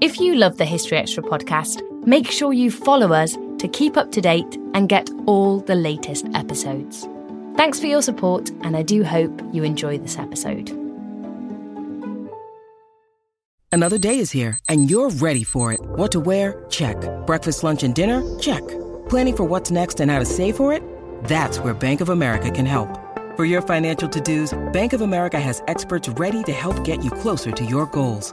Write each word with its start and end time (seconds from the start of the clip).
If 0.00 0.18
you 0.18 0.34
love 0.34 0.56
the 0.56 0.64
History 0.64 0.96
Extra 0.96 1.22
podcast, 1.22 1.82
make 2.06 2.30
sure 2.30 2.54
you 2.54 2.70
follow 2.70 3.12
us 3.12 3.36
to 3.58 3.68
keep 3.68 3.98
up 3.98 4.10
to 4.12 4.22
date 4.22 4.56
and 4.72 4.88
get 4.88 5.10
all 5.26 5.60
the 5.60 5.74
latest 5.74 6.26
episodes. 6.32 7.06
Thanks 7.54 7.78
for 7.78 7.84
your 7.84 8.00
support, 8.00 8.48
and 8.62 8.78
I 8.78 8.82
do 8.82 9.04
hope 9.04 9.42
you 9.52 9.62
enjoy 9.62 9.98
this 9.98 10.16
episode. 10.16 10.70
Another 13.70 13.98
day 13.98 14.18
is 14.18 14.30
here, 14.30 14.58
and 14.70 14.90
you're 14.90 15.10
ready 15.10 15.44
for 15.44 15.70
it. 15.70 15.80
What 15.82 16.10
to 16.12 16.20
wear? 16.20 16.64
Check. 16.70 16.96
Breakfast, 17.26 17.62
lunch, 17.62 17.82
and 17.82 17.94
dinner? 17.94 18.22
Check. 18.38 18.66
Planning 19.10 19.36
for 19.36 19.44
what's 19.44 19.70
next 19.70 20.00
and 20.00 20.10
how 20.10 20.18
to 20.18 20.24
save 20.24 20.56
for 20.56 20.72
it? 20.72 20.82
That's 21.24 21.58
where 21.58 21.74
Bank 21.74 22.00
of 22.00 22.08
America 22.08 22.50
can 22.50 22.64
help. 22.64 22.88
For 23.36 23.44
your 23.44 23.60
financial 23.60 24.08
to 24.08 24.20
dos, 24.22 24.58
Bank 24.72 24.94
of 24.94 25.02
America 25.02 25.38
has 25.38 25.62
experts 25.68 26.08
ready 26.08 26.42
to 26.44 26.52
help 26.52 26.84
get 26.84 27.04
you 27.04 27.10
closer 27.10 27.52
to 27.52 27.64
your 27.66 27.84
goals. 27.84 28.32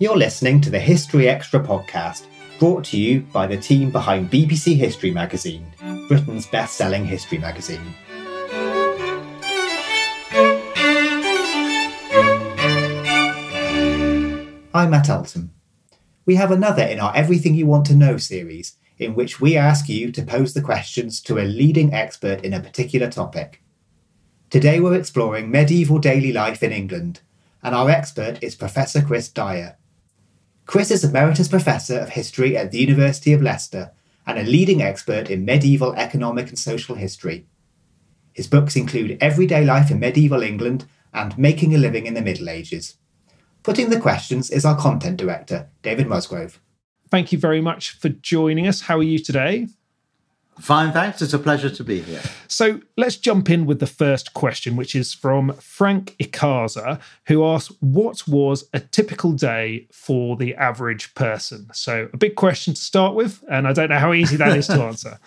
You're 0.00 0.16
listening 0.16 0.60
to 0.60 0.70
the 0.70 0.78
History 0.78 1.28
Extra 1.28 1.60
podcast, 1.60 2.26
brought 2.58 2.84
to 2.84 2.98
you 2.98 3.22
by 3.32 3.46
the 3.46 3.56
team 3.56 3.90
behind 3.90 4.30
BBC 4.30 4.76
History 4.76 5.10
Magazine, 5.10 5.66
Britain's 6.08 6.46
best 6.46 6.76
selling 6.76 7.04
history 7.04 7.38
magazine. 7.38 7.94
I'm 14.72 14.90
Matt 14.90 15.08
Elton. 15.08 15.50
We 16.24 16.36
have 16.36 16.52
another 16.52 16.84
in 16.84 17.00
our 17.00 17.14
Everything 17.16 17.54
You 17.54 17.66
Want 17.66 17.86
to 17.86 17.96
Know 17.96 18.16
series, 18.18 18.77
in 18.98 19.14
which 19.14 19.40
we 19.40 19.56
ask 19.56 19.88
you 19.88 20.10
to 20.12 20.22
pose 20.22 20.54
the 20.54 20.62
questions 20.62 21.20
to 21.20 21.38
a 21.38 21.44
leading 21.44 21.94
expert 21.94 22.42
in 22.42 22.52
a 22.52 22.60
particular 22.60 23.10
topic. 23.10 23.62
Today 24.50 24.80
we're 24.80 24.94
exploring 24.94 25.50
medieval 25.50 25.98
daily 25.98 26.32
life 26.32 26.62
in 26.62 26.72
England, 26.72 27.20
and 27.62 27.74
our 27.74 27.90
expert 27.90 28.42
is 28.42 28.54
Professor 28.54 29.02
Chris 29.02 29.28
Dyer. 29.28 29.76
Chris 30.66 30.90
is 30.90 31.04
Emeritus 31.04 31.48
Professor 31.48 31.98
of 31.98 32.10
History 32.10 32.56
at 32.56 32.70
the 32.70 32.78
University 32.78 33.32
of 33.32 33.42
Leicester 33.42 33.92
and 34.26 34.38
a 34.38 34.42
leading 34.42 34.82
expert 34.82 35.30
in 35.30 35.44
medieval 35.44 35.94
economic 35.94 36.48
and 36.48 36.58
social 36.58 36.94
history. 36.94 37.46
His 38.32 38.46
books 38.46 38.76
include 38.76 39.16
Everyday 39.20 39.64
Life 39.64 39.90
in 39.90 39.98
Medieval 39.98 40.42
England 40.42 40.86
and 41.12 41.36
Making 41.38 41.74
a 41.74 41.78
Living 41.78 42.06
in 42.06 42.14
the 42.14 42.20
Middle 42.20 42.48
Ages. 42.48 42.96
Putting 43.62 43.90
the 43.90 43.98
questions 43.98 44.50
is 44.50 44.64
our 44.64 44.76
content 44.76 45.16
director, 45.16 45.68
David 45.82 46.06
Musgrove. 46.06 46.60
Thank 47.10 47.32
you 47.32 47.38
very 47.38 47.60
much 47.60 47.90
for 47.92 48.08
joining 48.08 48.66
us. 48.66 48.82
How 48.82 48.98
are 48.98 49.02
you 49.02 49.18
today? 49.18 49.68
Fine, 50.60 50.92
thanks. 50.92 51.22
It's 51.22 51.32
a 51.32 51.38
pleasure 51.38 51.70
to 51.70 51.84
be 51.84 52.00
here. 52.00 52.20
So 52.48 52.80
let's 52.96 53.16
jump 53.16 53.48
in 53.48 53.64
with 53.64 53.78
the 53.78 53.86
first 53.86 54.34
question, 54.34 54.74
which 54.74 54.96
is 54.96 55.14
from 55.14 55.52
Frank 55.54 56.16
Ikaza, 56.18 57.00
who 57.26 57.44
asks, 57.44 57.74
What 57.80 58.26
was 58.26 58.68
a 58.74 58.80
typical 58.80 59.32
day 59.32 59.86
for 59.92 60.36
the 60.36 60.56
average 60.56 61.14
person? 61.14 61.68
So, 61.72 62.08
a 62.12 62.16
big 62.16 62.34
question 62.34 62.74
to 62.74 62.80
start 62.80 63.14
with, 63.14 63.44
and 63.48 63.68
I 63.68 63.72
don't 63.72 63.90
know 63.90 63.98
how 63.98 64.12
easy 64.12 64.36
that 64.36 64.56
is 64.56 64.66
to 64.66 64.82
answer. 64.82 65.20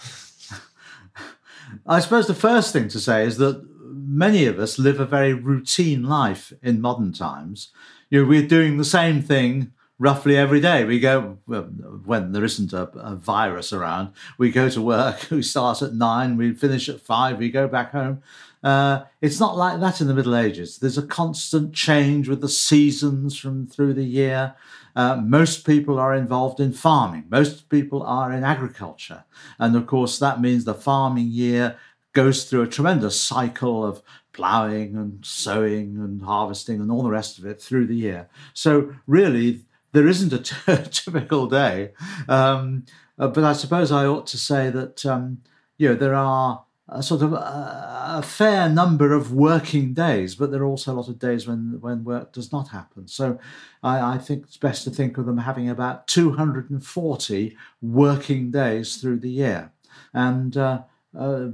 I 1.87 2.01
suppose 2.01 2.27
the 2.27 2.33
first 2.33 2.73
thing 2.73 2.89
to 2.89 2.99
say 2.99 3.25
is 3.25 3.37
that 3.37 3.65
many 3.83 4.45
of 4.45 4.59
us 4.59 4.77
live 4.77 4.99
a 4.99 5.05
very 5.05 5.33
routine 5.33 6.03
life 6.03 6.51
in 6.61 6.81
modern 6.81 7.13
times. 7.13 7.69
You 8.09 8.21
know, 8.21 8.27
we're 8.27 8.47
doing 8.47 8.77
the 8.77 8.83
same 8.83 9.21
thing 9.21 9.71
roughly 10.01 10.35
every 10.35 10.59
day. 10.59 10.83
We 10.83 10.99
go 10.99 11.37
well, 11.45 11.61
when 11.61 12.31
there 12.31 12.43
isn't 12.43 12.73
a, 12.73 12.89
a, 12.97 13.15
virus 13.15 13.71
around. 13.71 14.13
We 14.39 14.49
go 14.51 14.67
to 14.67 14.81
work. 14.81 15.27
We 15.29 15.43
start 15.43 15.83
at 15.83 15.93
nine. 15.93 16.37
We 16.37 16.53
finish 16.53 16.89
at 16.89 16.99
five. 16.99 17.37
We 17.37 17.51
go 17.51 17.67
back 17.67 17.91
home. 17.91 18.23
Uh, 18.63 19.03
it's 19.21 19.39
not 19.39 19.55
like 19.55 19.79
that 19.79 20.01
in 20.01 20.07
the 20.07 20.15
Middle 20.15 20.35
Ages. 20.35 20.79
There's 20.79 20.97
a 20.97 21.05
constant 21.05 21.73
change 21.73 22.27
with 22.27 22.41
the 22.41 22.49
seasons 22.49 23.37
from 23.37 23.67
through 23.67 23.93
the 23.93 24.03
year. 24.03 24.55
Uh, 24.95 25.17
most 25.17 25.65
people 25.65 25.99
are 25.99 26.15
involved 26.15 26.59
in 26.59 26.73
farming. 26.73 27.25
Most 27.29 27.69
people 27.69 28.01
are 28.01 28.33
in 28.33 28.43
agriculture, 28.43 29.23
and 29.57 29.75
of 29.75 29.85
course 29.87 30.19
that 30.19 30.41
means 30.41 30.65
the 30.65 30.73
farming 30.73 31.27
year 31.27 31.77
goes 32.13 32.43
through 32.43 32.63
a 32.63 32.67
tremendous 32.67 33.19
cycle 33.19 33.85
of 33.85 34.01
ploughing 34.33 34.97
and 34.97 35.25
sowing 35.25 35.95
and 35.97 36.23
harvesting 36.23 36.81
and 36.81 36.91
all 36.91 37.03
the 37.03 37.09
rest 37.09 37.37
of 37.37 37.45
it 37.45 37.61
through 37.61 37.87
the 37.87 37.95
year. 37.95 38.27
So 38.53 38.93
really, 39.07 39.61
there 39.91 40.07
isn't 40.07 40.33
a 40.33 40.39
t- 40.77 40.89
typical 40.89 41.47
day. 41.47 41.91
Um, 42.27 42.85
uh, 43.19 43.27
but 43.27 43.43
I 43.43 43.53
suppose 43.53 43.91
I 43.91 44.05
ought 44.05 44.27
to 44.27 44.37
say 44.37 44.69
that 44.69 45.05
um, 45.05 45.41
you 45.77 45.89
know 45.89 45.95
there 45.95 46.15
are 46.15 46.63
a 46.89 47.01
sort 47.01 47.21
of 47.21 47.33
a, 47.33 48.17
a, 48.17 48.21
fair 48.21 48.67
number 48.67 49.13
of 49.13 49.31
working 49.31 49.93
days, 49.93 50.35
but 50.35 50.51
there 50.51 50.61
are 50.61 50.65
also 50.65 50.91
a 50.91 50.95
lot 50.95 51.07
of 51.07 51.19
days 51.19 51.47
when 51.47 51.79
when 51.81 52.03
work 52.03 52.33
does 52.33 52.51
not 52.51 52.69
happen. 52.69 53.07
So 53.07 53.39
I, 53.83 54.15
I 54.15 54.17
think 54.17 54.43
it's 54.43 54.57
best 54.57 54.83
to 54.85 54.89
think 54.89 55.17
of 55.17 55.25
them 55.25 55.37
having 55.37 55.69
about 55.69 56.07
240 56.07 57.57
working 57.81 58.51
days 58.51 58.97
through 58.97 59.19
the 59.19 59.31
year, 59.31 59.71
and. 60.13 60.55
Uh, 60.55 60.81
uh, 61.13 61.49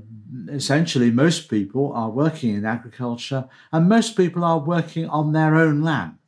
essentially, 0.49 1.09
most 1.09 1.49
people 1.49 1.91
are 1.91 2.11
working 2.11 2.53
in 2.53 2.63
agriculture, 2.63 3.49
and 3.71 3.89
most 3.89 4.15
people 4.15 4.43
are 4.43 4.59
working 4.59 5.09
on 5.09 5.33
their 5.33 5.55
own 5.55 5.81
land. 5.81 6.19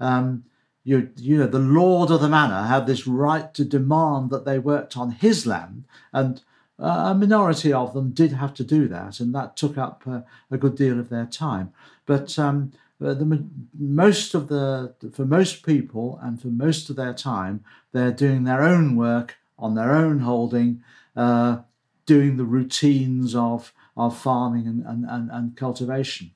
Um, 0.00 0.42
you, 0.84 1.10
you 1.16 1.38
know, 1.38 1.46
the 1.46 1.58
lord 1.58 2.10
of 2.10 2.20
the 2.20 2.28
manor 2.28 2.66
had 2.66 2.86
this 2.86 3.06
right 3.06 3.52
to 3.54 3.64
demand 3.64 4.30
that 4.30 4.44
they 4.44 4.58
worked 4.58 4.96
on 4.96 5.12
his 5.12 5.46
land, 5.46 5.84
and 6.12 6.42
uh, 6.78 7.10
a 7.10 7.14
minority 7.14 7.72
of 7.72 7.94
them 7.94 8.10
did 8.10 8.32
have 8.32 8.54
to 8.54 8.64
do 8.64 8.88
that, 8.88 9.20
and 9.20 9.34
that 9.34 9.56
took 9.56 9.78
up 9.78 10.02
uh, 10.06 10.20
a 10.50 10.58
good 10.58 10.76
deal 10.76 10.98
of 10.98 11.08
their 11.08 11.26
time. 11.26 11.72
But 12.04 12.38
um, 12.38 12.72
uh, 13.02 13.14
the, 13.14 13.44
most 13.78 14.34
of 14.34 14.48
the, 14.48 14.94
for 15.12 15.24
most 15.24 15.64
people, 15.64 16.18
and 16.22 16.40
for 16.40 16.48
most 16.48 16.90
of 16.90 16.96
their 16.96 17.14
time, 17.14 17.64
they're 17.92 18.12
doing 18.12 18.44
their 18.44 18.62
own 18.62 18.96
work 18.96 19.36
on 19.58 19.74
their 19.74 19.92
own 19.92 20.20
holding, 20.20 20.82
uh, 21.16 21.58
doing 22.06 22.36
the 22.36 22.44
routines 22.44 23.34
of 23.34 23.72
of 23.96 24.16
farming 24.16 24.66
and, 24.66 24.84
and, 24.84 25.04
and, 25.08 25.30
and 25.30 25.56
cultivation. 25.56 26.32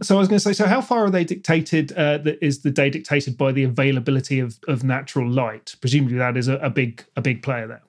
So 0.00 0.16
I 0.16 0.18
was 0.18 0.28
going 0.28 0.38
to 0.38 0.42
say, 0.42 0.54
so 0.54 0.66
how 0.66 0.80
far 0.80 1.04
are 1.04 1.10
they 1.10 1.24
dictated? 1.24 1.92
Uh, 1.96 2.18
is 2.40 2.62
the 2.62 2.70
day 2.70 2.88
dictated 2.88 3.36
by 3.36 3.52
the 3.52 3.64
availability 3.64 4.40
of, 4.40 4.58
of 4.66 4.82
natural 4.82 5.30
light? 5.30 5.74
Presumably, 5.80 6.16
that 6.16 6.36
is 6.36 6.48
a, 6.48 6.56
a 6.56 6.70
big 6.70 7.04
a 7.14 7.20
big 7.20 7.42
player 7.42 7.66
there. 7.66 7.82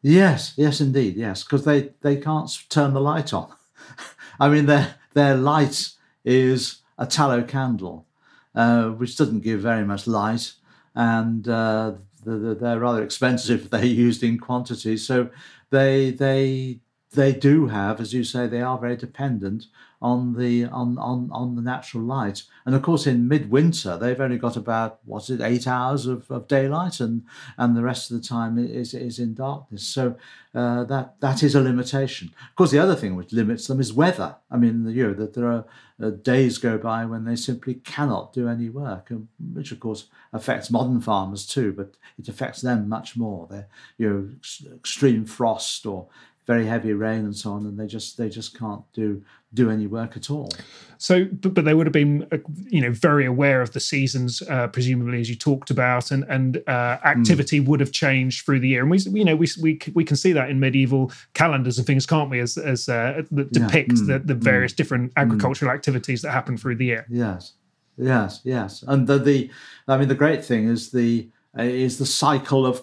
Yes, 0.00 0.54
yes, 0.56 0.80
indeed, 0.80 1.16
yes, 1.16 1.44
because 1.44 1.64
they 1.64 1.90
they 2.00 2.16
can't 2.16 2.50
turn 2.70 2.94
the 2.94 3.00
light 3.00 3.32
on. 3.32 3.52
I 4.40 4.48
mean, 4.48 4.66
their 4.66 4.94
their 5.12 5.36
light 5.36 5.90
is 6.24 6.80
a 6.98 7.06
tallow 7.06 7.42
candle, 7.42 8.06
uh, 8.54 8.88
which 8.88 9.16
doesn't 9.16 9.40
give 9.40 9.60
very 9.60 9.84
much 9.84 10.06
light, 10.06 10.54
and 10.94 11.46
uh, 11.46 11.92
they're 12.24 12.80
rather 12.80 13.02
expensive 13.02 13.64
if 13.64 13.70
they're 13.70 13.84
used 14.06 14.22
in 14.22 14.38
quantity. 14.38 14.96
So 14.96 15.28
they 15.70 16.10
they 16.10 16.80
they 17.12 17.32
do 17.32 17.66
have, 17.68 18.00
as 18.00 18.14
you 18.14 18.24
say, 18.24 18.46
they 18.46 18.62
are 18.62 18.78
very 18.78 18.96
dependent 18.96 19.66
on 20.02 20.34
the 20.34 20.64
on, 20.64 20.98
on, 20.98 21.30
on 21.32 21.54
the 21.54 21.62
natural 21.62 22.02
light. 22.02 22.42
And 22.66 22.74
of 22.74 22.82
course, 22.82 23.06
in 23.06 23.28
midwinter, 23.28 23.96
they've 23.96 24.20
only 24.20 24.38
got 24.38 24.56
about 24.56 24.98
what's 25.04 25.30
it, 25.30 25.40
eight 25.40 25.66
hours 25.66 26.06
of, 26.06 26.28
of 26.30 26.48
daylight, 26.48 27.00
and 27.00 27.22
and 27.56 27.76
the 27.76 27.82
rest 27.82 28.10
of 28.10 28.20
the 28.20 28.26
time 28.26 28.58
is 28.58 28.94
is 28.94 29.18
in 29.18 29.34
darkness. 29.34 29.86
So 29.86 30.16
uh, 30.54 30.84
that 30.84 31.20
that 31.20 31.42
is 31.42 31.54
a 31.54 31.60
limitation. 31.60 32.32
Of 32.50 32.56
course, 32.56 32.72
the 32.72 32.80
other 32.80 32.96
thing 32.96 33.14
which 33.14 33.32
limits 33.32 33.68
them 33.68 33.80
is 33.80 33.92
weather. 33.92 34.36
I 34.50 34.56
mean, 34.56 34.86
you 34.88 35.08
know 35.08 35.14
that 35.14 35.34
there 35.34 35.46
are 35.46 35.64
uh, 36.02 36.10
days 36.10 36.58
go 36.58 36.78
by 36.78 37.04
when 37.04 37.24
they 37.24 37.36
simply 37.36 37.74
cannot 37.74 38.32
do 38.32 38.48
any 38.48 38.68
work, 38.68 39.10
and 39.10 39.28
which 39.52 39.70
of 39.70 39.78
course 39.78 40.06
affects 40.32 40.70
modern 40.70 41.00
farmers 41.00 41.46
too, 41.46 41.72
but 41.72 41.94
it 42.18 42.28
affects 42.28 42.60
them 42.60 42.88
much 42.88 43.16
more. 43.16 43.46
They're 43.48 43.68
you 43.98 44.08
know 44.08 44.74
extreme 44.74 45.26
frost 45.26 45.86
or 45.86 46.08
very 46.46 46.66
heavy 46.66 46.92
rain 46.92 47.20
and 47.24 47.36
so 47.36 47.52
on, 47.52 47.66
and 47.66 47.78
they 47.78 47.86
just 47.86 48.16
they 48.16 48.28
just 48.28 48.58
can't 48.58 48.82
do 48.92 49.22
do 49.54 49.70
any 49.70 49.86
work 49.86 50.16
at 50.16 50.30
all. 50.30 50.50
So, 50.98 51.24
but, 51.24 51.54
but 51.54 51.64
they 51.64 51.74
would 51.74 51.86
have 51.86 51.92
been, 51.92 52.26
uh, 52.32 52.38
you 52.68 52.80
know, 52.80 52.90
very 52.90 53.26
aware 53.26 53.60
of 53.60 53.72
the 53.72 53.80
seasons, 53.80 54.42
uh, 54.42 54.68
presumably 54.68 55.20
as 55.20 55.28
you 55.28 55.36
talked 55.36 55.70
about, 55.70 56.10
and 56.10 56.24
and 56.28 56.62
uh, 56.66 56.98
activity 57.04 57.60
mm. 57.60 57.66
would 57.66 57.80
have 57.80 57.92
changed 57.92 58.44
through 58.44 58.60
the 58.60 58.68
year. 58.68 58.82
And 58.82 58.90
we, 58.90 58.98
you 58.98 59.24
know, 59.24 59.36
we 59.36 59.46
we 59.60 59.78
we 59.94 60.04
can 60.04 60.16
see 60.16 60.32
that 60.32 60.50
in 60.50 60.58
medieval 60.58 61.12
calendars 61.34 61.78
and 61.78 61.86
things, 61.86 62.06
can't 62.06 62.30
we? 62.30 62.40
As 62.40 62.58
as 62.58 62.88
uh, 62.88 63.22
that 63.30 63.52
depict 63.52 63.92
yeah. 63.92 64.02
mm. 64.02 64.06
the, 64.06 64.18
the 64.18 64.34
various 64.34 64.72
mm. 64.72 64.76
different 64.76 65.12
agricultural 65.16 65.70
activities 65.70 66.22
that 66.22 66.32
happen 66.32 66.56
through 66.56 66.76
the 66.76 66.86
year. 66.86 67.06
Yes, 67.08 67.52
yes, 67.96 68.40
yes. 68.42 68.82
And 68.88 69.06
the 69.06 69.18
the, 69.18 69.50
I 69.86 69.96
mean, 69.96 70.08
the 70.08 70.14
great 70.14 70.44
thing 70.44 70.68
is 70.68 70.90
the 70.90 71.28
uh, 71.56 71.62
is 71.62 71.98
the 71.98 72.06
cycle 72.06 72.66
of 72.66 72.82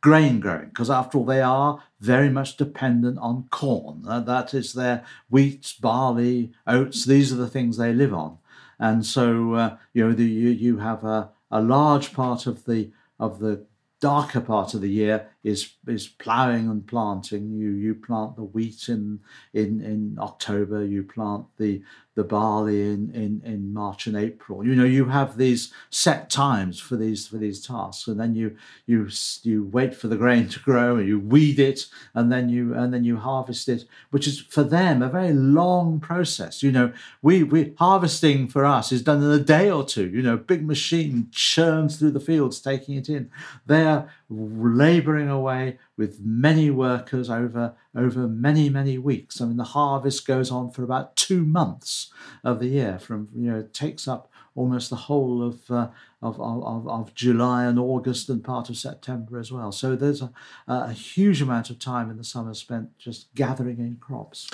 grain 0.00 0.38
growing, 0.38 0.68
because 0.68 0.90
after 0.90 1.16
all, 1.16 1.24
they 1.24 1.40
are 1.40 1.82
very 2.04 2.28
much 2.28 2.56
dependent 2.56 3.18
on 3.18 3.48
corn. 3.50 4.02
that 4.02 4.52
is 4.52 4.74
their 4.74 5.04
wheat, 5.30 5.74
barley, 5.80 6.52
oats. 6.66 7.04
These 7.04 7.32
are 7.32 7.36
the 7.36 7.48
things 7.48 7.76
they 7.76 7.92
live 7.92 8.12
on, 8.12 8.38
and 8.78 9.04
so 9.06 9.54
uh, 9.54 9.76
you 9.92 10.06
know 10.06 10.12
the, 10.12 10.24
you 10.24 10.50
you 10.50 10.78
have 10.78 11.04
a, 11.04 11.30
a 11.50 11.62
large 11.62 12.12
part 12.12 12.46
of 12.46 12.64
the 12.66 12.90
of 13.18 13.38
the 13.38 13.64
darker 14.00 14.40
part 14.40 14.74
of 14.74 14.82
the 14.82 14.90
year 14.90 15.30
is 15.44 15.74
is 15.86 16.08
ploughing 16.08 16.68
and 16.68 16.86
planting. 16.86 17.52
You 17.52 17.70
you 17.70 17.94
plant 17.94 18.36
the 18.36 18.42
wheat 18.42 18.88
in 18.88 19.20
in 19.52 19.80
in 19.80 20.16
October. 20.18 20.84
You 20.84 21.04
plant 21.04 21.46
the 21.58 21.82
the 22.14 22.24
barley 22.24 22.80
in, 22.80 23.10
in, 23.12 23.42
in 23.44 23.72
March 23.72 24.06
and 24.06 24.16
April. 24.16 24.64
You 24.64 24.76
know, 24.76 24.84
you 24.84 25.06
have 25.06 25.36
these 25.36 25.72
set 25.90 26.30
times 26.30 26.78
for 26.78 26.94
these 26.94 27.26
for 27.26 27.38
these 27.38 27.64
tasks, 27.64 28.06
and 28.06 28.20
then 28.20 28.36
you 28.36 28.56
you 28.86 29.08
you 29.42 29.64
wait 29.64 29.94
for 29.94 30.06
the 30.06 30.16
grain 30.16 30.48
to 30.50 30.60
grow, 30.60 30.96
and 30.96 31.08
you 31.08 31.18
weed 31.18 31.58
it, 31.58 31.86
and 32.14 32.30
then 32.30 32.48
you 32.48 32.74
and 32.74 32.94
then 32.94 33.04
you 33.04 33.16
harvest 33.16 33.68
it, 33.68 33.84
which 34.10 34.28
is 34.28 34.40
for 34.40 34.62
them 34.62 35.02
a 35.02 35.08
very 35.08 35.32
long 35.32 35.98
process. 35.98 36.62
You 36.62 36.70
know, 36.70 36.92
we 37.20 37.42
we 37.42 37.74
harvesting 37.78 38.48
for 38.48 38.64
us 38.64 38.92
is 38.92 39.02
done 39.02 39.22
in 39.22 39.30
a 39.30 39.40
day 39.40 39.70
or 39.70 39.84
two. 39.84 40.08
You 40.08 40.22
know, 40.22 40.36
big 40.36 40.64
machine 40.64 41.28
churns 41.32 41.96
through 41.98 42.12
the 42.12 42.20
fields, 42.20 42.60
taking 42.60 42.96
it 42.96 43.08
in. 43.08 43.30
They're 43.66 44.08
laboring 44.28 45.28
away 45.28 45.78
with 45.96 46.20
many 46.20 46.70
workers 46.70 47.28
over, 47.30 47.74
over 47.94 48.26
many, 48.26 48.68
many 48.68 48.98
weeks. 48.98 49.40
I 49.40 49.46
mean, 49.46 49.56
the 49.56 49.64
harvest 49.64 50.26
goes 50.26 50.50
on 50.50 50.70
for 50.70 50.82
about 50.82 51.16
two 51.16 51.44
months 51.44 52.12
of 52.42 52.60
the 52.60 52.68
year, 52.68 52.98
from, 52.98 53.28
you 53.34 53.50
know, 53.50 53.58
it 53.58 53.74
takes 53.74 54.08
up 54.08 54.30
almost 54.54 54.90
the 54.90 54.96
whole 54.96 55.42
of, 55.42 55.70
uh, 55.70 55.88
of, 56.22 56.40
of, 56.40 56.88
of, 56.88 57.14
July 57.14 57.64
and 57.64 57.78
August 57.78 58.28
and 58.28 58.42
part 58.42 58.68
of 58.70 58.76
September 58.76 59.38
as 59.38 59.50
well. 59.50 59.72
So 59.72 59.96
there's 59.96 60.22
a, 60.22 60.30
a 60.68 60.92
huge 60.92 61.42
amount 61.42 61.70
of 61.70 61.78
time 61.78 62.10
in 62.10 62.16
the 62.16 62.24
summer 62.24 62.54
spent 62.54 62.96
just 62.98 63.34
gathering 63.34 63.78
in 63.78 63.96
crops. 64.00 64.48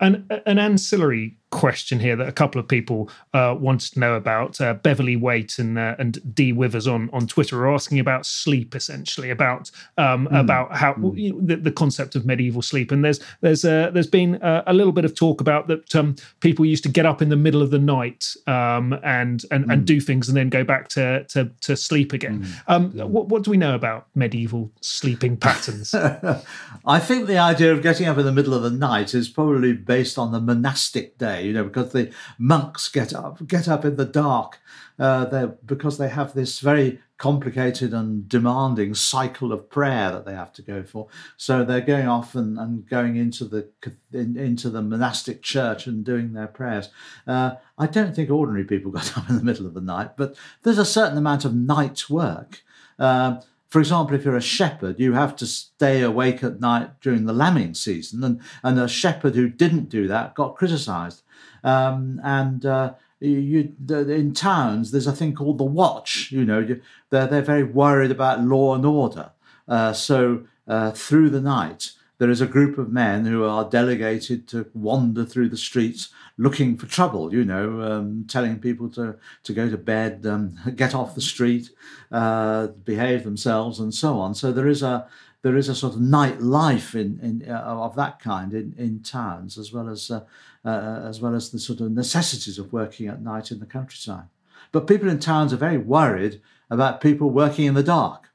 And 0.00 0.24
an 0.46 0.58
ancillary 0.58 1.36
question 1.52 2.00
here 2.00 2.16
that 2.16 2.26
a 2.26 2.32
couple 2.32 2.58
of 2.58 2.66
people 2.66 3.08
uh, 3.34 3.54
wanted 3.56 3.92
to 3.92 4.00
know 4.00 4.14
about. 4.14 4.60
Uh, 4.60 4.74
Beverly 4.74 5.14
Waite 5.14 5.58
and 5.58 5.78
uh, 5.78 5.94
and 5.98 6.34
D 6.34 6.52
Withers 6.52 6.88
on 6.88 7.08
on 7.12 7.28
Twitter 7.28 7.62
are 7.62 7.72
asking 7.72 8.00
about 8.00 8.26
sleep, 8.26 8.74
essentially 8.74 9.30
about 9.30 9.70
um, 9.98 10.26
mm. 10.26 10.40
about 10.40 10.74
how 10.76 10.94
mm. 10.94 11.16
you 11.16 11.32
know, 11.32 11.40
the, 11.40 11.56
the, 11.56 11.70
concept 11.70 12.16
of 12.16 12.26
medieval 12.26 12.62
sleep. 12.62 12.90
And 12.90 13.04
there's 13.04 13.20
there's 13.42 13.64
uh, 13.64 13.90
there's 13.92 14.08
been 14.08 14.42
uh, 14.42 14.64
a 14.66 14.72
little 14.72 14.92
bit 14.92 15.04
of 15.04 15.14
talk 15.14 15.40
about 15.40 15.68
that 15.68 15.94
um, 15.94 16.16
people 16.40 16.64
used 16.64 16.82
to 16.84 16.88
get 16.88 17.06
up 17.06 17.22
in 17.22 17.28
the 17.28 17.36
middle 17.36 17.62
of 17.62 17.70
the 17.70 17.78
night 17.78 18.34
um, 18.46 18.94
and 19.04 19.44
and 19.50 19.66
mm. 19.66 19.72
and 19.72 19.86
do 19.86 20.00
things 20.00 20.28
and 20.28 20.36
then 20.36 20.48
go 20.48 20.64
back 20.64 20.88
to 20.88 21.24
to, 21.24 21.50
to 21.60 21.76
sleep 21.76 22.12
again. 22.12 22.42
Hmm. 22.66 22.72
Um, 22.72 22.90
what 23.12 23.28
what 23.28 23.44
do 23.44 23.50
we 23.50 23.58
know 23.58 23.74
about 23.74 24.08
medieval 24.14 24.72
sleeping 24.80 25.36
patterns? 25.36 25.94
I 26.86 26.98
think 26.98 27.26
the 27.26 27.38
idea 27.38 27.72
of 27.72 27.82
getting 27.82 28.08
up 28.08 28.16
in 28.18 28.24
the 28.24 28.32
middle 28.32 28.54
of 28.54 28.62
the 28.62 28.70
night 28.70 29.14
is 29.14 29.28
probably 29.28 29.74
based 29.74 30.18
on 30.18 30.32
the 30.32 30.40
monastic 30.40 31.18
day 31.18 31.41
you 31.44 31.52
know, 31.52 31.64
because 31.64 31.92
the 31.92 32.12
monks 32.38 32.88
get 32.88 33.14
up, 33.14 33.46
get 33.46 33.68
up 33.68 33.84
in 33.84 33.96
the 33.96 34.04
dark, 34.04 34.58
uh, 34.98 35.46
because 35.64 35.98
they 35.98 36.08
have 36.08 36.34
this 36.34 36.60
very 36.60 37.00
complicated 37.22 37.94
and 37.94 38.28
demanding 38.28 38.94
cycle 38.94 39.52
of 39.52 39.70
prayer 39.70 40.10
that 40.10 40.24
they 40.24 40.34
have 40.34 40.52
to 40.52 40.60
go 40.60 40.82
for. 40.82 41.06
So 41.36 41.64
they're 41.64 41.80
going 41.80 42.08
off 42.08 42.34
and, 42.34 42.58
and 42.58 42.88
going 42.88 43.14
into 43.14 43.44
the 43.44 43.68
in, 44.12 44.36
into 44.36 44.68
the 44.70 44.82
monastic 44.82 45.40
church 45.40 45.86
and 45.86 46.04
doing 46.04 46.32
their 46.32 46.48
prayers. 46.48 46.88
Uh, 47.24 47.52
I 47.78 47.86
don't 47.86 48.14
think 48.14 48.28
ordinary 48.28 48.64
people 48.64 48.90
got 48.98 49.16
up 49.16 49.30
in 49.30 49.36
the 49.36 49.44
middle 49.44 49.66
of 49.66 49.74
the 49.74 49.80
night, 49.80 50.16
but 50.16 50.34
there's 50.64 50.78
a 50.78 50.84
certain 50.84 51.16
amount 51.16 51.44
of 51.44 51.54
night 51.54 52.10
work. 52.10 52.62
Uh, 52.98 53.40
for 53.72 53.78
example, 53.78 54.14
if 54.14 54.24
you're 54.24 54.36
a 54.36 54.40
shepherd, 54.40 55.00
you 55.00 55.14
have 55.14 55.34
to 55.36 55.46
stay 55.46 56.02
awake 56.02 56.44
at 56.44 56.60
night 56.60 57.00
during 57.00 57.24
the 57.24 57.32
lambing 57.32 57.72
season, 57.72 58.22
and, 58.22 58.40
and 58.62 58.78
a 58.78 58.86
shepherd 58.86 59.34
who 59.34 59.48
didn't 59.48 59.88
do 59.88 60.08
that 60.08 60.34
got 60.34 60.56
criticised. 60.56 61.21
Um, 61.64 62.20
and 62.24 62.64
uh, 62.66 62.94
you, 63.20 63.74
in 63.88 64.34
towns, 64.34 64.90
there's 64.90 65.06
a 65.06 65.12
thing 65.12 65.34
called 65.34 65.58
the 65.58 65.64
watch. 65.64 66.30
You 66.32 66.44
know, 66.44 66.80
they're 67.10 67.26
they're 67.26 67.42
very 67.42 67.64
worried 67.64 68.10
about 68.10 68.40
law 68.40 68.74
and 68.74 68.84
order. 68.84 69.30
Uh, 69.68 69.92
so 69.92 70.44
uh, 70.66 70.90
through 70.90 71.30
the 71.30 71.40
night, 71.40 71.92
there 72.18 72.30
is 72.30 72.40
a 72.40 72.46
group 72.46 72.78
of 72.78 72.92
men 72.92 73.24
who 73.24 73.44
are 73.44 73.68
delegated 73.68 74.48
to 74.48 74.66
wander 74.74 75.24
through 75.24 75.48
the 75.48 75.56
streets 75.56 76.10
looking 76.36 76.76
for 76.76 76.86
trouble. 76.86 77.32
You 77.32 77.44
know, 77.44 77.82
um, 77.82 78.24
telling 78.28 78.58
people 78.58 78.88
to 78.90 79.16
to 79.44 79.52
go 79.52 79.70
to 79.70 79.78
bed, 79.78 80.26
um, 80.26 80.58
get 80.76 80.94
off 80.94 81.14
the 81.14 81.20
street, 81.20 81.70
uh, 82.10 82.68
behave 82.68 83.24
themselves, 83.24 83.78
and 83.78 83.94
so 83.94 84.18
on. 84.18 84.34
So 84.34 84.52
there 84.52 84.68
is 84.68 84.82
a 84.82 85.06
there 85.42 85.56
is 85.56 85.68
a 85.68 85.74
sort 85.74 85.94
of 85.94 86.00
night 86.00 86.40
life 86.40 86.94
in, 86.94 87.18
in 87.20 87.50
uh, 87.50 87.58
of 87.58 87.96
that 87.96 88.20
kind 88.20 88.52
in, 88.54 88.74
in 88.78 89.00
towns 89.00 89.58
as 89.58 89.72
well 89.72 89.88
as 89.88 90.10
uh, 90.10 90.22
uh, 90.64 91.02
as 91.04 91.20
well 91.20 91.34
as 91.34 91.50
the 91.50 91.58
sort 91.58 91.80
of 91.80 91.92
necessities 91.92 92.58
of 92.58 92.72
working 92.72 93.08
at 93.08 93.22
night 93.22 93.50
in 93.50 93.58
the 93.58 93.66
countryside. 93.66 94.26
But 94.70 94.86
people 94.86 95.08
in 95.08 95.18
towns 95.18 95.52
are 95.52 95.58
very 95.58 95.78
worried 95.78 96.40
about 96.70 97.00
people 97.00 97.30
working 97.30 97.66
in 97.66 97.74
the 97.74 97.82
dark. 97.82 98.30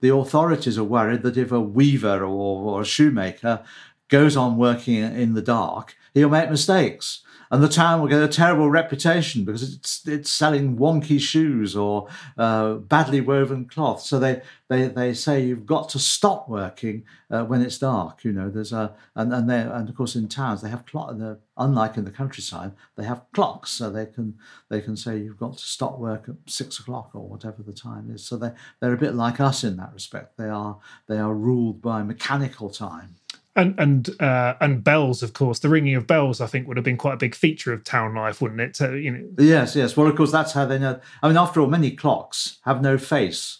The 0.00 0.14
authorities 0.14 0.78
are 0.78 0.84
worried 0.84 1.22
that 1.22 1.36
if 1.36 1.50
a 1.50 1.60
weaver 1.60 2.22
or, 2.22 2.74
or 2.74 2.82
a 2.82 2.84
shoemaker 2.84 3.64
goes 4.08 4.36
on 4.36 4.56
working 4.56 4.96
in 4.96 5.34
the 5.34 5.42
dark, 5.42 5.96
he'll 6.14 6.28
make 6.28 6.50
mistakes 6.50 7.22
and 7.50 7.62
the 7.62 7.68
town 7.68 8.00
will 8.00 8.08
get 8.08 8.22
a 8.22 8.28
terrible 8.28 8.70
reputation 8.70 9.44
because 9.44 9.74
it's 9.74 10.06
it's 10.06 10.30
selling 10.30 10.76
wonky 10.76 11.20
shoes 11.20 11.74
or 11.74 12.08
uh, 12.36 12.74
badly 12.74 13.20
woven 13.20 13.64
cloth. 13.64 14.02
So 14.02 14.18
they, 14.18 14.42
they 14.68 14.88
they 14.88 15.14
say 15.14 15.40
you've 15.40 15.66
got 15.66 15.88
to 15.90 15.98
stop 15.98 16.48
working 16.48 17.04
uh, 17.30 17.44
when 17.44 17.62
it's 17.62 17.78
dark. 17.78 18.24
You 18.24 18.32
know, 18.32 18.50
there's 18.50 18.72
a 18.72 18.94
and 19.14 19.32
and 19.32 19.48
they 19.48 19.60
and 19.60 19.88
of 19.88 19.96
course 19.96 20.14
in 20.16 20.28
towns 20.28 20.62
they 20.62 20.70
have 20.70 20.86
clock. 20.86 21.14
Unlike 21.60 21.96
in 21.96 22.04
the 22.04 22.12
countryside, 22.12 22.72
they 22.96 23.04
have 23.04 23.24
clocks, 23.32 23.70
so 23.70 23.90
they 23.90 24.06
can 24.06 24.38
they 24.68 24.80
can 24.80 24.96
say 24.96 25.18
you've 25.18 25.38
got 25.38 25.58
to 25.58 25.64
stop 25.64 25.98
work 25.98 26.28
at 26.28 26.36
six 26.46 26.78
o'clock 26.78 27.10
or 27.14 27.28
whatever 27.28 27.62
the 27.62 27.72
time 27.72 28.10
is. 28.10 28.24
So 28.24 28.36
they 28.36 28.52
they're 28.80 28.92
a 28.92 28.98
bit 28.98 29.14
like 29.14 29.40
us 29.40 29.64
in 29.64 29.76
that 29.78 29.92
respect. 29.92 30.36
They 30.36 30.48
are 30.48 30.78
they 31.08 31.18
are 31.18 31.34
ruled 31.34 31.82
by 31.82 32.02
mechanical 32.02 32.70
time 32.70 33.16
and 33.58 33.74
and 33.78 34.22
uh, 34.22 34.54
and 34.60 34.82
bells, 34.82 35.22
of 35.22 35.32
course. 35.32 35.58
The 35.58 35.68
ringing 35.68 35.96
of 35.96 36.06
bells, 36.06 36.40
I 36.40 36.46
think, 36.46 36.68
would 36.68 36.76
have 36.76 36.84
been 36.84 36.96
quite 36.96 37.14
a 37.14 37.18
big 37.18 37.34
feature 37.34 37.72
of 37.72 37.84
town 37.84 38.14
life, 38.14 38.40
wouldn't 38.40 38.60
it? 38.60 38.76
So, 38.76 38.92
you 38.92 39.10
know. 39.10 39.28
Yes, 39.36 39.74
yes. 39.74 39.96
Well, 39.96 40.06
of 40.06 40.16
course, 40.16 40.32
that's 40.32 40.52
how 40.52 40.64
they 40.64 40.78
know. 40.78 41.00
I 41.22 41.28
mean, 41.28 41.36
after 41.36 41.60
all, 41.60 41.66
many 41.66 41.90
clocks 41.90 42.58
have 42.62 42.80
no 42.80 42.96
face. 42.96 43.58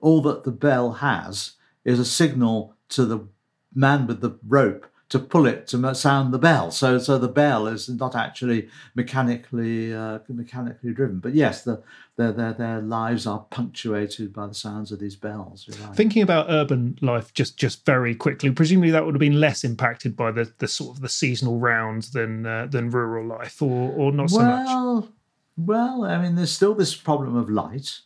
All 0.00 0.22
that 0.22 0.44
the 0.44 0.50
bell 0.50 0.92
has 0.94 1.52
is 1.84 2.00
a 2.00 2.04
signal 2.04 2.74
to 2.88 3.04
the 3.04 3.28
man 3.74 4.06
with 4.06 4.22
the 4.22 4.38
rope 4.46 4.86
to 5.10 5.18
pull 5.18 5.44
it 5.44 5.66
to 5.66 5.94
sound 5.94 6.32
the 6.32 6.38
bell. 6.38 6.70
So 6.70 6.98
so 6.98 7.18
the 7.18 7.28
bell 7.28 7.66
is 7.66 7.88
not 7.88 8.14
actually 8.14 8.68
mechanically 8.94 9.92
uh, 9.92 10.20
mechanically 10.28 10.92
driven. 10.92 11.18
But 11.18 11.34
yes, 11.34 11.64
the, 11.64 11.82
their, 12.16 12.32
their 12.32 12.52
their 12.52 12.80
lives 12.80 13.26
are 13.26 13.40
punctuated 13.50 14.32
by 14.32 14.46
the 14.46 14.54
sounds 14.54 14.92
of 14.92 15.00
these 15.00 15.16
bells. 15.16 15.68
Right. 15.68 15.96
Thinking 15.96 16.22
about 16.22 16.46
urban 16.48 16.96
life, 17.02 17.34
just 17.34 17.56
just 17.58 17.84
very 17.84 18.14
quickly, 18.14 18.50
presumably 18.52 18.92
that 18.92 19.04
would 19.04 19.14
have 19.14 19.20
been 19.20 19.40
less 19.40 19.64
impacted 19.64 20.16
by 20.16 20.30
the, 20.30 20.52
the 20.58 20.68
sort 20.68 20.96
of 20.96 21.02
the 21.02 21.08
seasonal 21.08 21.58
rounds 21.58 22.12
than 22.12 22.46
uh, 22.46 22.66
than 22.66 22.90
rural 22.90 23.26
life, 23.26 23.60
or 23.60 23.92
or 23.92 24.12
not 24.12 24.30
so 24.30 24.38
well, 24.38 24.94
much. 24.94 25.10
Well, 25.56 26.04
I 26.04 26.22
mean, 26.22 26.36
there's 26.36 26.52
still 26.52 26.74
this 26.74 26.94
problem 26.94 27.36
of 27.36 27.50
light, 27.50 27.98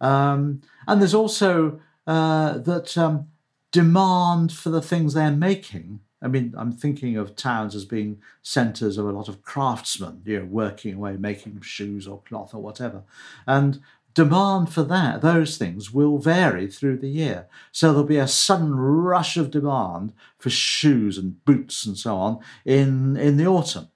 um, 0.00 0.60
and 0.86 1.00
there's 1.00 1.14
also 1.14 1.80
uh, 2.06 2.58
that 2.58 2.98
um, 2.98 3.28
demand 3.72 4.52
for 4.52 4.68
the 4.68 4.82
things 4.82 5.14
they're 5.14 5.30
making 5.30 6.00
I 6.22 6.28
mean, 6.28 6.54
I'm 6.56 6.72
thinking 6.72 7.16
of 7.16 7.34
towns 7.34 7.74
as 7.74 7.84
being 7.84 8.20
centres 8.42 8.98
of 8.98 9.06
a 9.06 9.12
lot 9.12 9.28
of 9.28 9.42
craftsmen, 9.42 10.22
you 10.24 10.40
know, 10.40 10.44
working 10.44 10.94
away, 10.94 11.16
making 11.16 11.60
shoes 11.62 12.06
or 12.06 12.22
cloth 12.22 12.54
or 12.54 12.62
whatever. 12.62 13.02
And 13.46 13.80
demand 14.14 14.72
for 14.72 14.82
that, 14.82 15.22
those 15.22 15.56
things 15.56 15.92
will 15.92 16.18
vary 16.18 16.66
through 16.66 16.98
the 16.98 17.08
year. 17.08 17.48
So 17.72 17.88
there'll 17.88 18.04
be 18.04 18.18
a 18.18 18.28
sudden 18.28 18.74
rush 18.74 19.36
of 19.36 19.50
demand 19.50 20.12
for 20.38 20.50
shoes 20.50 21.16
and 21.16 21.42
boots 21.44 21.86
and 21.86 21.96
so 21.96 22.16
on 22.16 22.40
in, 22.64 23.16
in 23.16 23.36
the 23.36 23.46
autumn. 23.46 23.88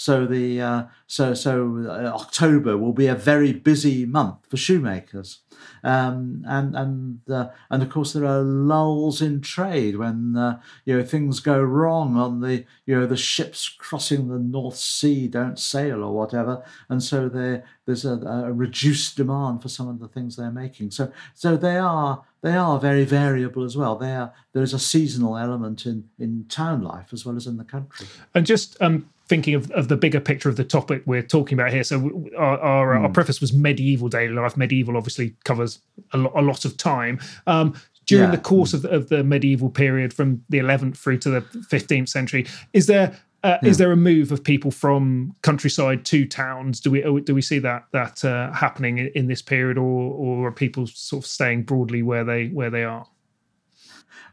So 0.00 0.24
the 0.24 0.62
uh, 0.62 0.82
so 1.06 1.34
so 1.34 1.84
uh, 1.86 2.10
October 2.18 2.78
will 2.78 2.94
be 2.94 3.06
a 3.06 3.14
very 3.14 3.52
busy 3.52 4.06
month 4.06 4.38
for 4.48 4.56
shoemakers, 4.56 5.40
um, 5.84 6.42
and 6.48 6.74
and 6.74 7.20
uh, 7.28 7.48
and 7.68 7.82
of 7.82 7.90
course 7.90 8.14
there 8.14 8.24
are 8.24 8.40
lulls 8.40 9.20
in 9.20 9.42
trade 9.42 9.98
when 9.98 10.38
uh, 10.38 10.58
you 10.86 10.96
know 10.96 11.04
things 11.04 11.40
go 11.40 11.60
wrong 11.62 12.16
on 12.16 12.40
the 12.40 12.64
you 12.86 12.98
know 12.98 13.04
the 13.04 13.18
ships 13.18 13.68
crossing 13.68 14.28
the 14.28 14.38
North 14.38 14.76
Sea 14.76 15.28
don't 15.28 15.58
sail 15.58 16.02
or 16.02 16.14
whatever, 16.14 16.64
and 16.88 17.02
so 17.02 17.28
there 17.28 17.62
there's 17.84 18.06
a, 18.06 18.14
a 18.14 18.52
reduced 18.54 19.18
demand 19.18 19.60
for 19.60 19.68
some 19.68 19.86
of 19.86 19.98
the 19.98 20.08
things 20.08 20.34
they're 20.34 20.50
making. 20.50 20.92
So 20.92 21.12
so 21.34 21.58
they 21.58 21.76
are 21.76 22.24
they 22.40 22.56
are 22.56 22.80
very 22.80 23.04
variable 23.04 23.64
as 23.64 23.76
well. 23.76 23.96
They 23.96 24.12
are 24.12 24.32
there 24.54 24.62
is 24.62 24.72
a 24.72 24.78
seasonal 24.78 25.36
element 25.36 25.84
in 25.84 26.08
in 26.18 26.46
town 26.48 26.80
life 26.80 27.12
as 27.12 27.26
well 27.26 27.36
as 27.36 27.46
in 27.46 27.58
the 27.58 27.64
country. 27.64 28.06
And 28.34 28.46
just 28.46 28.80
um, 28.80 29.10
thinking 29.30 29.54
of, 29.54 29.70
of 29.70 29.86
the 29.86 29.96
bigger 29.96 30.18
picture 30.18 30.48
of 30.48 30.56
the 30.56 30.64
topic 30.64 31.02
we're 31.06 31.22
talking 31.22 31.56
about 31.56 31.72
here. 31.72 31.84
So 31.84 32.28
our 32.36 32.58
our, 32.58 32.94
mm. 32.96 33.02
our 33.02 33.08
preface 33.08 33.40
was 33.40 33.54
medieval 33.54 34.08
daily 34.08 34.34
life. 34.34 34.56
Medieval 34.56 34.96
obviously 34.96 35.36
covers 35.44 35.78
a, 36.12 36.18
lo- 36.18 36.32
a 36.34 36.42
lot 36.42 36.64
of 36.64 36.76
time. 36.76 37.20
Um, 37.46 37.74
during 38.06 38.30
yeah. 38.30 38.36
the 38.36 38.42
course 38.42 38.74
of 38.74 38.82
the, 38.82 38.90
of 38.90 39.08
the 39.08 39.22
medieval 39.22 39.70
period, 39.70 40.12
from 40.12 40.42
the 40.48 40.58
11th 40.58 40.96
through 40.96 41.18
to 41.18 41.30
the 41.30 41.42
15th 41.42 42.08
century, 42.08 42.44
is 42.72 42.88
there 42.88 43.16
uh, 43.42 43.56
yeah. 43.62 43.70
Is 43.70 43.78
there 43.78 43.90
a 43.90 43.96
move 43.96 44.32
of 44.32 44.44
people 44.44 44.70
from 44.70 45.34
countryside 45.40 46.04
to 46.04 46.26
towns? 46.26 46.78
Do 46.78 46.90
we 46.90 47.00
do 47.22 47.34
we 47.34 47.40
see 47.40 47.58
that 47.60 47.84
that 47.92 48.22
uh, 48.22 48.52
happening 48.52 48.98
in, 48.98 49.06
in, 49.14 49.26
this 49.28 49.40
period, 49.40 49.78
or 49.78 50.12
or 50.12 50.48
are 50.48 50.52
people 50.52 50.86
sort 50.86 51.24
of 51.24 51.30
staying 51.30 51.62
broadly 51.62 52.02
where 52.02 52.22
they 52.22 52.48
where 52.48 52.68
they 52.68 52.84
are? 52.84 53.06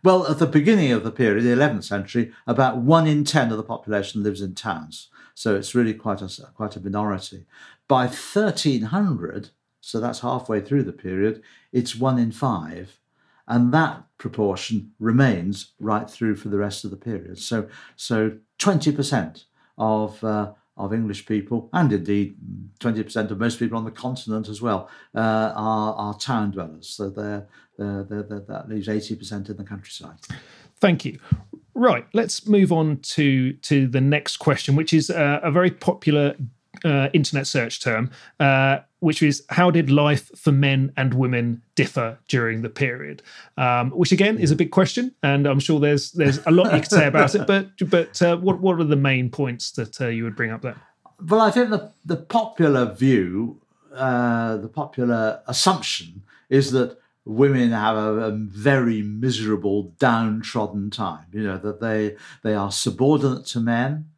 Well, 0.03 0.27
at 0.27 0.39
the 0.39 0.47
beginning 0.47 0.91
of 0.91 1.03
the 1.03 1.11
period, 1.11 1.43
the 1.43 1.49
11th 1.49 1.83
century, 1.83 2.31
about 2.45 2.77
one 2.77 3.07
in 3.07 3.23
10 3.23 3.51
of 3.51 3.57
the 3.57 3.63
population 3.63 4.23
lives 4.23 4.41
in 4.41 4.55
towns. 4.55 5.09
So 5.33 5.55
it's 5.55 5.75
really 5.75 5.93
quite 5.93 6.21
a, 6.21 6.29
quite 6.55 6.75
a 6.75 6.79
minority. 6.79 7.45
By 7.87 8.05
1300, 8.05 9.49
so 9.81 9.99
that's 9.99 10.19
halfway 10.19 10.61
through 10.61 10.83
the 10.83 10.93
period, 10.93 11.41
it's 11.71 11.95
one 11.95 12.17
in 12.17 12.31
five. 12.31 12.99
And 13.47 13.73
that 13.73 14.03
proportion 14.17 14.91
remains 14.99 15.73
right 15.79 16.09
through 16.09 16.35
for 16.35 16.49
the 16.49 16.57
rest 16.57 16.83
of 16.83 16.91
the 16.91 16.97
period. 16.97 17.39
So, 17.39 17.69
so 17.95 18.37
20% 18.59 19.45
of, 19.77 20.23
uh, 20.23 20.51
of 20.77 20.93
English 20.93 21.25
people, 21.25 21.69
and 21.73 21.91
indeed 21.91 22.35
20% 22.79 23.31
of 23.31 23.39
most 23.39 23.59
people 23.59 23.77
on 23.77 23.85
the 23.85 23.91
continent 23.91 24.47
as 24.47 24.61
well, 24.61 24.89
uh, 25.15 25.53
are, 25.55 25.93
are 25.95 26.13
town 26.17 26.51
dwellers. 26.51 26.87
So 26.87 27.09
they're, 27.09 27.47
they're, 27.77 28.03
they're, 28.03 28.23
that 28.23 28.69
leaves 28.69 28.87
80% 28.87 29.49
in 29.49 29.57
the 29.57 29.63
countryside. 29.63 30.17
Thank 30.79 31.05
you. 31.05 31.19
Right, 31.73 32.07
let's 32.13 32.47
move 32.47 32.71
on 32.71 32.97
to 33.01 33.53
to 33.53 33.87
the 33.87 34.01
next 34.01 34.37
question, 34.37 34.75
which 34.75 34.93
is 34.93 35.11
uh, 35.11 35.39
a 35.43 35.51
very 35.51 35.69
popular 35.69 36.35
uh, 36.83 37.09
internet 37.13 37.45
search 37.45 37.81
term, 37.81 38.09
uh, 38.39 38.79
which 38.99 39.21
is 39.21 39.43
how 39.49 39.71
did 39.71 39.89
life 39.89 40.31
for 40.35 40.51
men 40.51 40.91
and 40.97 41.13
women 41.13 41.61
differ 41.75 42.17
during 42.27 42.61
the 42.61 42.69
period? 42.69 43.21
Um, 43.57 43.91
which 43.91 44.11
again 44.11 44.37
is 44.37 44.51
a 44.51 44.55
big 44.55 44.71
question, 44.71 45.13
and 45.23 45.45
I'm 45.45 45.59
sure 45.59 45.79
there's 45.79 46.11
there's 46.11 46.39
a 46.45 46.51
lot 46.51 46.73
you 46.73 46.81
could 46.81 46.89
say 46.89 47.07
about 47.13 47.35
it. 47.35 47.47
But 47.47 47.69
but 47.89 48.21
uh, 48.21 48.37
what 48.37 48.59
what 48.59 48.79
are 48.79 48.83
the 48.83 48.95
main 48.95 49.29
points 49.29 49.71
that 49.71 50.01
uh, 50.01 50.07
you 50.07 50.23
would 50.23 50.35
bring 50.35 50.51
up 50.51 50.61
there? 50.61 50.77
Well, 51.29 51.41
I 51.41 51.51
think 51.51 51.69
the 51.69 51.91
the 52.05 52.17
popular 52.17 52.93
view, 52.93 53.61
uh, 53.93 54.57
the 54.57 54.69
popular 54.69 55.41
assumption 55.47 56.23
is 56.49 56.71
that 56.71 56.97
women 57.25 57.71
have 57.71 57.97
a, 57.97 58.13
a, 58.13 58.31
very 58.31 59.01
miserable, 59.01 59.93
downtrodden 59.99 60.89
time. 60.89 61.25
You 61.31 61.43
know 61.43 61.57
that 61.57 61.81
they 61.81 62.15
they 62.43 62.53
are 62.53 62.71
subordinate 62.71 63.45
to 63.47 63.59
men. 63.59 64.09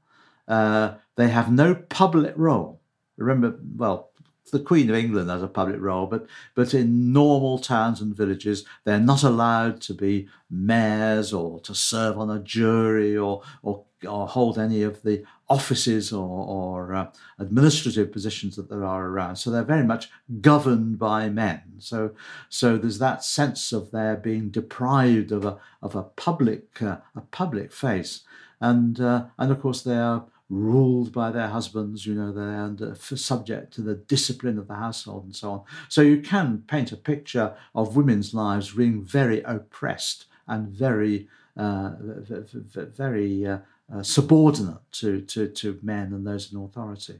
Uh, 0.47 0.95
they 1.15 1.29
have 1.29 1.51
no 1.51 1.75
public 1.75 2.33
role. 2.37 2.81
Remember, 3.17 3.59
well, 3.75 4.08
the 4.49 4.59
Queen 4.59 4.89
of 4.89 4.95
England 4.95 5.29
has 5.29 5.43
a 5.43 5.47
public 5.47 5.79
role, 5.79 6.07
but 6.07 6.27
but 6.55 6.73
in 6.73 7.13
normal 7.13 7.59
towns 7.59 8.01
and 8.01 8.15
villages, 8.15 8.65
they're 8.83 8.99
not 8.99 9.23
allowed 9.23 9.81
to 9.81 9.93
be 9.93 10.27
mayors 10.49 11.33
or 11.33 11.59
to 11.61 11.75
serve 11.75 12.17
on 12.17 12.29
a 12.29 12.39
jury 12.39 13.17
or 13.17 13.41
or, 13.61 13.85
or 14.07 14.27
hold 14.27 14.57
any 14.57 14.81
of 14.83 15.01
the 15.03 15.23
offices 15.49 16.13
or, 16.13 16.45
or 16.45 16.93
uh, 16.93 17.11
administrative 17.39 18.11
positions 18.11 18.55
that 18.55 18.69
there 18.69 18.85
are 18.85 19.07
around. 19.07 19.35
So 19.35 19.49
they're 19.49 19.63
very 19.63 19.83
much 19.83 20.09
governed 20.41 20.99
by 20.99 21.29
men. 21.29 21.61
So 21.79 22.11
so 22.49 22.77
there's 22.77 22.99
that 22.99 23.23
sense 23.23 23.71
of 23.71 23.91
their 23.91 24.15
being 24.15 24.49
deprived 24.49 25.31
of 25.31 25.45
a 25.45 25.57
of 25.81 25.95
a 25.95 26.03
public 26.03 26.81
uh, 26.81 26.97
a 27.15 27.21
public 27.31 27.71
face, 27.71 28.21
and 28.59 28.99
uh, 28.99 29.25
and 29.37 29.51
of 29.51 29.61
course 29.61 29.81
they 29.81 29.97
are 29.97 30.25
ruled 30.49 31.13
by 31.13 31.31
their 31.31 31.47
husbands, 31.47 32.05
you 32.05 32.15
know, 32.15 32.31
they're 32.31 32.63
under, 32.63 32.95
subject 32.95 33.73
to 33.73 33.81
the 33.81 33.95
discipline 33.95 34.57
of 34.57 34.67
the 34.67 34.75
household 34.75 35.23
and 35.25 35.35
so 35.35 35.51
on. 35.51 35.61
So 35.87 36.01
you 36.01 36.21
can 36.21 36.63
paint 36.67 36.91
a 36.91 36.97
picture 36.97 37.55
of 37.75 37.95
women's 37.95 38.33
lives 38.33 38.73
being 38.73 39.03
very 39.03 39.41
oppressed 39.43 40.25
and 40.47 40.67
very, 40.67 41.27
uh, 41.55 41.91
very 41.99 43.45
uh, 43.45 43.59
uh, 43.93 44.03
subordinate 44.03 44.79
to, 44.93 45.21
to, 45.21 45.47
to 45.49 45.79
men 45.83 46.13
and 46.13 46.25
those 46.25 46.51
in 46.51 46.59
authority. 46.59 47.19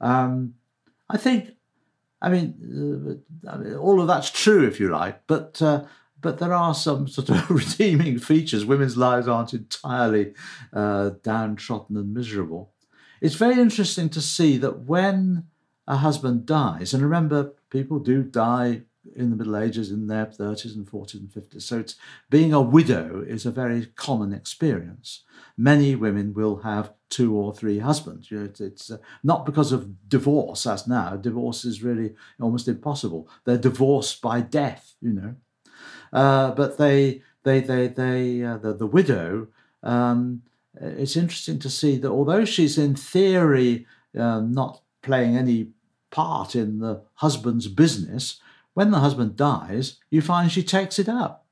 Um, 0.00 0.54
I 1.08 1.16
think, 1.16 1.56
I 2.20 2.28
mean, 2.28 3.22
uh, 3.46 3.76
all 3.76 4.02
of 4.02 4.06
that's 4.06 4.30
true, 4.30 4.66
if 4.66 4.78
you 4.78 4.90
like, 4.90 5.26
but 5.26 5.62
uh, 5.62 5.84
but 6.20 6.38
there 6.38 6.52
are 6.52 6.74
some 6.74 7.08
sort 7.08 7.30
of 7.30 7.50
redeeming 7.50 8.18
features. 8.18 8.64
Women's 8.64 8.96
lives 8.96 9.28
aren't 9.28 9.54
entirely 9.54 10.34
uh, 10.72 11.10
downtrodden 11.22 11.96
and 11.96 12.14
miserable. 12.14 12.72
It's 13.20 13.34
very 13.34 13.60
interesting 13.60 14.08
to 14.10 14.20
see 14.20 14.56
that 14.58 14.80
when 14.80 15.44
a 15.86 15.96
husband 15.96 16.46
dies, 16.46 16.94
and 16.94 17.02
remember, 17.02 17.52
people 17.70 17.98
do 17.98 18.22
die 18.22 18.82
in 19.16 19.30
the 19.30 19.36
Middle 19.36 19.56
Ages 19.56 19.90
in 19.90 20.06
their 20.06 20.26
30s 20.26 20.74
and 20.74 20.86
40s 20.86 21.14
and 21.14 21.30
50s. 21.30 21.62
So 21.62 21.78
it's, 21.78 21.96
being 22.28 22.52
a 22.52 22.60
widow 22.60 23.24
is 23.26 23.46
a 23.46 23.50
very 23.50 23.86
common 23.86 24.32
experience. 24.32 25.24
Many 25.56 25.94
women 25.94 26.34
will 26.34 26.58
have 26.58 26.92
two 27.08 27.34
or 27.34 27.54
three 27.54 27.78
husbands. 27.78 28.30
You 28.30 28.38
know, 28.38 28.44
it's, 28.44 28.60
it's 28.60 28.90
uh, 28.90 28.98
not 29.22 29.46
because 29.46 29.72
of 29.72 30.08
divorce, 30.08 30.66
as 30.66 30.86
now. 30.86 31.16
Divorce 31.16 31.64
is 31.64 31.82
really 31.82 32.14
almost 32.40 32.68
impossible. 32.68 33.28
They're 33.44 33.58
divorced 33.58 34.20
by 34.20 34.42
death, 34.42 34.94
you 35.00 35.12
know. 35.12 35.34
Uh, 36.12 36.52
but 36.52 36.78
they, 36.78 37.22
they, 37.44 37.60
they, 37.60 37.86
they, 37.86 38.42
uh, 38.42 38.56
the, 38.58 38.72
the 38.74 38.86
widow, 38.86 39.48
um, 39.82 40.42
it's 40.80 41.16
interesting 41.16 41.58
to 41.58 41.70
see 41.70 41.96
that 41.96 42.10
although 42.10 42.44
she's 42.44 42.78
in 42.78 42.94
theory 42.94 43.86
um, 44.18 44.52
not 44.52 44.82
playing 45.02 45.36
any 45.36 45.68
part 46.10 46.54
in 46.54 46.78
the 46.78 47.02
husband's 47.14 47.68
business, 47.68 48.40
when 48.74 48.90
the 48.90 49.00
husband 49.00 49.36
dies, 49.36 49.96
you 50.10 50.22
find 50.22 50.50
she 50.50 50.62
takes 50.62 50.98
it 50.98 51.08
up. 51.08 51.46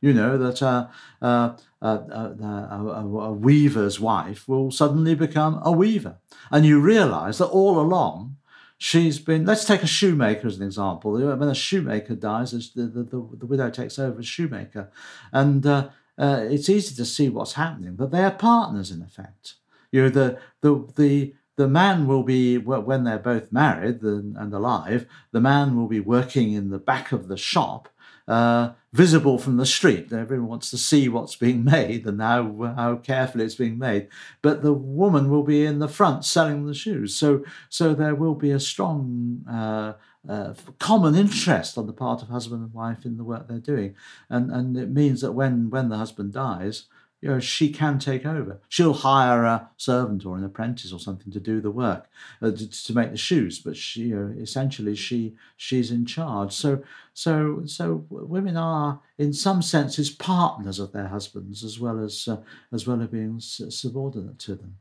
You 0.00 0.14
know 0.14 0.38
that 0.38 0.62
uh, 0.62 0.86
uh, 1.20 1.56
uh, 1.82 1.98
a, 2.10 3.04
a 3.04 3.32
weaver's 3.32 4.00
wife 4.00 4.48
will 4.48 4.70
suddenly 4.70 5.14
become 5.14 5.60
a 5.62 5.70
weaver, 5.70 6.16
and 6.50 6.64
you 6.64 6.80
realise 6.80 7.36
that 7.38 7.46
all 7.46 7.78
along 7.78 8.36
she's 8.80 9.18
been 9.18 9.44
let's 9.44 9.66
take 9.66 9.82
a 9.82 9.86
shoemaker 9.86 10.48
as 10.48 10.56
an 10.56 10.64
example. 10.64 11.12
When 11.12 11.48
a 11.48 11.54
shoemaker 11.54 12.14
dies 12.14 12.52
the, 12.52 12.82
the, 12.86 13.02
the, 13.04 13.46
widow 13.46 13.68
takes 13.70 13.98
over 13.98 14.18
as 14.18 14.26
shoemaker. 14.26 14.90
And 15.32 15.64
uh, 15.66 15.90
uh, 16.18 16.46
it's 16.48 16.70
easy 16.70 16.94
to 16.96 17.04
see 17.04 17.28
what's 17.28 17.52
happening 17.52 17.94
but 17.94 18.10
they 18.10 18.24
are 18.24 18.32
partners 18.32 18.90
in 18.90 19.02
effect. 19.02 19.54
You 19.92 20.02
know 20.02 20.08
the 20.08 20.38
the 20.62 20.92
the 20.96 21.34
the 21.56 21.68
man 21.68 22.06
will 22.06 22.22
be 22.22 22.56
when 22.56 23.04
they're 23.04 23.18
both 23.18 23.52
married 23.52 24.00
and 24.00 24.54
alive 24.54 25.06
the 25.30 25.40
man 25.42 25.76
will 25.76 25.88
be 25.88 26.00
working 26.00 26.52
in 26.52 26.70
the 26.70 26.78
back 26.78 27.12
of 27.12 27.28
the 27.28 27.36
shop 27.36 27.90
uh, 28.28 28.70
visible 28.92 29.38
from 29.38 29.56
the 29.56 29.66
street. 29.66 30.12
Everyone 30.12 30.48
wants 30.48 30.70
to 30.70 30.78
see 30.78 31.08
what's 31.08 31.36
being 31.36 31.64
made 31.76 32.06
and 32.06 32.20
how, 32.20 32.74
how 32.76 32.96
carefully 32.96 33.44
it's 33.44 33.54
being 33.54 33.78
made. 33.78 34.08
But 34.42 34.62
the 34.62 34.72
woman 34.72 35.30
will 35.30 35.42
be 35.42 35.64
in 35.64 35.78
the 35.78 35.88
front 35.88 36.24
selling 36.24 36.66
the 36.66 36.74
shoes. 36.74 37.14
So, 37.14 37.44
so 37.68 37.94
there 37.94 38.14
will 38.14 38.34
be 38.34 38.50
a 38.50 38.60
strong 38.60 39.44
uh, 39.50 39.94
uh, 40.28 40.54
common 40.78 41.14
interest 41.14 41.78
on 41.78 41.86
the 41.86 41.92
part 41.92 42.22
of 42.22 42.28
husband 42.28 42.62
and 42.62 42.74
wife 42.74 43.04
in 43.04 43.16
the 43.16 43.24
work 43.24 43.48
they're 43.48 43.58
doing. 43.58 43.94
And, 44.28 44.50
and 44.50 44.76
it 44.76 44.90
means 44.90 45.20
that 45.22 45.32
when, 45.32 45.70
when 45.70 45.88
the 45.88 45.96
husband 45.96 46.32
dies, 46.32 46.84
you 47.20 47.28
know, 47.28 47.38
she 47.38 47.70
can 47.70 47.98
take 47.98 48.24
over. 48.24 48.60
She'll 48.68 48.94
hire 48.94 49.44
a 49.44 49.68
servant 49.76 50.24
or 50.24 50.36
an 50.36 50.44
apprentice 50.44 50.92
or 50.92 50.98
something 50.98 51.30
to 51.32 51.40
do 51.40 51.60
the 51.60 51.70
work, 51.70 52.08
uh, 52.40 52.50
to, 52.50 52.70
to, 52.84 52.94
make 52.94 53.10
the 53.10 53.18
shoes. 53.18 53.58
But 53.58 53.76
she, 53.76 54.04
you 54.04 54.16
know, 54.16 54.34
essentially, 54.40 54.96
she 54.96 55.34
she's 55.56 55.90
in 55.90 56.06
charge. 56.06 56.52
So, 56.52 56.82
so, 57.12 57.62
so 57.66 58.06
women 58.08 58.56
are, 58.56 59.00
in 59.18 59.34
some 59.34 59.60
senses, 59.60 60.08
partners 60.08 60.78
of 60.78 60.92
their 60.92 61.08
husbands 61.08 61.62
as 61.62 61.78
well 61.78 62.02
as 62.02 62.26
uh, 62.26 62.38
as 62.72 62.86
well 62.86 63.02
as 63.02 63.08
being 63.08 63.38
subordinate 63.38 64.38
to 64.40 64.54
them. 64.54 64.76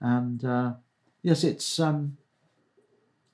And 0.00 0.44
uh, 0.44 0.74
yes, 1.22 1.42
it's 1.42 1.80
um, 1.80 2.16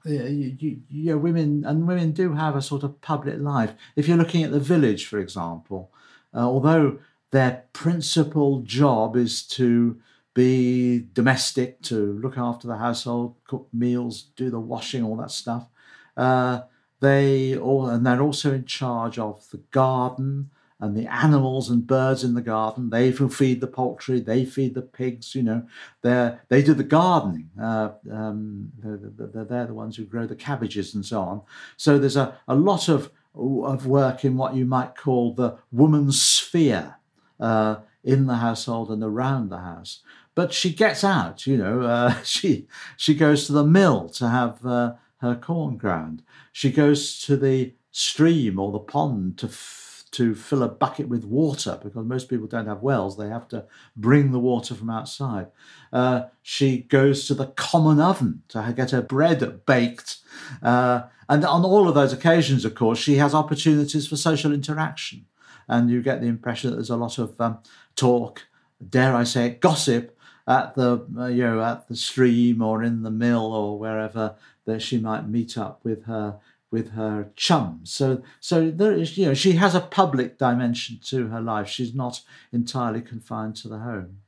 you, 0.07 0.57
you, 0.59 0.81
you 0.88 1.11
know, 1.11 1.19
women 1.19 1.64
and 1.67 1.87
women 1.87 2.12
do 2.12 2.33
have 2.33 2.57
a 2.57 2.62
sort 2.62 2.83
of 2.83 2.99
public 3.02 3.40
life. 3.40 3.75
If 3.95 4.09
you're 4.09 4.17
looking 4.17 4.43
at 4.43 4.52
the 4.52 4.61
village, 4.61 5.05
for 5.07 5.19
example, 5.19 5.90
uh, 6.35 6.40
although 6.40 6.99
their 7.30 7.64
principal 7.73 8.61
job 8.61 9.16
is 9.16 9.42
to 9.49 10.00
be 10.35 11.06
domestic, 11.14 11.82
to 11.82 12.18
look 12.23 12.38
after 12.38 12.68
the 12.68 12.76
household, 12.76 13.35
cook 13.44 13.68
meals, 13.73 14.30
do 14.37 14.50
the 14.50 14.61
washing, 14.61 15.02
all 15.02 15.16
that 15.16 15.30
stuff. 15.30 15.68
Uh, 16.16 16.61
they 17.00 17.56
all, 17.56 17.87
and 17.87 18.06
they're 18.06 18.23
also 18.23 18.52
in 18.52 18.64
charge 18.64 19.18
of 19.18 19.49
the 19.50 19.58
garden 19.70 20.50
and 20.80 20.97
the 20.97 21.06
animals 21.12 21.70
and 21.70 21.87
birds 21.87 22.23
in 22.23 22.35
the 22.35 22.40
garden. 22.40 22.90
They 22.90 23.11
feed 23.11 23.61
the 23.61 23.66
poultry, 23.66 24.20
they 24.20 24.44
feed 24.44 24.75
the 24.75 24.82
pigs. 24.82 25.35
You 25.35 25.42
know, 25.42 25.66
they 26.02 26.37
they 26.49 26.62
do 26.62 26.75
the 26.75 26.85
gardening. 26.85 27.50
Uh, 27.61 27.90
um, 28.11 28.73
they're, 28.78 29.44
they're, 29.44 29.66
the 29.66 29.75
ones 29.75 29.97
who 29.97 30.04
grow 30.04 30.26
the 30.26 30.37
cabbages 30.37 30.94
and 30.94 31.04
so 31.04 31.20
on. 31.20 31.42
So 31.76 31.99
there's 31.99 32.16
a, 32.16 32.38
a 32.47 32.54
lot 32.54 32.88
of 32.88 33.11
of 33.35 33.87
work 33.87 34.25
in 34.25 34.37
what 34.37 34.54
you 34.54 34.64
might 34.64 34.97
call 34.97 35.35
the 35.35 35.58
woman's 35.70 36.20
sphere 36.20 36.98
uh, 37.40 37.76
in 38.04 38.26
the 38.26 38.37
household 38.37 38.90
and 38.90 39.02
around 39.02 39.49
the 39.49 39.59
house. 39.59 40.00
But 40.35 40.52
she 40.52 40.73
gets 40.73 41.02
out, 41.02 41.47
you 41.47 41.57
know, 41.57 41.83
uh, 41.83 42.14
she, 42.23 42.66
she 42.97 43.14
goes 43.14 43.47
to 43.47 43.52
the 43.52 43.64
mill 43.64 44.09
to 44.11 44.28
have 44.28 44.64
uh, 44.64 44.95
her 45.21 45.35
corn 45.35 45.76
ground. 45.76 46.23
She 46.52 46.71
goes 46.71 47.21
to 47.23 47.37
the 47.37 47.75
stream 47.90 48.59
or 48.59 48.73
the 48.73 48.78
pond 48.78 49.38
to 49.38 49.47
f- 49.47 49.88
to 50.11 50.35
fill 50.35 50.62
a 50.62 50.68
bucket 50.68 51.09
with 51.09 51.25
water 51.25 51.78
because 51.83 52.07
most 52.07 52.28
people 52.28 52.47
don't 52.47 52.66
have 52.66 52.83
wells. 52.83 53.16
They 53.16 53.28
have 53.28 53.47
to 53.49 53.66
bring 53.95 54.33
the 54.33 54.38
water 54.38 54.75
from 54.75 54.88
outside. 54.88 55.49
Uh, 55.92 56.25
she 56.42 56.78
goes 56.78 57.26
to 57.26 57.35
the 57.35 57.49
common 57.49 58.00
oven 58.00 58.42
to 58.49 58.73
get 58.75 58.92
her 58.92 59.02
bread 59.02 59.66
baked. 59.66 60.16
Uh, 60.62 61.02
and 61.28 61.45
on 61.45 61.62
all 61.62 61.88
of 61.88 61.95
those 61.95 62.12
occasions, 62.12 62.64
of 62.64 62.75
course, 62.75 62.99
she 62.99 63.16
has 63.16 63.35
opportunities 63.35 64.09
for 64.09 64.16
social 64.16 64.52
interaction 64.52 65.26
and 65.68 65.90
you 65.90 66.02
get 66.02 66.20
the 66.20 66.26
impression 66.26 66.70
that 66.70 66.76
there's 66.76 66.90
a 66.90 66.96
lot 66.96 67.18
of 67.18 67.40
um, 67.40 67.58
talk, 67.94 68.46
dare 68.87 69.14
I 69.14 69.25
say 69.25 69.46
it, 69.46 69.60
gossip 69.60 70.16
at 70.46 70.75
the 70.75 71.06
uh, 71.16 71.26
you 71.26 71.42
know 71.44 71.62
at 71.62 71.88
the 71.88 71.96
stream 71.96 72.62
or 72.62 72.82
in 72.82 73.02
the 73.02 73.10
mill 73.10 73.52
or 73.52 73.78
wherever 73.78 74.34
that 74.64 74.80
she 74.80 74.98
might 74.98 75.28
meet 75.28 75.58
up 75.58 75.84
with 75.84 76.04
her 76.04 76.38
with 76.70 76.92
her 76.92 77.30
chums. 77.37 77.92
So 77.92 78.22
so 78.40 78.70
there 78.70 78.92
is 78.92 79.16
you 79.18 79.26
know 79.26 79.34
she 79.34 79.52
has 79.52 79.75
a 79.75 79.80
public 79.80 80.38
dimension 80.38 80.98
to 81.04 81.28
her 81.28 81.40
life. 81.40 81.68
She's 81.68 81.94
not 81.94 82.22
entirely 82.52 83.02
confined 83.02 83.56
to 83.56 83.68
the 83.68 83.78
home. 83.78 84.18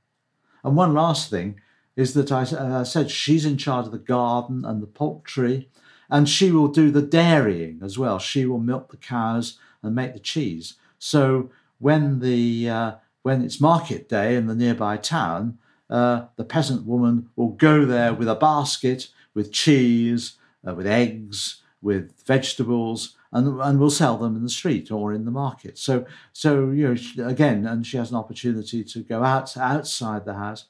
And 0.63 0.77
one 0.77 0.95
last 0.95 1.31
thing 1.31 1.61
is 1.97 2.15
that 2.15 2.31
I 2.31 2.43
uh, 2.43 2.85
said 2.85 3.11
she's 3.11 3.45
in 3.45 3.57
charge 3.57 3.87
of 3.87 3.93
the 3.93 3.99
garden 3.99 4.65
and 4.65 4.83
the 4.83 4.87
poultry, 4.87 5.69
and 6.09 6.29
she 6.29 6.51
will 6.51 6.69
do 6.69 6.91
the 6.91 7.03
dairying 7.03 7.81
as 7.83 7.99
well. 7.99 8.19
She 8.19 8.45
will 8.47 8.59
milk 8.59 8.91
the 8.91 8.97
cows 8.97 9.59
and 9.83 9.95
make 9.95 10.13
the 10.13 10.21
cheese. 10.21 10.75
So 11.01 11.51
when 11.79 12.21
the 12.21 12.71
uh, 12.71 12.93
when 13.23 13.43
it's 13.43 13.61
market 13.61 14.09
day 14.09 14.37
in 14.37 14.47
the 14.47 14.55
nearby 14.55 14.97
town, 14.97 15.59
uh, 15.89 16.27
the 16.37 16.45
peasant 16.45 16.87
woman 16.87 17.31
will 17.35 17.49
go 17.49 17.85
there 17.85 18.15
with 18.15 18.29
a 18.29 18.37
basket 18.37 19.09
with 19.35 19.53
cheese, 19.53 20.37
uh, 20.67 20.75
with 20.75 20.87
eggs, 20.87 21.63
with 21.83 22.13
vegetables, 22.27 23.17
and 23.33 23.61
and 23.61 23.81
will 23.81 23.91
sell 23.91 24.17
them 24.19 24.37
in 24.37 24.43
the 24.43 24.49
street 24.49 24.91
or 24.91 25.13
in 25.13 25.25
the 25.25 25.31
market. 25.31 25.79
So 25.79 26.05
so 26.33 26.71
you 26.71 26.95
know 27.17 27.29
again, 27.29 27.67
and 27.67 27.87
she 27.87 27.97
has 27.97 28.11
an 28.11 28.17
opportunity 28.17 28.85
to 28.85 29.01
go 29.01 29.25
out 29.25 29.57
outside 29.57 30.25
the 30.25 30.35
house. 30.35 30.67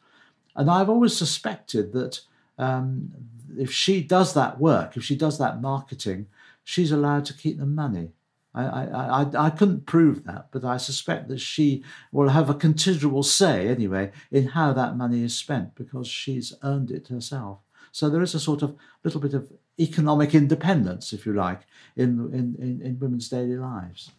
And 0.56 0.70
I've 0.70 0.90
always 0.90 1.16
suspected 1.16 1.92
that 1.92 2.20
um, 2.58 3.12
if 3.56 3.72
she 3.72 4.02
does 4.02 4.34
that 4.34 4.60
work, 4.60 4.96
if 4.96 5.04
she 5.04 5.16
does 5.16 5.38
that 5.38 5.60
marketing, 5.60 6.26
she's 6.64 6.92
allowed 6.92 7.24
to 7.26 7.34
keep 7.34 7.58
the 7.58 7.66
money. 7.66 8.12
I, 8.52 8.64
I, 8.64 9.46
I, 9.46 9.50
couldn't 9.50 9.86
prove 9.86 10.24
that, 10.24 10.48
but 10.50 10.64
I 10.64 10.76
suspect 10.76 11.28
that 11.28 11.38
she 11.38 11.84
will 12.10 12.30
have 12.30 12.50
a 12.50 12.54
considerable 12.54 13.22
say, 13.22 13.68
anyway, 13.68 14.10
in 14.32 14.48
how 14.48 14.72
that 14.72 14.96
money 14.96 15.22
is 15.22 15.36
spent 15.36 15.76
because 15.76 16.08
she's 16.08 16.52
earned 16.64 16.90
it 16.90 17.08
herself. 17.08 17.60
So 17.92 18.10
there 18.10 18.22
is 18.22 18.34
a 18.34 18.40
sort 18.40 18.62
of 18.62 18.76
little 19.04 19.20
bit 19.20 19.34
of 19.34 19.52
economic 19.78 20.34
independence, 20.34 21.12
if 21.12 21.26
you 21.26 21.32
like, 21.32 21.60
in, 21.96 22.28
in, 22.32 22.56
in, 22.58 22.82
in 22.84 22.98
women's 22.98 23.28
daily 23.28 23.56
lives 23.56 24.10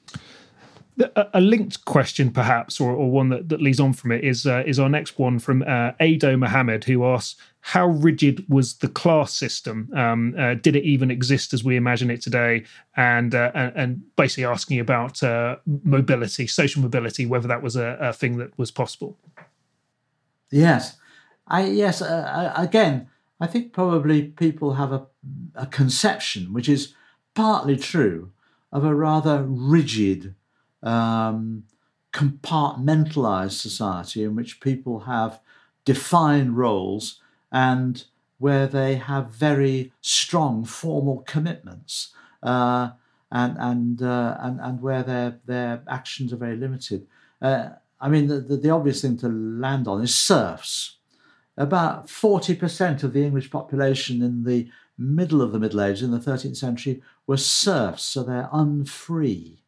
a 1.33 1.41
linked 1.41 1.85
question, 1.85 2.31
perhaps, 2.31 2.79
or, 2.79 2.91
or 2.91 3.09
one 3.11 3.29
that, 3.29 3.49
that 3.49 3.61
leads 3.61 3.79
on 3.79 3.93
from 3.93 4.11
it, 4.11 4.23
is 4.23 4.45
uh, 4.45 4.63
is 4.65 4.79
our 4.79 4.89
next 4.89 5.17
one 5.17 5.39
from 5.39 5.63
uh, 5.63 5.91
Ado 5.99 6.37
Mohammed, 6.37 6.83
who 6.83 7.05
asks, 7.05 7.39
"How 7.61 7.87
rigid 7.87 8.45
was 8.49 8.75
the 8.75 8.87
class 8.87 9.33
system? 9.33 9.89
Um, 9.95 10.35
uh, 10.37 10.55
did 10.55 10.75
it 10.75 10.83
even 10.83 11.11
exist 11.11 11.53
as 11.53 11.63
we 11.63 11.75
imagine 11.75 12.09
it 12.09 12.21
today?" 12.21 12.65
And 12.95 13.33
uh, 13.33 13.51
and, 13.53 13.73
and, 13.75 14.15
basically 14.15 14.45
asking 14.45 14.79
about 14.79 15.21
uh, 15.23 15.57
mobility, 15.83 16.47
social 16.47 16.81
mobility, 16.81 17.25
whether 17.25 17.47
that 17.47 17.61
was 17.61 17.75
a, 17.75 17.97
a, 17.99 18.13
thing 18.13 18.37
that 18.37 18.57
was 18.57 18.71
possible. 18.71 19.17
Yes, 20.49 20.97
I 21.47 21.65
yes. 21.65 22.01
Uh, 22.01 22.53
again, 22.55 23.07
I 23.39 23.47
think 23.47 23.73
probably 23.73 24.23
people 24.23 24.73
have 24.73 24.91
a, 24.91 25.07
a 25.55 25.65
conception, 25.65 26.53
which 26.53 26.67
is 26.67 26.93
partly 27.33 27.77
true, 27.77 28.31
of 28.71 28.83
a 28.83 28.93
rather 28.93 29.43
rigid 29.43 30.35
um, 30.83 31.63
compartmentalized 32.13 33.59
society 33.59 34.23
in 34.23 34.35
which 34.35 34.59
people 34.59 35.01
have 35.01 35.39
defined 35.85 36.57
roles 36.57 37.19
and 37.51 38.05
where 38.37 38.67
they 38.67 38.95
have 38.95 39.29
very 39.29 39.93
strong 40.01 40.65
formal 40.65 41.23
commitments 41.27 42.13
uh, 42.43 42.89
and 43.31 43.55
and, 43.59 44.01
uh, 44.01 44.37
and 44.39 44.59
and 44.59 44.81
where 44.81 45.03
their 45.03 45.39
their 45.45 45.83
actions 45.87 46.33
are 46.33 46.37
very 46.37 46.57
limited. 46.57 47.07
Uh, 47.41 47.69
I 47.99 48.09
mean, 48.09 48.27
the, 48.27 48.39
the, 48.39 48.57
the, 48.57 48.69
obvious 48.71 49.01
thing 49.01 49.17
to 49.17 49.29
land 49.29 49.87
on 49.87 50.01
is 50.01 50.13
serfs. 50.13 50.97
About 51.55 52.07
40% 52.07 53.03
of 53.03 53.13
the 53.13 53.23
English 53.23 53.51
population 53.51 54.23
in 54.23 54.43
the 54.43 54.69
middle 54.97 55.41
of 55.41 55.51
the 55.51 55.59
Middle 55.59 55.81
Ages, 55.81 56.01
in 56.01 56.11
the 56.11 56.17
13th 56.17 56.57
century, 56.57 57.01
were 57.27 57.37
serfs, 57.37 58.03
so 58.03 58.23
they're 58.23 58.49
unfree. 58.51 59.60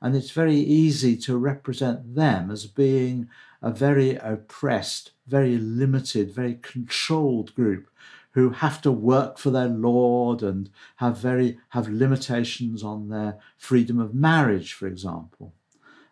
And 0.00 0.14
it's 0.14 0.30
very 0.30 0.56
easy 0.56 1.16
to 1.18 1.36
represent 1.36 2.14
them 2.14 2.50
as 2.50 2.66
being 2.66 3.28
a 3.60 3.70
very 3.70 4.16
oppressed, 4.16 5.12
very 5.26 5.58
limited, 5.58 6.32
very 6.32 6.54
controlled 6.62 7.54
group 7.54 7.90
who 8.32 8.50
have 8.50 8.80
to 8.82 8.92
work 8.92 9.38
for 9.38 9.50
their 9.50 9.68
lord 9.68 10.42
and 10.42 10.70
have 10.96 11.18
very 11.18 11.58
have 11.70 11.88
limitations 11.88 12.84
on 12.84 13.08
their 13.08 13.38
freedom 13.56 13.98
of 13.98 14.14
marriage, 14.14 14.72
for 14.72 14.86
example. 14.86 15.52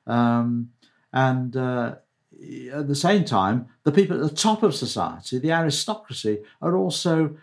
Um, 0.07 0.71
and 1.13 1.57
uh, 1.57 1.97
at 2.73 2.89
the 2.89 2.95
same 2.95 3.25
time, 3.25 3.67
the 3.85 3.93
people 3.93 4.17
at 4.17 4.29
the 4.29 4.37
top 4.37 4.63
of 4.63 4.75
society, 4.75 5.39
the 5.39 5.53
aristocracy, 5.53 6.43
are 6.61 6.77
also 6.77 7.37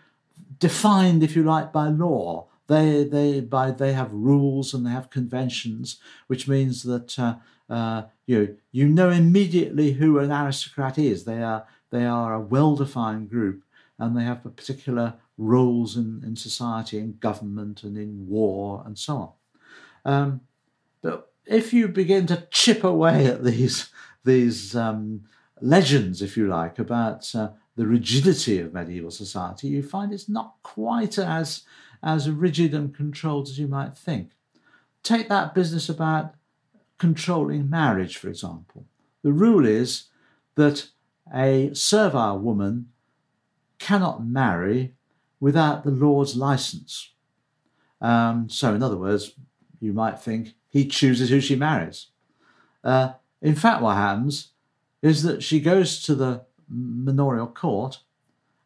defined, 0.58 1.22
if 1.22 1.34
you 1.34 1.42
like, 1.42 1.72
by 1.72 1.88
law. 1.88 2.46
They 2.66 3.04
they 3.04 3.40
by 3.40 3.70
they 3.70 3.92
have 3.92 4.12
rules 4.12 4.72
and 4.74 4.86
they 4.86 4.90
have 4.90 5.10
conventions, 5.10 5.98
which 6.26 6.48
means 6.48 6.82
that 6.84 7.18
uh, 7.18 7.36
uh, 7.68 8.04
you 8.26 8.56
you 8.72 8.88
know 8.88 9.10
immediately 9.10 9.92
who 9.92 10.18
an 10.18 10.32
aristocrat 10.32 10.98
is. 10.98 11.24
They 11.24 11.42
are 11.42 11.66
they 11.90 12.06
are 12.06 12.34
a 12.34 12.40
well-defined 12.40 13.30
group, 13.30 13.64
and 13.98 14.16
they 14.16 14.24
have 14.24 14.42
particular 14.42 15.14
roles 15.36 15.96
in, 15.96 16.22
in 16.24 16.36
society, 16.36 16.98
in 16.98 17.18
government, 17.18 17.82
and 17.82 17.98
in 17.98 18.28
war, 18.28 18.82
and 18.86 18.98
so 18.98 19.16
on. 20.04 20.12
Um, 20.12 20.40
but 21.02 21.32
if 21.46 21.72
you 21.72 21.88
begin 21.88 22.26
to 22.26 22.46
chip 22.50 22.84
away 22.84 23.26
at 23.26 23.44
these 23.44 23.90
these 24.24 24.74
um, 24.74 25.24
legends, 25.60 26.22
if 26.22 26.36
you 26.36 26.48
like, 26.48 26.78
about 26.78 27.34
uh, 27.34 27.50
the 27.76 27.86
rigidity 27.86 28.58
of 28.58 28.72
medieval 28.72 29.10
society, 29.10 29.68
you 29.68 29.82
find 29.82 30.12
it's 30.12 30.28
not 30.28 30.54
quite 30.62 31.18
as 31.18 31.62
as 32.04 32.30
rigid 32.30 32.74
and 32.74 32.94
controlled 32.94 33.48
as 33.48 33.58
you 33.58 33.66
might 33.66 33.96
think. 33.96 34.32
Take 35.02 35.28
that 35.28 35.54
business 35.54 35.88
about 35.88 36.34
controlling 36.98 37.68
marriage, 37.68 38.16
for 38.16 38.28
example. 38.28 38.84
The 39.22 39.32
rule 39.32 39.66
is 39.66 40.04
that 40.54 40.88
a 41.34 41.70
servile 41.72 42.38
woman 42.38 42.90
cannot 43.78 44.24
marry 44.24 44.94
without 45.40 45.82
the 45.82 45.90
Lord's 45.90 46.36
license. 46.36 47.10
Um, 48.00 48.48
so, 48.48 48.74
in 48.74 48.82
other 48.82 48.96
words, 48.96 49.32
you 49.80 49.92
might 49.92 50.20
think 50.20 50.54
he 50.68 50.86
chooses 50.86 51.30
who 51.30 51.40
she 51.40 51.56
marries. 51.56 52.08
Uh, 52.82 53.12
in 53.40 53.54
fact, 53.54 53.82
what 53.82 53.96
happens 53.96 54.48
is 55.02 55.22
that 55.22 55.42
she 55.42 55.60
goes 55.60 56.02
to 56.02 56.14
the 56.14 56.42
manorial 56.68 57.46
court, 57.46 58.00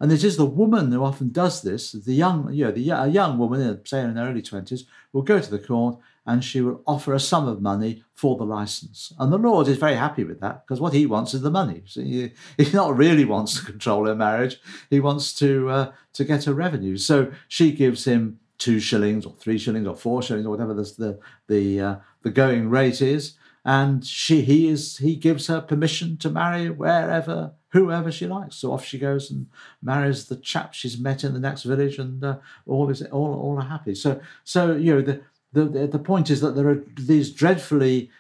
and 0.01 0.13
it 0.13 0.23
is 0.23 0.37
the 0.37 0.47
woman 0.47 0.93
who 0.93 1.03
often 1.03 1.31
does 1.31 1.63
this. 1.63 1.93
The 1.93 2.15
young, 2.15 2.53
you 2.53 2.67
know, 2.67 2.71
the, 2.71 2.91
a 2.91 3.07
young 3.09 3.37
woman, 3.39 3.81
say 3.85 4.01
in 4.01 4.17
her 4.17 4.29
early 4.29 4.43
twenties, 4.43 4.85
will 5.13 5.23
go 5.23 5.41
to 5.41 5.51
the 5.51 5.59
court 5.59 5.99
and 6.25 6.45
she 6.45 6.61
will 6.61 6.83
offer 6.87 7.15
a 7.15 7.21
sum 7.21 7.49
of 7.49 7.63
money 7.63 8.05
for 8.15 8.37
the 8.37 8.45
license. 8.45 9.13
And 9.19 9.33
the 9.33 9.39
Lord 9.39 9.67
is 9.67 9.79
very 9.79 9.95
happy 9.95 10.25
with 10.25 10.41
that 10.41 10.65
because 10.65 10.81
what 10.81 10.93
he 10.93 11.07
wants 11.07 11.33
is 11.35 11.41
the 11.41 11.51
money. 11.51 11.83
So 11.87 12.03
he, 12.03 12.33
he 12.59 12.71
not 12.71 12.97
really 12.97 13.25
wants 13.25 13.59
to 13.59 13.65
control 13.65 14.07
her 14.07 14.15
marriage; 14.15 14.61
he 14.91 15.01
wants 15.01 15.33
to 15.35 15.69
uh, 15.69 15.93
to 16.13 16.25
get 16.25 16.45
her 16.45 16.55
revenue. 16.55 16.97
So 16.97 17.33
she 17.49 17.73
gives 17.73 18.05
him 18.05 18.39
two 18.59 18.79
shillings 18.79 19.25
or 19.25 19.35
three 19.39 19.59
shillings 19.59 19.87
or 19.87 19.97
four 19.97 20.23
shillings 20.23 20.47
or 20.47 20.51
whatever 20.51 20.75
the 20.75 20.83
the 20.99 21.19
the, 21.49 21.81
uh, 21.81 21.97
the 22.23 22.31
going 22.31 22.69
rate 22.69 23.01
is, 23.01 23.35
and 23.65 24.05
she 24.05 24.43
he 24.43 24.69
is 24.69 24.99
he 24.99 25.17
gives 25.17 25.47
her 25.47 25.61
permission 25.61 26.19
to 26.19 26.31
marry 26.31 26.69
wherever 26.69 27.55
whoever 27.71 28.11
she 28.11 28.27
likes. 28.27 28.57
So 28.57 28.73
off 28.73 28.85
she 28.85 28.99
goes 28.99 29.31
and 29.31 29.47
marries 29.83 30.27
the 30.27 30.37
chap 30.37 30.75
she's 30.75 30.99
met 30.99 31.25
in 31.25 31.35
the 31.35 31.41
next 31.41 31.65
village, 31.65 31.99
and 31.99 32.23
uh, 32.25 32.39
all 32.67 32.89
is 32.91 33.03
all 33.03 33.35
all 33.35 33.59
are 33.59 33.69
happy. 33.69 33.95
So 33.95 34.21
so 34.45 34.75
you 34.75 34.95
know 34.95 35.03
the, 35.03 35.21
the 35.53 35.87
the 35.87 35.99
point 35.99 36.31
is 36.31 36.41
that 36.41 36.55
there 36.55 36.69
are 36.69 36.83
these 36.97 37.31
dreadfully 37.31 38.11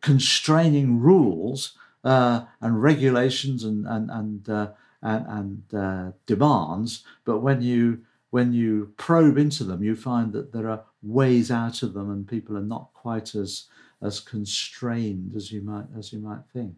constraining 0.00 1.00
rules 1.00 1.76
uh, 2.04 2.44
and 2.60 2.82
regulations 2.82 3.64
and 3.64 3.86
and 3.86 4.10
and 4.10 4.48
uh, 4.48 4.68
and, 5.02 5.26
and 5.26 5.74
uh, 5.74 6.12
demands, 6.26 7.04
but 7.24 7.40
when 7.40 7.60
you 7.60 8.02
when 8.30 8.52
you 8.52 8.94
probe 8.96 9.36
into 9.36 9.62
them, 9.62 9.82
you 9.82 9.94
find 9.94 10.32
that 10.32 10.52
there 10.52 10.70
are 10.70 10.84
ways 11.02 11.50
out 11.50 11.82
of 11.82 11.92
them, 11.92 12.10
and 12.10 12.26
people 12.26 12.56
are 12.56 12.62
not 12.62 12.90
quite 12.94 13.34
as 13.34 13.66
as 14.00 14.20
constrained 14.20 15.34
as 15.36 15.52
you 15.52 15.60
might 15.60 15.86
as 15.96 16.12
you 16.12 16.18
might 16.18 16.42
think. 16.52 16.76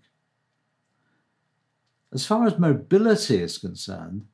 As 2.14 2.24
far 2.24 2.46
as 2.46 2.58
mobility 2.58 3.42
is 3.42 3.58
concerned, 3.58 4.26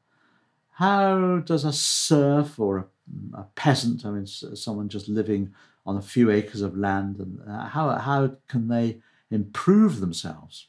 how 0.72 1.38
does 1.38 1.64
a 1.64 1.72
serf 1.72 2.60
or 2.60 2.78
a, 2.78 3.38
a 3.38 3.46
peasant, 3.54 4.04
I 4.04 4.10
mean, 4.10 4.26
someone 4.26 4.88
just 4.90 5.08
living 5.08 5.54
on 5.86 5.96
a 5.96 6.02
few 6.02 6.30
acres 6.30 6.60
of 6.60 6.76
land, 6.76 7.18
and 7.18 7.40
uh, 7.48 7.64
how 7.68 7.88
how 7.96 8.36
can 8.48 8.68
they 8.68 8.98
improve 9.30 10.00
themselves? 10.00 10.66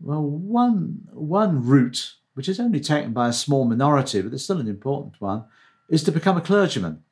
Well, 0.00 0.22
one 0.22 1.08
one 1.12 1.64
route 1.66 2.14
which 2.34 2.48
is 2.48 2.60
only 2.60 2.80
taken 2.80 3.12
by 3.12 3.28
a 3.28 3.32
small 3.32 3.64
minority, 3.64 4.22
but 4.22 4.32
it's 4.32 4.44
still 4.44 4.60
an 4.60 4.68
important 4.68 5.20
one, 5.20 5.44
is 5.88 6.02
to 6.04 6.12
become 6.12 6.36
a 6.36 6.40
clergyman. 6.40 7.02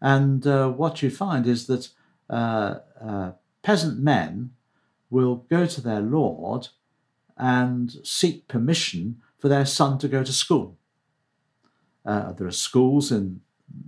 And 0.00 0.46
uh, 0.46 0.70
what 0.70 1.02
you 1.02 1.10
find 1.10 1.46
is 1.46 1.66
that 1.66 1.88
uh, 2.30 2.76
uh, 3.00 3.32
peasant 3.62 3.98
men 3.98 4.52
will 5.10 5.44
go 5.50 5.66
to 5.66 5.80
their 5.80 6.00
lord 6.00 6.68
and 7.38 7.96
seek 8.02 8.48
permission 8.48 9.20
for 9.38 9.48
their 9.48 9.66
son 9.66 9.98
to 9.98 10.08
go 10.08 10.22
to 10.22 10.32
school. 10.32 10.76
Uh, 12.04 12.32
there 12.32 12.46
are 12.46 12.52
schools 12.52 13.12
in 13.12 13.40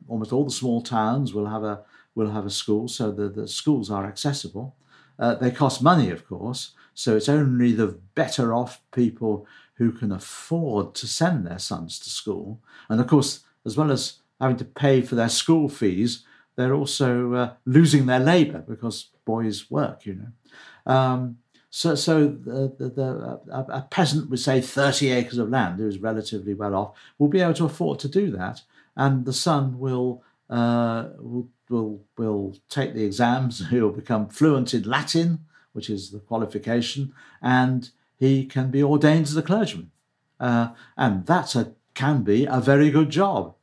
almost 0.09 0.33
all 0.33 0.45
the 0.45 0.51
small 0.51 0.83
towns 0.83 1.33
will 1.33 1.47
have 1.47 1.65
a 1.65 1.83
will 2.15 2.31
have 2.31 2.45
a 2.45 2.51
school, 2.51 2.89
so 2.89 3.11
the, 3.11 3.29
the 3.29 3.47
schools 3.47 3.91
are 3.91 4.05
accessible. 4.05 4.75
Uh, 5.19 5.35
they 5.37 5.51
cost 5.51 5.83
money, 5.83 6.11
of 6.11 6.27
course, 6.27 6.73
so 6.93 7.17
it's 7.17 7.29
only 7.29 7.73
the 7.73 7.99
better 8.15 8.53
off 8.53 8.83
people 8.93 9.47
who 9.75 9.93
can 9.93 10.11
afford 10.13 10.95
to 10.95 11.07
send 11.07 11.47
their 11.47 11.59
sons 11.59 11.99
to 12.01 12.11
school. 12.11 12.61
And 12.89 13.01
of 13.01 13.07
course, 13.07 13.41
as 13.65 13.77
well 13.77 13.91
as 13.93 14.21
having 14.41 14.57
to 14.57 14.65
pay 14.65 15.03
for 15.03 15.15
their 15.15 15.29
school 15.29 15.69
fees, 15.69 16.25
they're 16.57 16.75
also 16.75 17.33
uh, 17.35 17.53
losing 17.65 18.07
their 18.07 18.21
labour 18.21 18.65
because 18.67 19.11
boys 19.25 19.71
work, 19.71 20.05
you 20.05 20.15
know. 20.15 20.93
Um, 20.93 21.39
so, 21.71 21.95
so 21.95 22.27
the, 22.27 22.75
the, 22.77 22.89
the, 22.89 23.41
a, 23.53 23.79
a, 23.79 23.89
peasant 23.91 24.29
with 24.29 24.41
say 24.41 24.61
30 24.61 25.13
acres 25.13 25.39
of 25.39 25.51
land, 25.51 25.79
who 25.79 25.87
is 25.87 25.99
relatively 25.99 26.53
well 26.53 26.75
off, 26.75 26.97
will 27.19 27.29
be 27.29 27.41
able 27.41 27.55
to 27.55 27.65
afford 27.65 28.01
to 28.01 28.09
do 28.09 28.31
that, 28.33 28.63
and 28.97 29.25
the 29.25 29.33
son 29.33 29.79
will 29.79 30.23
uh, 30.51 31.11
will, 31.19 31.49
will 31.69 32.01
will 32.19 32.57
take 32.69 32.95
the 32.95 33.05
exams. 33.05 33.69
He'll 33.71 33.91
become 33.91 34.29
fluent 34.29 34.75
in 34.75 34.83
Latin, 34.83 35.47
which 35.73 35.89
is 35.89 36.11
the 36.11 36.19
qualification, 36.19 37.13
and 37.41 37.91
he 38.19 38.45
can 38.47 38.73
be 38.73 38.83
ordained 38.83 39.27
as 39.27 39.37
a 39.37 39.43
clergyman. 39.43 39.93
Uh, 40.41 40.71
and 40.97 41.27
that 41.27 41.75
can 41.95 42.23
be 42.23 42.47
a 42.47 42.61
very 42.61 42.91
good 42.91 43.11
job. 43.11 43.55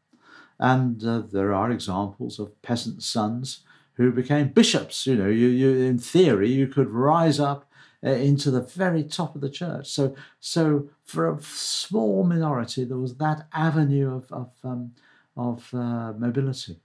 And 0.60 1.04
uh, 1.04 1.24
there 1.32 1.54
are 1.54 1.72
examples 1.72 2.39
of 2.39 2.60
peasant 2.62 3.04
sons 3.04 3.62
who 3.93 4.12
became 4.12 4.50
bishops. 4.50 5.06
You 5.06 5.15
know, 5.15 5.28
you, 5.28 5.48
you 5.48 5.82
in 5.82 6.00
theory, 6.00 6.50
you 6.50 6.67
could 6.67 6.89
rise 6.89 7.39
up 7.39 7.66
uh, 8.04 8.10
into 8.10 8.52
the 8.52 8.62
very 8.62 9.04
top 9.04 9.36
of 9.36 9.42
the 9.42 9.50
church. 9.50 9.90
So, 9.90 10.16
so 10.40 10.90
for 11.04 11.32
a 11.32 11.42
small 11.42 12.24
minority, 12.24 12.84
there 12.84 12.98
was 12.98 13.16
that 13.16 13.48
avenue 13.54 14.16
of 14.16 14.32
of, 14.32 14.52
um, 14.64 14.92
of 15.36 15.74
uh, 15.74 16.14
mobility. 16.14 16.80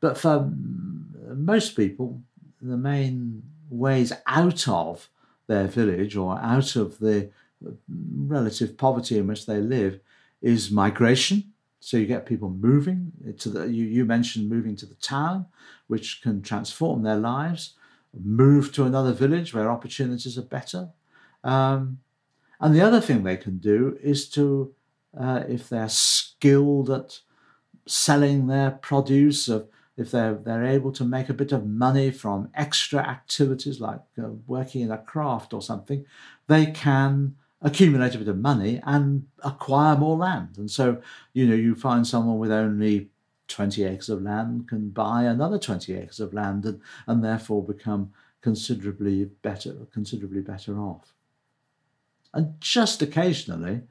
But 0.00 0.18
for 0.18 0.50
most 1.34 1.76
people, 1.76 2.20
the 2.60 2.76
main 2.76 3.42
ways 3.70 4.12
out 4.26 4.68
of 4.68 5.08
their 5.46 5.66
village 5.66 6.16
or 6.16 6.38
out 6.38 6.76
of 6.76 6.98
the 6.98 7.30
relative 8.26 8.76
poverty 8.76 9.18
in 9.18 9.26
which 9.26 9.46
they 9.46 9.58
live 9.58 10.00
is 10.42 10.70
migration. 10.70 11.52
So 11.80 11.96
you 11.96 12.06
get 12.06 12.26
people 12.26 12.48
moving 12.50 13.12
to 13.38 13.48
the. 13.48 13.64
You, 13.66 13.84
you 13.84 14.04
mentioned 14.04 14.48
moving 14.48 14.76
to 14.76 14.86
the 14.86 14.94
town, 14.94 15.46
which 15.86 16.22
can 16.22 16.40
transform 16.40 17.02
their 17.02 17.16
lives. 17.16 17.74
Move 18.22 18.72
to 18.72 18.84
another 18.84 19.12
village 19.12 19.54
where 19.54 19.70
opportunities 19.70 20.38
are 20.38 20.42
better. 20.42 20.90
Um, 21.42 22.00
and 22.60 22.74
the 22.74 22.80
other 22.80 23.00
thing 23.00 23.22
they 23.22 23.36
can 23.36 23.58
do 23.58 23.98
is 24.02 24.28
to, 24.30 24.72
uh, 25.18 25.42
if 25.48 25.68
they're 25.68 25.88
skilled 25.88 26.90
at 26.90 27.20
selling 27.86 28.46
their 28.46 28.70
produce, 28.70 29.48
if 29.96 30.10
they're, 30.10 30.34
they're 30.34 30.64
able 30.64 30.92
to 30.92 31.04
make 31.04 31.28
a 31.28 31.34
bit 31.34 31.52
of 31.52 31.66
money 31.66 32.10
from 32.10 32.50
extra 32.54 33.00
activities 33.00 33.80
like 33.80 34.00
uh, 34.18 34.28
working 34.46 34.82
in 34.82 34.90
a 34.90 34.98
craft 34.98 35.52
or 35.52 35.62
something, 35.62 36.04
they 36.46 36.66
can 36.66 37.36
accumulate 37.60 38.14
a 38.14 38.18
bit 38.18 38.28
of 38.28 38.38
money 38.38 38.80
and 38.84 39.26
acquire 39.42 39.96
more 39.96 40.16
land. 40.16 40.56
And 40.58 40.70
so, 40.70 41.00
you 41.32 41.46
know, 41.46 41.54
you 41.54 41.74
find 41.74 42.06
someone 42.06 42.38
with 42.38 42.52
only 42.52 43.10
20 43.54 43.84
acres 43.84 44.08
of 44.08 44.20
land 44.20 44.68
can 44.68 44.90
buy 44.90 45.22
another 45.22 45.58
20 45.58 45.94
acres 45.94 46.18
of 46.18 46.34
land 46.34 46.64
and, 46.64 46.80
and 47.06 47.22
therefore 47.22 47.62
become 47.62 48.12
considerably 48.42 49.26
better, 49.42 49.86
considerably 49.92 50.40
better 50.40 50.76
off. 50.78 51.12
And 52.32 52.60
just 52.60 53.00
occasionally, 53.00 53.82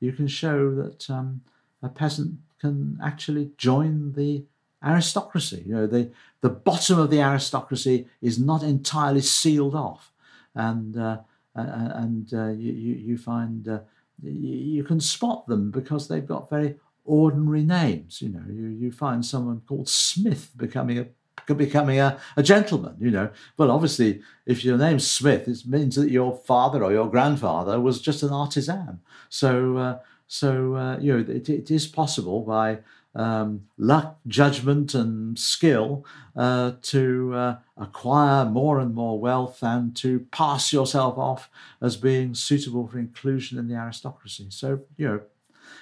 you 0.00 0.12
can 0.12 0.26
show 0.26 0.74
that 0.74 1.08
um, 1.08 1.42
a 1.80 1.88
peasant 1.88 2.38
can 2.58 2.98
actually 3.02 3.52
join 3.56 4.14
the 4.14 4.44
aristocracy. 4.84 5.62
You 5.64 5.74
know, 5.74 5.86
the, 5.86 6.10
the 6.40 6.50
bottom 6.50 6.98
of 6.98 7.10
the 7.10 7.20
aristocracy 7.20 8.08
is 8.20 8.40
not 8.40 8.64
entirely 8.64 9.20
sealed 9.20 9.76
off. 9.76 10.10
And, 10.56 10.98
uh, 10.98 11.18
and 11.54 12.34
uh, 12.34 12.48
you, 12.48 12.72
you 12.72 13.16
find 13.16 13.68
uh, 13.68 13.78
you 14.22 14.82
can 14.82 15.00
spot 15.00 15.46
them 15.46 15.70
because 15.70 16.08
they've 16.08 16.26
got 16.26 16.50
very 16.50 16.76
ordinary 17.04 17.62
names. 17.64 18.20
You 18.22 18.30
know, 18.30 18.44
you, 18.48 18.68
you 18.68 18.92
find 18.92 19.24
someone 19.24 19.62
called 19.66 19.88
Smith 19.88 20.50
becoming 20.56 20.98
a 20.98 21.06
becoming 21.52 22.00
a, 22.00 22.18
a 22.36 22.42
gentleman, 22.42 22.96
you 22.98 23.10
know. 23.10 23.30
Well, 23.56 23.70
obviously, 23.70 24.22
if 24.46 24.64
your 24.64 24.78
name's 24.78 25.10
Smith, 25.10 25.46
it 25.46 25.66
means 25.66 25.96
that 25.96 26.10
your 26.10 26.36
father 26.36 26.82
or 26.82 26.92
your 26.92 27.10
grandfather 27.10 27.80
was 27.80 28.00
just 28.00 28.22
an 28.22 28.30
artisan. 28.30 29.00
So, 29.28 29.76
uh, 29.76 29.98
so 30.26 30.74
uh, 30.74 30.98
you 30.98 31.12
know, 31.12 31.32
it, 31.32 31.48
it 31.48 31.70
is 31.70 31.86
possible 31.86 32.42
by 32.42 32.78
um, 33.14 33.66
luck, 33.78 34.18
judgment, 34.26 34.94
and 34.94 35.38
skill 35.38 36.04
uh, 36.36 36.72
to 36.82 37.34
uh, 37.34 37.56
acquire 37.76 38.44
more 38.44 38.80
and 38.80 38.94
more 38.94 39.18
wealth 39.18 39.62
and 39.62 39.94
to 39.96 40.20
pass 40.32 40.72
yourself 40.72 41.18
off 41.18 41.50
as 41.80 41.96
being 41.96 42.34
suitable 42.34 42.88
for 42.88 42.98
inclusion 42.98 43.58
in 43.58 43.68
the 43.68 43.74
aristocracy. 43.74 44.46
So, 44.50 44.80
you 44.96 45.06
know, 45.06 45.20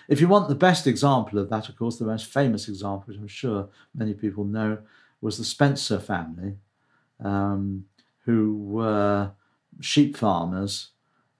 if 0.09 0.21
you 0.21 0.29
want 0.29 0.49
the 0.49 0.55
best 0.55 0.87
example 0.87 1.39
of 1.39 1.49
that, 1.51 1.69
of 1.69 1.77
course, 1.77 1.99
the 1.99 2.05
most 2.05 2.27
famous 2.27 2.69
example, 2.69 3.05
which 3.07 3.19
I'm 3.19 3.29
sure 3.29 3.69
many 3.95 4.15
people 4.15 4.45
know, 4.45 4.79
was 5.21 5.39
the 5.39 5.45
Spencer 5.45 5.99
family, 5.99 6.57
um, 7.23 7.87
who 8.25 8.57
were 8.57 9.33
sheep 9.81 10.17
farmers 10.17 10.89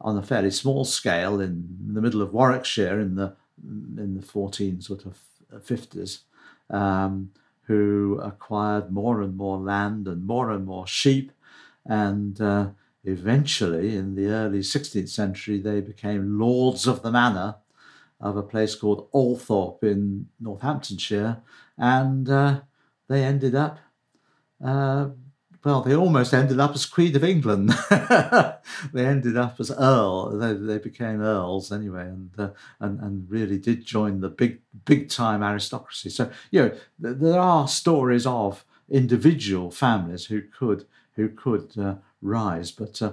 on 0.01 0.17
a 0.17 0.23
fairly 0.23 0.51
small 0.51 0.85
scale 0.85 1.41
in 1.41 1.69
the 1.93 2.01
middle 2.01 2.23
of 2.23 2.33
Warwickshire 2.33 2.99
in 2.99 3.15
the 3.15 3.37
in 3.65 4.17
the 4.17 4.23
14 4.23 4.81
sort 4.81 5.05
of 5.07 5.19
50s 5.53 6.21
um, 6.71 7.31
who 7.63 8.19
acquired 8.23 8.91
more 8.91 9.23
and 9.23 9.37
more 9.37 9.59
land 9.59 10.09
and 10.09 10.27
more 10.27 10.51
and 10.51 10.65
more 10.65 10.87
sheep. 10.87 11.31
And 11.85 12.41
uh, 12.41 12.71
eventually, 13.05 13.97
in 13.97 14.15
the 14.15 14.29
early 14.29 14.61
16th 14.61 15.09
century, 15.09 15.61
they 15.61 15.81
became 15.81 16.41
lords 16.41 16.87
of 16.87 17.03
the 17.03 17.11
manor 17.11 17.57
of 18.23 18.37
a 18.37 18.43
place 18.43 18.75
called 18.75 19.11
Althorp 19.13 19.83
in 19.83 20.29
Northamptonshire. 20.41 21.43
And 21.77 22.29
uh, 22.29 22.61
they 23.09 23.25
ended 23.25 23.55
up 23.55 23.79
uh, 24.65 25.09
well, 25.65 25.83
they 25.83 25.95
almost 25.95 26.35
ended 26.35 26.59
up 26.59 26.75
as 26.75 26.87
Queen 26.87 27.15
of 27.15 27.23
England. 27.23 27.69
they 27.91 29.07
ended 29.07 29.37
up 29.37 29.61
as 29.61 29.71
Earl. 29.71 30.37
They, 30.37 30.55
they 30.55 30.79
became 30.79 31.21
earls 31.21 31.71
anyway, 31.71 32.03
and, 32.03 32.31
uh, 32.37 32.51
and 32.81 33.01
and 33.01 33.31
really 33.31 33.59
did 33.59 33.85
join 33.85 34.21
the 34.21 34.29
big 34.29 34.61
big 34.85 35.09
time 35.09 35.43
aristocracy. 35.43 36.11
So 36.11 36.31
you 36.51 36.63
know 36.63 36.69
th- 36.69 37.17
there 37.19 37.41
are 37.41 37.69
stories 37.69 38.27
of 38.27 38.65
individual 38.91 39.71
families 39.71 40.27
who 40.27 40.43
could 40.43 40.85
who 41.15 41.29
could 41.29 41.79
uh, 41.79 41.95
rise, 42.23 42.71
but 42.71 43.03
uh, 43.03 43.13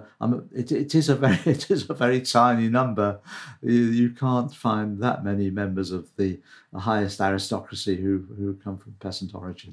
it, 0.54 0.72
it 0.72 0.95
is 0.95 1.10
a 1.10 1.15
very 1.15 1.39
it 1.45 1.69
is 1.69 1.89
a 1.89 1.93
very 1.93 2.22
tiny 2.22 2.69
number. 2.69 3.19
You, 3.62 3.72
you, 3.72 4.10
can't 4.12 4.54
find 4.54 5.02
that 5.02 5.24
many 5.26 5.50
members 5.50 5.91
of 5.91 6.10
the 6.15 6.39
highest 6.76 7.19
aristocracy 7.19 7.98
who 7.98 8.26
who 8.38 8.54
come 8.63 8.78
from 8.78 8.93
peasant 9.00 9.36
origin. 9.36 9.72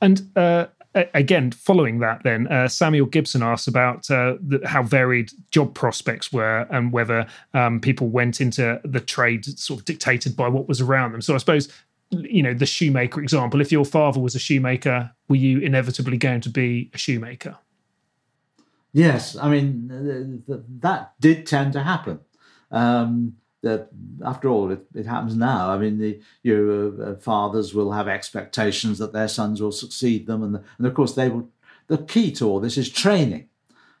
And 0.00 0.30
uh, 0.36 0.66
again, 1.14 1.50
following 1.50 1.98
that, 2.00 2.22
then 2.22 2.46
uh, 2.48 2.68
Samuel 2.68 3.06
Gibson 3.06 3.42
asks 3.42 3.66
about 3.66 4.10
uh, 4.10 4.36
the, 4.40 4.60
how 4.66 4.82
varied 4.82 5.32
job 5.50 5.74
prospects 5.74 6.32
were 6.32 6.66
and 6.70 6.92
whether 6.92 7.26
um, 7.54 7.80
people 7.80 8.08
went 8.08 8.40
into 8.40 8.80
the 8.84 9.00
trade 9.00 9.44
sort 9.58 9.80
of 9.80 9.86
dictated 9.86 10.36
by 10.36 10.48
what 10.48 10.68
was 10.68 10.80
around 10.80 11.12
them. 11.12 11.22
So 11.22 11.34
I 11.34 11.38
suppose 11.38 11.68
you 12.10 12.42
know 12.42 12.54
the 12.54 12.66
shoemaker 12.66 13.20
example. 13.20 13.60
If 13.60 13.72
your 13.72 13.84
father 13.84 14.20
was 14.20 14.34
a 14.34 14.38
shoemaker, 14.38 15.10
were 15.28 15.36
you 15.36 15.58
inevitably 15.58 16.16
going 16.16 16.40
to 16.42 16.50
be 16.50 16.90
a 16.92 16.98
shoemaker? 16.98 17.56
Yes, 18.94 19.36
I 19.36 19.50
mean 19.50 20.44
that 20.80 21.14
did 21.18 21.46
tend 21.46 21.72
to 21.72 21.82
happen. 21.82 22.20
Um, 22.70 23.36
that 23.62 23.88
after 24.24 24.48
all, 24.48 24.70
it, 24.70 24.86
it, 24.94 25.06
happens 25.06 25.34
now. 25.34 25.70
I 25.70 25.78
mean, 25.78 25.98
the 25.98 26.20
you 26.44 27.02
uh, 27.04 27.20
fathers 27.20 27.74
will 27.74 27.90
have 27.90 28.06
expectations 28.06 28.98
that 28.98 29.12
their 29.12 29.26
sons 29.26 29.60
will 29.60 29.72
succeed 29.72 30.28
them, 30.28 30.44
and 30.44 30.62
and 30.78 30.86
of 30.86 30.94
course 30.94 31.14
they 31.14 31.28
will. 31.28 31.50
The 31.88 31.98
key 31.98 32.30
to 32.32 32.48
all 32.48 32.60
this 32.60 32.78
is 32.78 32.88
training. 32.88 33.48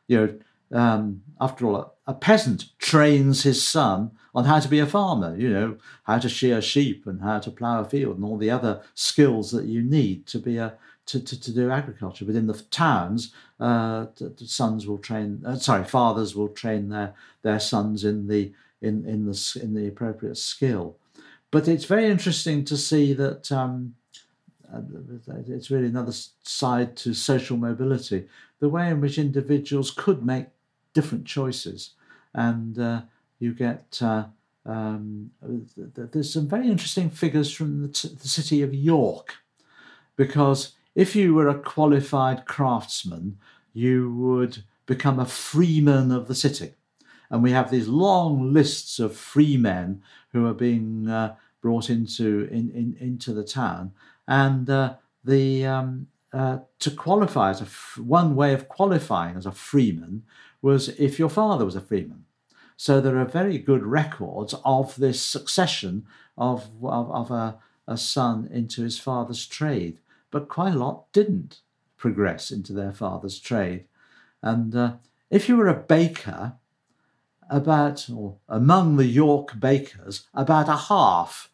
You 0.06 0.38
know, 0.70 0.78
um, 0.78 1.22
after 1.40 1.66
all, 1.66 1.76
a, 1.76 2.12
a, 2.12 2.14
peasant 2.14 2.66
trains 2.78 3.42
his 3.42 3.66
son 3.66 4.12
on 4.34 4.44
how 4.44 4.60
to 4.60 4.68
be 4.68 4.78
a 4.78 4.86
farmer. 4.86 5.36
You 5.36 5.50
know, 5.50 5.76
how 6.04 6.18
to 6.18 6.28
shear 6.28 6.62
sheep 6.62 7.04
and 7.06 7.20
how 7.20 7.40
to 7.40 7.50
plough 7.50 7.80
a 7.80 7.84
field 7.84 8.16
and 8.16 8.24
all 8.24 8.38
the 8.38 8.50
other 8.50 8.82
skills 8.94 9.50
that 9.50 9.64
you 9.64 9.82
need 9.82 10.26
to 10.28 10.38
be 10.38 10.56
a 10.56 10.74
to, 11.06 11.20
to, 11.20 11.40
to 11.40 11.52
do 11.52 11.70
agriculture. 11.70 12.24
within 12.24 12.46
the 12.46 12.54
towns, 12.70 13.32
uh, 13.60 14.06
the, 14.16 14.46
sons 14.46 14.86
will 14.86 14.98
train. 14.98 15.42
Uh, 15.44 15.56
sorry, 15.56 15.84
fathers 15.84 16.34
will 16.34 16.48
train 16.48 16.88
their 16.88 17.14
their 17.42 17.60
sons 17.60 18.04
in 18.04 18.26
the 18.28 18.52
in 18.80 19.04
in 19.06 19.26
the 19.26 19.60
in 19.62 19.74
the 19.74 19.86
appropriate 19.86 20.36
skill. 20.36 20.96
But 21.50 21.68
it's 21.68 21.84
very 21.84 22.06
interesting 22.06 22.64
to 22.64 22.76
see 22.76 23.12
that. 23.14 23.50
Um, 23.52 23.94
uh, 24.72 24.80
it's 25.46 25.70
really 25.70 25.86
another 25.86 26.12
side 26.42 26.96
to 26.96 27.14
social 27.14 27.56
mobility, 27.56 28.26
the 28.58 28.68
way 28.68 28.88
in 28.88 29.00
which 29.00 29.18
individuals 29.18 29.92
could 29.92 30.26
make 30.26 30.46
different 30.94 31.26
choices, 31.26 31.90
and 32.34 32.76
uh, 32.78 33.02
you 33.38 33.54
get 33.54 34.00
uh, 34.02 34.24
um, 34.66 35.30
there's 35.76 36.32
some 36.32 36.48
very 36.48 36.68
interesting 36.68 37.10
figures 37.10 37.52
from 37.52 37.82
the, 37.82 37.88
t- 37.88 38.08
the, 38.08 38.28
city 38.28 38.62
of 38.62 38.74
York, 38.74 39.34
because 40.16 40.72
if 40.94 41.16
you 41.16 41.34
were 41.34 41.48
a 41.48 41.58
qualified 41.58 42.46
craftsman, 42.46 43.38
you 43.72 44.12
would 44.12 44.62
become 44.86 45.18
a 45.18 45.26
freeman 45.26 46.12
of 46.12 46.28
the 46.28 46.34
city. 46.34 46.74
And 47.30 47.42
we 47.42 47.50
have 47.52 47.70
these 47.70 47.88
long 47.88 48.52
lists 48.52 48.98
of 48.98 49.16
freemen 49.16 50.02
who 50.32 50.46
are 50.46 50.54
being 50.54 51.08
uh, 51.08 51.36
brought 51.60 51.90
into, 51.90 52.48
in, 52.50 52.70
in, 52.70 52.96
into 53.00 53.32
the 53.32 53.44
town. 53.44 53.92
And 54.28 54.68
uh, 54.70 54.94
the, 55.24 55.66
um, 55.66 56.06
uh, 56.32 56.58
to 56.80 56.90
qualify 56.90 57.50
as 57.50 57.60
a 57.60 57.64
f- 57.64 57.98
one 57.98 58.36
way 58.36 58.52
of 58.52 58.68
qualifying 58.68 59.36
as 59.36 59.46
a 59.46 59.52
freeman 59.52 60.24
was 60.62 60.88
if 60.90 61.18
your 61.18 61.30
father 61.30 61.64
was 61.64 61.76
a 61.76 61.80
freeman. 61.80 62.24
So 62.76 63.00
there 63.00 63.18
are 63.18 63.24
very 63.24 63.58
good 63.58 63.84
records 63.84 64.54
of 64.64 64.96
this 64.96 65.22
succession 65.22 66.06
of, 66.36 66.68
of, 66.82 67.10
of 67.10 67.30
a, 67.30 67.58
a 67.86 67.96
son 67.96 68.48
into 68.52 68.82
his 68.82 68.98
father's 68.98 69.46
trade 69.46 69.98
but 70.34 70.48
quite 70.48 70.74
a 70.74 70.78
lot 70.78 71.12
didn't 71.12 71.60
progress 71.96 72.50
into 72.50 72.72
their 72.72 72.90
father's 72.92 73.38
trade. 73.38 73.84
And 74.42 74.74
uh, 74.74 74.94
if 75.30 75.48
you 75.48 75.56
were 75.56 75.68
a 75.68 75.74
baker, 75.74 76.54
about, 77.48 78.10
or 78.12 78.38
among 78.48 78.96
the 78.96 79.06
York 79.06 79.60
bakers, 79.60 80.26
about 80.34 80.68
a 80.68 80.76
half 80.76 81.50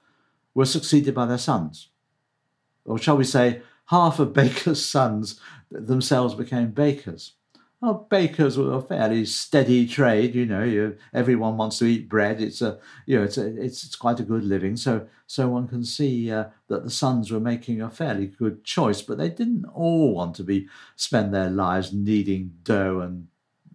were 0.54 0.64
succeeded 0.64 1.14
by 1.14 1.26
their 1.26 1.36
sons. 1.36 1.90
Or 2.86 2.96
shall 2.96 3.18
we 3.18 3.24
say, 3.24 3.60
half 3.88 4.18
of 4.18 4.32
bakers' 4.32 4.82
sons 4.82 5.38
themselves 5.70 6.34
became 6.34 6.70
bakers. 6.70 7.34
Well, 7.80 8.06
bakers 8.10 8.58
were 8.58 8.74
a 8.74 8.82
fairly 8.82 9.24
steady 9.24 9.86
trade. 9.86 10.34
You 10.34 10.44
know, 10.44 10.62
you, 10.62 10.98
everyone 11.14 11.56
wants 11.56 11.78
to 11.78 11.86
eat 11.86 12.10
bread. 12.10 12.42
It's 12.42 12.60
a, 12.60 12.78
you 13.06 13.16
know, 13.16 13.24
it's 13.24 13.38
a, 13.38 13.46
it's, 13.62 13.84
it's 13.84 13.96
quite 13.96 14.20
a 14.20 14.24
good 14.24 14.44
living. 14.44 14.76
So, 14.76 15.06
so 15.26 15.48
one 15.48 15.66
can 15.66 15.82
see 15.84 16.30
uh, 16.30 16.46
that 16.68 16.84
the 16.84 16.90
sons 16.90 17.30
were 17.30 17.40
making 17.40 17.80
a 17.80 17.88
fairly 17.88 18.26
good 18.26 18.64
choice, 18.64 19.00
but 19.00 19.16
they 19.16 19.30
didn't 19.30 19.64
all 19.72 20.14
want 20.14 20.36
to 20.36 20.44
be 20.44 20.68
spend 20.96 21.32
their 21.32 21.48
lives 21.48 21.90
kneading 21.90 22.52
dough 22.64 23.00
and, 23.00 23.28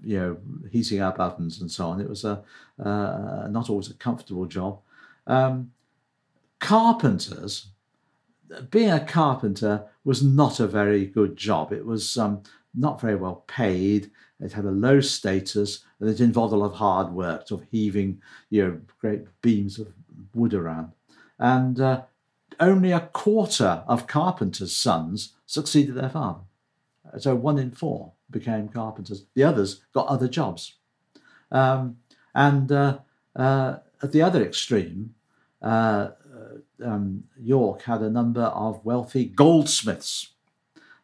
you 0.04 0.20
know, 0.20 0.38
heating 0.70 1.02
up 1.02 1.20
ovens 1.20 1.60
and 1.60 1.72
so 1.72 1.88
on. 1.88 2.00
It 2.00 2.10
was 2.10 2.24
a 2.26 2.44
uh, 2.80 3.48
not 3.50 3.72
always 3.72 3.90
a 3.90 3.96
comfortable 3.96 4.46
job. 4.46 4.82
Um, 5.26 5.72
carpenters, 6.60 7.68
being 8.70 8.92
a 8.92 9.00
carpenter 9.04 9.86
was 10.04 10.22
not 10.24 10.60
a 10.60 10.68
very 10.68 11.06
good 11.06 11.36
job. 11.36 11.74
It 11.74 11.86
was 11.86 12.18
um, 12.18 12.44
not 12.78 13.02
very 13.02 13.16
well 13.16 13.44
paid. 13.48 14.12
It 14.40 14.54
had 14.54 14.66
a 14.66 14.72
low 14.72 15.02
status, 15.02 15.86
and 16.00 16.10
it 16.10 16.20
involved 16.20 16.54
a 16.54 16.58
lot 16.58 16.72
of 16.72 16.78
hard 16.78 17.14
work, 17.14 17.48
sort 17.48 17.62
of 17.62 17.68
heaving, 17.72 18.22
you 18.50 18.64
know, 18.64 18.82
great 19.00 19.26
beams 19.42 19.80
of 19.80 19.94
wood 20.34 20.54
around. 20.54 20.92
And 21.40 21.80
uh, 21.80 22.04
only 22.60 22.92
a 22.92 23.10
quarter 23.14 23.84
of 23.88 24.08
carpenters' 24.08 24.76
sons 24.76 25.34
succeeded 25.46 25.96
their 25.96 26.10
father. 26.10 26.42
So 27.18 27.36
one 27.36 27.58
in 27.58 27.72
four 27.72 28.14
became 28.30 28.68
carpenters. 28.68 29.26
The 29.36 29.44
others 29.44 29.82
got 29.94 30.08
other 30.08 30.28
jobs. 30.28 30.76
Um, 31.52 31.98
and 32.34 32.72
uh, 32.72 33.00
uh, 33.36 33.78
at 34.02 34.12
the 34.12 34.22
other 34.22 34.44
extreme, 34.44 35.16
uh, 35.62 36.10
uh, 36.36 36.86
um, 36.86 37.24
York 37.40 37.84
had 37.84 38.02
a 38.02 38.10
number 38.10 38.42
of 38.44 38.84
wealthy 38.84 39.26
goldsmiths 39.26 40.35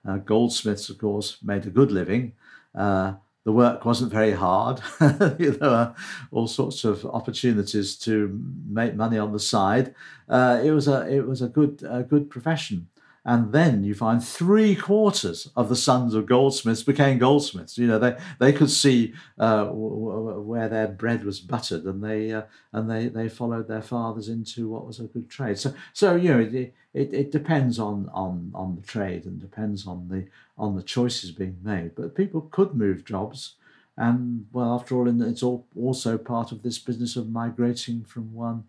uh, 0.08 0.18
goldsmiths, 0.18 0.90
of 0.90 0.98
course, 0.98 1.38
made 1.44 1.66
a 1.66 1.70
good 1.70 1.92
living. 1.92 2.34
Uh, 2.74 3.14
the 3.44 3.52
work 3.52 3.86
wasn't 3.86 4.12
very 4.12 4.34
hard. 4.34 4.82
there 5.00 5.58
were 5.60 5.96
all 6.32 6.48
sorts 6.48 6.84
of 6.84 7.06
opportunities 7.06 7.96
to 7.98 8.40
make 8.68 8.96
money 8.96 9.18
on 9.18 9.34
the 9.34 9.40
side. 9.40 9.96
Uh, 10.30 10.62
it 10.64 10.72
was 10.72 10.88
a 10.88 11.12
it 11.12 11.26
was 11.26 11.42
a 11.42 11.48
good 11.48 11.84
a 11.90 12.04
good 12.04 12.30
profession. 12.30 12.88
And 13.24 13.52
then 13.52 13.84
you 13.84 13.94
find 13.94 14.24
three 14.24 14.76
quarters 14.76 15.48
of 15.56 15.70
the 15.70 15.76
sons 15.76 16.16
of 16.16 16.26
goldsmiths 16.26 16.82
became 16.82 17.20
goldsmiths. 17.20 17.78
You 17.78 17.86
know, 17.86 18.00
they, 18.00 18.18
they 18.40 18.52
could 18.52 18.72
see 18.72 19.14
uh, 19.38 19.66
where 19.66 20.68
their 20.68 20.88
bread 20.88 21.24
was 21.24 21.40
buttered, 21.40 21.84
and 21.84 22.04
they 22.04 22.32
uh, 22.34 22.44
and 22.74 22.90
they, 22.90 23.10
they 23.10 23.30
followed 23.30 23.68
their 23.68 23.84
fathers 23.84 24.28
into 24.28 24.70
what 24.70 24.88
was 24.88 25.00
a 25.00 25.04
good 25.04 25.30
trade. 25.30 25.60
So 25.60 25.76
so 25.94 26.16
you 26.16 26.30
know 26.30 26.40
it, 26.40 26.74
it, 26.96 27.14
it 27.14 27.32
depends 27.32 27.78
on, 27.78 28.10
on 28.12 28.52
on 28.56 28.76
the 28.76 28.82
trade 28.82 29.26
and 29.26 29.40
depends 29.40 29.86
on 29.86 30.08
the 30.10 30.26
on 30.58 30.76
the 30.76 30.84
choices 30.84 31.30
being 31.30 31.58
made. 31.62 31.94
But 31.94 32.16
people 32.16 32.50
could 32.50 32.74
move 32.74 33.06
jobs, 33.06 33.54
and 33.98 34.48
well, 34.52 34.74
after 34.74 34.96
all, 34.96 35.22
it's 35.22 35.44
all 35.44 35.68
also 35.80 36.18
part 36.18 36.52
of 36.52 36.64
this 36.64 36.80
business 36.80 37.16
of 37.16 37.30
migrating 37.30 38.04
from 38.04 38.34
one 38.34 38.64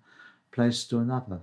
place 0.51 0.85
to 0.85 0.99
another. 0.99 1.41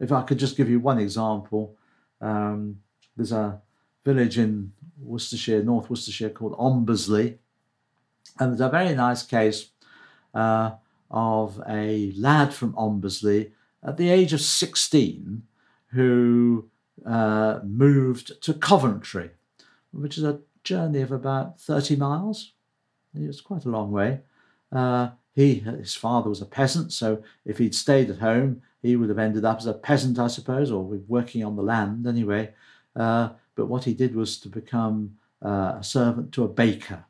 If 0.00 0.10
I 0.10 0.22
could 0.22 0.38
just 0.38 0.56
give 0.56 0.70
you 0.70 0.80
one 0.80 0.98
example 0.98 1.76
um, 2.20 2.80
there's 3.16 3.32
a 3.32 3.60
village 4.04 4.38
in 4.38 4.72
Worcestershire, 4.98 5.62
North 5.62 5.90
Worcestershire, 5.90 6.30
called 6.30 6.56
Ombersley, 6.58 7.38
and 8.38 8.50
there's 8.50 8.60
a 8.60 8.68
very 8.68 8.94
nice 8.94 9.22
case 9.22 9.70
uh, 10.34 10.72
of 11.10 11.62
a 11.68 12.12
lad 12.16 12.52
from 12.52 12.72
Ombersley 12.74 13.52
at 13.82 13.96
the 13.96 14.10
age 14.10 14.32
of 14.32 14.40
16 14.40 15.42
who 15.92 16.68
uh, 17.04 17.60
moved 17.64 18.42
to 18.42 18.54
Coventry, 18.54 19.30
which 19.92 20.18
is 20.18 20.24
a 20.24 20.40
journey 20.64 21.00
of 21.00 21.12
about 21.12 21.60
30 21.60 21.96
miles. 21.96 22.52
It's 23.14 23.40
quite 23.40 23.64
a 23.64 23.70
long 23.70 23.92
way. 23.92 24.20
Uh, 24.72 25.10
he, 25.34 25.54
his 25.54 25.94
father 25.94 26.28
was 26.28 26.42
a 26.42 26.46
peasant, 26.46 26.92
so 26.92 27.22
if 27.44 27.58
he'd 27.58 27.74
stayed 27.74 28.10
at 28.10 28.18
home, 28.18 28.62
he 28.82 28.96
would 28.96 29.08
have 29.08 29.18
ended 29.18 29.44
up 29.44 29.58
as 29.58 29.66
a 29.66 29.74
peasant, 29.74 30.18
I 30.18 30.28
suppose, 30.28 30.70
or 30.70 30.82
working 30.82 31.44
on 31.44 31.56
the 31.56 31.62
land 31.62 32.06
anyway. 32.06 32.52
Uh, 32.94 33.30
but 33.54 33.66
what 33.66 33.84
he 33.84 33.94
did 33.94 34.14
was 34.14 34.38
to 34.40 34.48
become 34.48 35.16
uh, 35.44 35.76
a 35.78 35.84
servant 35.84 36.32
to 36.32 36.44
a 36.44 36.48
baker 36.48 37.04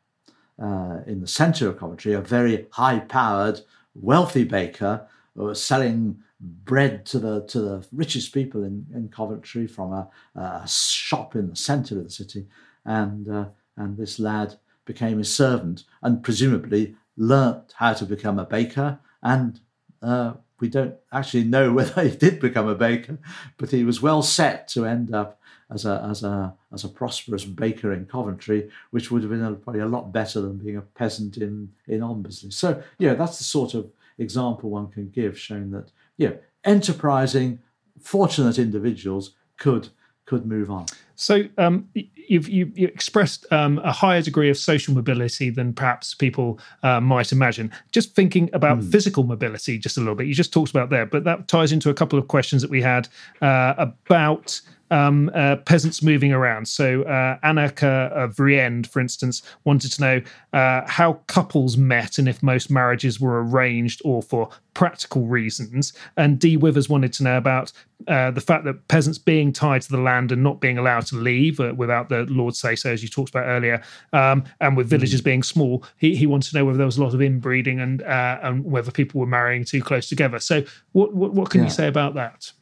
uh, 0.58 1.00
in 1.06 1.20
the 1.20 1.26
centre 1.26 1.68
of 1.68 1.78
Coventry, 1.78 2.12
a 2.12 2.20
very 2.20 2.66
high-powered, 2.70 3.60
wealthy 3.94 4.44
baker 4.44 5.06
was 5.34 5.62
selling 5.62 6.22
bread 6.40 7.06
to 7.06 7.18
the 7.18 7.46
to 7.46 7.60
the 7.60 7.86
richest 7.92 8.32
people 8.32 8.64
in, 8.64 8.86
in 8.94 9.08
Coventry 9.08 9.66
from 9.66 9.92
a, 9.92 10.08
a 10.34 10.66
shop 10.66 11.34
in 11.34 11.48
the 11.48 11.56
centre 11.56 11.98
of 11.98 12.04
the 12.04 12.10
city. 12.10 12.46
And 12.84 13.28
uh, 13.28 13.46
and 13.76 13.96
this 13.96 14.18
lad 14.18 14.56
became 14.84 15.18
his 15.18 15.34
servant 15.34 15.84
and 16.02 16.22
presumably 16.22 16.96
learnt 17.16 17.74
how 17.76 17.92
to 17.94 18.04
become 18.04 18.38
a 18.38 18.44
baker 18.44 18.98
and 19.22 19.60
uh, 20.02 20.34
we 20.60 20.68
don't 20.68 20.94
actually 21.12 21.44
know 21.44 21.72
whether 21.74 22.02
he 22.02 22.16
did 22.16 22.40
become 22.40 22.68
a 22.68 22.74
baker, 22.74 23.18
but 23.56 23.70
he 23.70 23.84
was 23.84 24.02
well 24.02 24.22
set 24.22 24.68
to 24.68 24.86
end 24.86 25.14
up 25.14 25.40
as 25.70 25.84
a 25.84 26.06
as 26.08 26.22
a 26.22 26.54
as 26.72 26.84
a 26.84 26.88
prosperous 26.88 27.44
baker 27.44 27.92
in 27.92 28.06
Coventry, 28.06 28.70
which 28.90 29.10
would 29.10 29.22
have 29.22 29.30
been 29.30 29.44
a, 29.44 29.52
probably 29.54 29.80
a 29.80 29.86
lot 29.86 30.12
better 30.12 30.40
than 30.40 30.58
being 30.58 30.76
a 30.76 30.82
peasant 30.82 31.36
in 31.36 31.72
in 31.88 32.00
Ombersley. 32.00 32.52
So 32.52 32.82
yeah, 32.98 33.14
that's 33.14 33.38
the 33.38 33.44
sort 33.44 33.74
of 33.74 33.90
example 34.18 34.70
one 34.70 34.88
can 34.88 35.10
give, 35.10 35.38
showing 35.38 35.70
that 35.72 35.90
yeah, 36.16 36.34
enterprising, 36.64 37.60
fortunate 38.00 38.58
individuals 38.58 39.32
could 39.58 39.88
could 40.24 40.46
move 40.46 40.70
on. 40.70 40.86
So 41.16 41.44
um, 41.58 41.88
you've, 41.94 42.48
you, 42.48 42.70
you 42.74 42.86
expressed 42.86 43.50
um, 43.52 43.78
a 43.78 43.92
higher 43.92 44.22
degree 44.22 44.50
of 44.50 44.56
social 44.56 44.94
mobility 44.94 45.50
than 45.50 45.72
perhaps 45.72 46.14
people 46.14 46.58
uh, 46.82 47.00
might 47.00 47.32
imagine. 47.32 47.72
Just 47.92 48.14
thinking 48.14 48.50
about 48.52 48.78
mm. 48.78 48.90
physical 48.90 49.24
mobility 49.24 49.78
just 49.78 49.96
a 49.96 50.00
little 50.00 50.14
bit, 50.14 50.26
you 50.26 50.34
just 50.34 50.52
talked 50.52 50.70
about 50.70 50.90
there, 50.90 51.06
but 51.06 51.24
that 51.24 51.48
ties 51.48 51.72
into 51.72 51.90
a 51.90 51.94
couple 51.94 52.18
of 52.18 52.28
questions 52.28 52.62
that 52.62 52.70
we 52.70 52.82
had 52.82 53.08
uh, 53.40 53.74
about 53.78 54.60
um, 54.90 55.30
uh, 55.34 55.56
peasants 55.56 56.02
moving 56.02 56.32
around. 56.32 56.68
So 56.68 57.02
uh, 57.02 57.38
Annika 57.44 58.10
of 58.12 58.36
Vriend, 58.36 58.88
for 58.88 59.00
instance, 59.00 59.42
wanted 59.64 59.92
to 59.92 60.00
know 60.00 60.22
uh, 60.52 60.82
how 60.86 61.14
couples 61.26 61.76
met 61.76 62.18
and 62.18 62.28
if 62.28 62.42
most 62.42 62.70
marriages 62.70 63.20
were 63.20 63.44
arranged 63.44 64.02
or 64.04 64.22
for 64.22 64.48
practical 64.74 65.26
reasons. 65.26 65.92
And 66.16 66.38
Dee 66.38 66.56
Withers 66.56 66.88
wanted 66.88 67.12
to 67.14 67.24
know 67.24 67.36
about 67.38 67.72
uh, 68.08 68.30
the 68.30 68.40
fact 68.40 68.64
that 68.64 68.88
peasants 68.88 69.18
being 69.18 69.52
tied 69.52 69.82
to 69.82 69.90
the 69.90 69.98
land 69.98 70.30
and 70.30 70.42
not 70.42 70.60
being 70.60 70.76
allowed 70.76 71.06
to 71.06 71.16
leave 71.16 71.58
uh, 71.58 71.72
without 71.74 72.08
the 72.10 72.24
Lord's 72.24 72.60
say 72.60 72.76
so, 72.76 72.90
as 72.90 73.02
you 73.02 73.08
talked 73.08 73.30
about 73.30 73.46
earlier, 73.46 73.82
um, 74.12 74.44
and 74.60 74.76
with 74.76 74.86
villages 74.86 75.22
mm. 75.22 75.24
being 75.24 75.42
small, 75.42 75.82
he, 75.96 76.14
he 76.14 76.26
wanted 76.26 76.50
to 76.50 76.58
know 76.58 76.64
whether 76.64 76.76
there 76.76 76.86
was 76.86 76.98
a 76.98 77.02
lot 77.02 77.14
of 77.14 77.22
inbreeding 77.22 77.80
and 77.80 78.02
uh, 78.02 78.38
and 78.42 78.64
whether 78.64 78.90
people 78.90 79.18
were 79.18 79.26
marrying 79.26 79.64
too 79.64 79.82
close 79.82 80.08
together. 80.08 80.38
So, 80.38 80.62
what 80.92 81.14
what, 81.14 81.32
what 81.32 81.50
can 81.50 81.60
yeah. 81.60 81.66
you 81.66 81.70
say 81.70 81.88
about 81.88 82.14
that? 82.14 82.52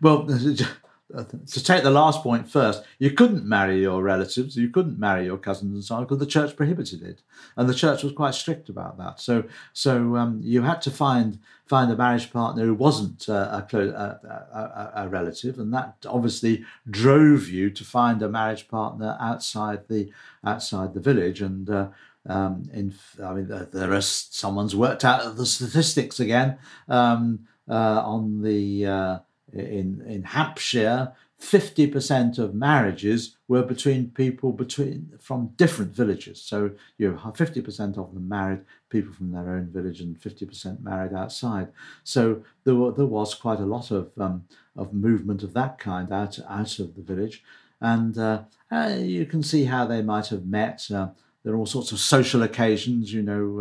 Well, 0.00 0.26
to 1.12 1.62
take 1.62 1.82
the 1.82 1.90
last 1.90 2.22
point 2.22 2.48
first, 2.48 2.82
you 2.98 3.10
couldn't 3.10 3.44
marry 3.44 3.80
your 3.80 4.02
relatives, 4.02 4.56
you 4.56 4.70
couldn't 4.70 4.98
marry 4.98 5.24
your 5.24 5.36
cousins 5.36 5.74
and 5.74 5.84
so 5.84 5.96
on 5.96 6.04
because 6.04 6.18
the 6.18 6.26
church 6.26 6.56
prohibited 6.56 7.02
it, 7.02 7.22
and 7.56 7.68
the 7.68 7.74
church 7.74 8.02
was 8.02 8.12
quite 8.12 8.34
strict 8.34 8.68
about 8.68 8.96
that. 8.98 9.20
So, 9.20 9.44
so 9.72 10.16
um, 10.16 10.40
you 10.42 10.62
had 10.62 10.80
to 10.82 10.90
find 10.90 11.38
find 11.66 11.90
a 11.90 11.96
marriage 11.96 12.32
partner 12.32 12.64
who 12.64 12.74
wasn't 12.74 13.28
uh, 13.28 13.62
a, 13.72 13.78
a, 13.78 13.82
a, 13.82 14.92
a, 15.04 15.08
relative, 15.08 15.58
and 15.58 15.72
that 15.72 15.96
obviously 16.08 16.64
drove 16.90 17.48
you 17.48 17.70
to 17.70 17.84
find 17.84 18.22
a 18.22 18.28
marriage 18.28 18.68
partner 18.68 19.16
outside 19.20 19.88
the 19.88 20.10
outside 20.44 20.94
the 20.94 21.00
village. 21.00 21.42
And 21.42 21.68
uh, 21.68 21.88
um, 22.26 22.70
in, 22.72 22.94
I 23.22 23.34
mean, 23.34 23.48
there 23.72 23.92
are 23.92 24.00
someone's 24.00 24.76
worked 24.76 25.04
out 25.04 25.36
the 25.36 25.46
statistics 25.46 26.20
again 26.20 26.58
um, 26.88 27.46
uh, 27.68 28.02
on 28.04 28.42
the 28.42 28.86
uh, 28.86 29.18
in, 29.52 30.02
in 30.06 30.22
Hampshire, 30.24 31.12
50% 31.42 32.38
of 32.38 32.54
marriages 32.54 33.36
were 33.48 33.62
between 33.62 34.10
people 34.10 34.52
between 34.52 35.12
from 35.18 35.48
different 35.56 35.92
villages. 35.92 36.40
So 36.40 36.70
you 36.98 37.16
have 37.16 37.34
50% 37.34 37.98
of 37.98 38.14
them 38.14 38.28
married 38.28 38.60
people 38.88 39.12
from 39.12 39.32
their 39.32 39.50
own 39.50 39.66
village 39.66 40.00
and 40.00 40.18
50% 40.20 40.82
married 40.82 41.12
outside. 41.12 41.68
So 42.04 42.44
there, 42.62 42.76
were, 42.76 42.92
there 42.92 43.06
was 43.06 43.34
quite 43.34 43.58
a 43.58 43.66
lot 43.66 43.90
of, 43.90 44.12
um, 44.18 44.44
of 44.76 44.94
movement 44.94 45.42
of 45.42 45.52
that 45.54 45.78
kind 45.78 46.12
out, 46.12 46.38
out 46.48 46.78
of 46.78 46.94
the 46.94 47.02
village. 47.02 47.42
And 47.80 48.16
uh, 48.16 48.42
uh, 48.70 48.96
you 49.00 49.26
can 49.26 49.42
see 49.42 49.64
how 49.64 49.84
they 49.84 50.00
might 50.00 50.28
have 50.28 50.46
met. 50.46 50.88
Uh, 50.94 51.08
there 51.42 51.54
are 51.54 51.56
all 51.56 51.66
sorts 51.66 51.90
of 51.90 51.98
social 51.98 52.44
occasions, 52.44 53.12
you 53.12 53.22
know, 53.22 53.60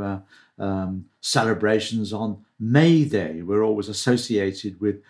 uh, 0.60 0.63
um, 0.63 1.06
celebrations 1.21 2.13
on 2.13 2.45
May 2.60 3.04
Day 3.06 3.41
were 3.41 3.63
always 3.63 3.89
associated 3.89 4.80
with 4.80 5.01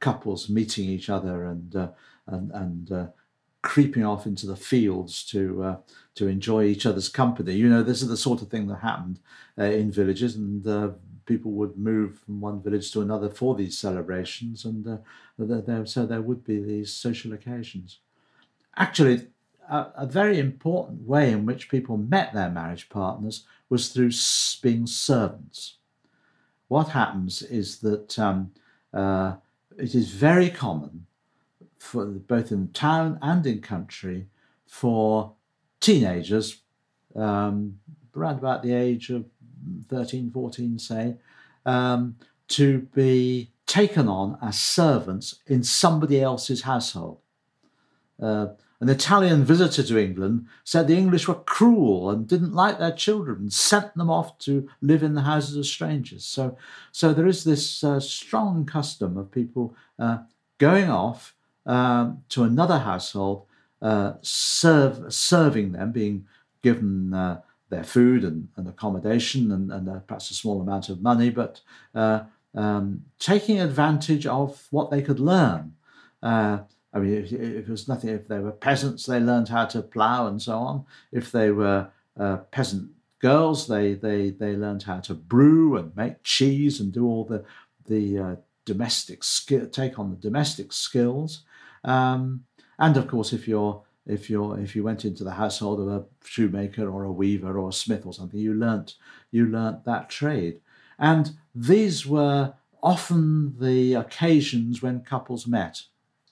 couples 0.00 0.48
meeting 0.48 0.88
each 0.88 1.08
other 1.08 1.44
and 1.44 1.74
uh, 1.76 1.88
and 2.26 2.50
and 2.52 2.92
uh, 2.92 3.06
creeping 3.62 4.04
off 4.04 4.26
into 4.26 4.46
the 4.46 4.56
fields 4.56 5.24
to 5.24 5.62
uh, 5.62 5.76
to 6.14 6.28
enjoy 6.28 6.64
each 6.64 6.86
other's 6.86 7.08
company. 7.08 7.54
You 7.54 7.68
know, 7.68 7.82
this 7.82 8.02
is 8.02 8.08
the 8.08 8.16
sort 8.16 8.42
of 8.42 8.48
thing 8.48 8.66
that 8.68 8.76
happened 8.76 9.20
uh, 9.58 9.64
in 9.64 9.90
villages, 9.90 10.36
and 10.36 10.66
uh, 10.66 10.90
people 11.26 11.52
would 11.52 11.76
move 11.76 12.18
from 12.18 12.40
one 12.40 12.62
village 12.62 12.92
to 12.92 13.00
another 13.00 13.30
for 13.30 13.54
these 13.54 13.78
celebrations, 13.78 14.64
and 14.64 14.86
uh, 14.86 14.96
there, 15.38 15.86
so 15.86 16.06
there 16.06 16.22
would 16.22 16.44
be 16.44 16.62
these 16.62 16.92
social 16.92 17.32
occasions. 17.32 17.98
Actually, 18.76 19.28
a, 19.68 19.86
a, 19.96 20.06
very 20.06 20.38
important 20.38 21.06
way 21.06 21.30
in 21.30 21.46
which 21.46 21.70
people 21.70 21.96
met 21.96 22.34
their 22.34 22.50
marriage 22.50 22.88
partners 22.88 23.46
was 23.70 23.88
through 23.88 24.10
being 24.62 24.86
servants. 24.86 25.78
What 26.68 26.88
happens 26.88 27.40
is 27.40 27.78
that 27.78 28.18
um, 28.18 28.52
uh, 28.92 29.34
it 29.78 29.94
is 29.94 30.10
very 30.10 30.50
common 30.50 31.06
for 31.78 32.06
both 32.06 32.50
in 32.50 32.68
town 32.68 33.18
and 33.22 33.46
in 33.46 33.60
country 33.60 34.26
for 34.66 35.34
teenagers 35.80 36.62
um, 37.14 37.78
around 38.16 38.38
about 38.38 38.62
the 38.62 38.72
age 38.72 39.10
of 39.10 39.26
13, 39.88 40.30
14, 40.30 40.78
say, 40.78 41.16
um, 41.66 42.16
to 42.48 42.80
be 42.94 43.50
taken 43.66 44.08
on 44.08 44.38
as 44.42 44.58
servants 44.58 45.40
in 45.46 45.62
somebody 45.62 46.20
else's 46.20 46.62
household. 46.62 47.18
Uh, 48.20 48.48
an 48.84 48.90
Italian 48.90 49.44
visitor 49.44 49.82
to 49.82 49.98
England 49.98 50.46
said 50.62 50.86
the 50.86 50.98
English 50.98 51.26
were 51.26 51.36
cruel 51.36 52.10
and 52.10 52.28
didn't 52.28 52.52
like 52.52 52.78
their 52.78 52.92
children 52.92 53.38
and 53.38 53.52
sent 53.52 53.94
them 53.94 54.10
off 54.10 54.36
to 54.40 54.68
live 54.82 55.02
in 55.02 55.14
the 55.14 55.22
houses 55.22 55.56
of 55.56 55.64
strangers. 55.64 56.22
So, 56.22 56.58
so 56.92 57.14
there 57.14 57.26
is 57.26 57.44
this 57.44 57.82
uh, 57.82 57.98
strong 57.98 58.66
custom 58.66 59.16
of 59.16 59.32
people 59.32 59.74
uh, 59.98 60.18
going 60.58 60.90
off 60.90 61.34
um, 61.64 62.24
to 62.28 62.42
another 62.42 62.80
household, 62.80 63.46
uh, 63.80 64.14
serve, 64.20 65.14
serving 65.14 65.72
them, 65.72 65.90
being 65.90 66.26
given 66.60 67.14
uh, 67.14 67.40
their 67.70 67.84
food 67.84 68.22
and, 68.22 68.48
and 68.56 68.68
accommodation 68.68 69.50
and, 69.50 69.72
and 69.72 69.88
uh, 69.88 70.00
perhaps 70.00 70.30
a 70.30 70.34
small 70.34 70.60
amount 70.60 70.90
of 70.90 71.00
money, 71.00 71.30
but 71.30 71.62
uh, 71.94 72.24
um, 72.54 73.06
taking 73.18 73.62
advantage 73.62 74.26
of 74.26 74.66
what 74.70 74.90
they 74.90 75.00
could 75.00 75.20
learn. 75.20 75.72
I 76.94 77.00
mean, 77.00 77.14
if, 77.14 77.32
if 77.32 77.68
it 77.68 77.68
was 77.68 77.88
nothing, 77.88 78.10
if 78.10 78.28
they 78.28 78.38
were 78.38 78.52
peasants, 78.52 79.04
they 79.04 79.18
learned 79.18 79.48
how 79.48 79.66
to 79.66 79.82
plough 79.82 80.28
and 80.28 80.40
so 80.40 80.56
on. 80.56 80.84
If 81.10 81.32
they 81.32 81.50
were 81.50 81.88
uh, 82.18 82.36
peasant 82.52 82.90
girls, 83.18 83.66
they, 83.66 83.94
they, 83.94 84.30
they 84.30 84.54
learned 84.54 84.84
how 84.84 85.00
to 85.00 85.14
brew 85.14 85.76
and 85.76 85.96
make 85.96 86.22
cheese 86.22 86.80
and 86.80 86.92
do 86.92 87.04
all 87.04 87.24
the, 87.24 87.44
the 87.86 88.18
uh, 88.18 88.36
domestic 88.64 89.24
skill, 89.24 89.66
take 89.66 89.98
on 89.98 90.10
the 90.10 90.16
domestic 90.16 90.72
skills. 90.72 91.42
Um, 91.82 92.44
and 92.78 92.96
of 92.96 93.08
course, 93.08 93.32
if 93.32 93.46
you're 93.48 93.82
if 94.06 94.28
you're 94.28 94.58
if 94.60 94.76
you 94.76 94.82
went 94.82 95.04
into 95.04 95.24
the 95.24 95.32
household 95.32 95.80
of 95.80 95.88
a 95.88 96.04
shoemaker 96.24 96.90
or 96.90 97.04
a 97.04 97.12
weaver 97.12 97.58
or 97.58 97.70
a 97.70 97.72
smith 97.72 98.04
or 98.04 98.12
something, 98.12 98.38
you 98.38 98.54
learnt 98.54 98.94
you 99.30 99.46
learnt 99.46 99.84
that 99.84 100.10
trade. 100.10 100.60
And 100.98 101.32
these 101.54 102.06
were 102.06 102.54
often 102.82 103.58
the 103.58 103.94
occasions 103.94 104.82
when 104.82 105.00
couples 105.00 105.46
met. 105.46 105.82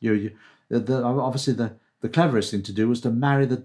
You, 0.02 0.12
you 0.12 0.32
the, 0.68 0.80
the, 0.80 1.02
obviously 1.02 1.54
the 1.54 1.76
the 2.02 2.08
cleverest 2.08 2.50
thing 2.50 2.62
to 2.62 2.72
do 2.72 2.88
was 2.88 3.00
to 3.00 3.10
marry 3.10 3.46
the 3.46 3.56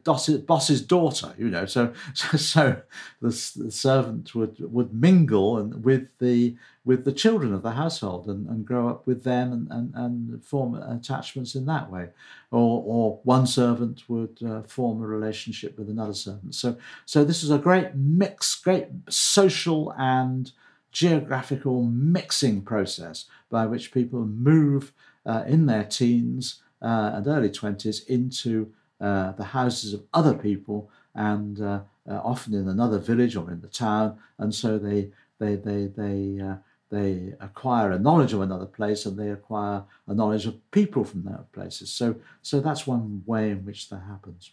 boss's 0.48 0.82
daughter, 0.82 1.34
you 1.40 1.50
know. 1.50 1.66
So, 1.66 1.92
so, 2.14 2.38
so 2.38 2.82
the, 3.20 3.30
the, 3.56 3.72
servant 3.72 4.34
would 4.36 4.58
would 4.72 4.94
mingle 4.94 5.58
and 5.58 5.84
with 5.84 6.18
the 6.20 6.56
with 6.86 7.04
the 7.04 7.12
children 7.12 7.54
of 7.54 7.64
the 7.64 7.72
household 7.72 8.28
and, 8.28 8.48
and 8.48 8.66
grow 8.66 8.88
up 8.88 9.06
with 9.06 9.24
them 9.24 9.52
and, 9.52 9.68
and, 9.70 9.94
and 9.96 10.46
form 10.46 10.76
attachments 10.76 11.56
in 11.56 11.66
that 11.66 11.92
way, 11.92 12.10
or 12.52 12.84
or 12.86 13.20
one 13.24 13.48
servant 13.48 14.04
would 14.08 14.38
uh, 14.48 14.62
form 14.62 15.04
a 15.04 15.08
relationship 15.08 15.78
with 15.78 15.90
another 15.90 16.14
servant. 16.14 16.54
So, 16.54 16.78
so 17.06 17.26
this 17.26 17.44
is 17.44 17.50
a 17.50 17.58
great 17.58 17.96
mix, 17.96 18.54
great 18.56 18.88
social 19.10 19.94
and 19.98 20.52
geographical 20.98 21.84
mixing 21.84 22.60
process 22.60 23.26
by 23.52 23.68
which 23.68 23.92
people 23.92 24.26
move 24.26 24.92
uh, 25.28 25.44
in 25.46 25.68
their 25.68 25.84
teens 25.84 26.64
uh, 26.82 27.12
and 27.14 27.28
early 27.28 27.52
20s 27.52 28.04
into 28.08 28.74
uh, 29.00 29.32
the 29.34 29.44
houses 29.44 29.94
of 29.94 30.02
other 30.12 30.34
people 30.34 30.90
and 31.14 31.62
uh, 31.62 31.82
uh, 32.10 32.20
often 32.24 32.56
in 32.56 32.68
another 32.68 32.98
village 32.98 33.36
or 33.36 33.52
in 33.52 33.62
the 33.62 33.68
town. 33.68 34.18
And 34.40 34.56
so 34.56 34.80
they, 34.80 35.12
they, 35.38 35.54
they, 35.54 35.86
they, 35.86 36.42
uh, 36.42 36.56
they 36.90 37.36
acquire 37.40 37.92
a 37.92 38.00
knowledge 38.00 38.34
of 38.34 38.42
another 38.42 38.66
place 38.66 39.06
and 39.06 39.20
they 39.20 39.30
acquire 39.30 39.84
a 40.08 40.16
knowledge 40.16 40.48
of 40.48 40.72
people 40.72 41.04
from 41.04 41.26
those 41.26 41.46
places. 41.54 41.92
So, 41.92 42.16
so 42.42 42.60
that's 42.60 42.88
one 42.88 43.22
way 43.28 43.52
in 43.52 43.64
which 43.68 43.90
that 43.90 44.02
happens. 44.08 44.50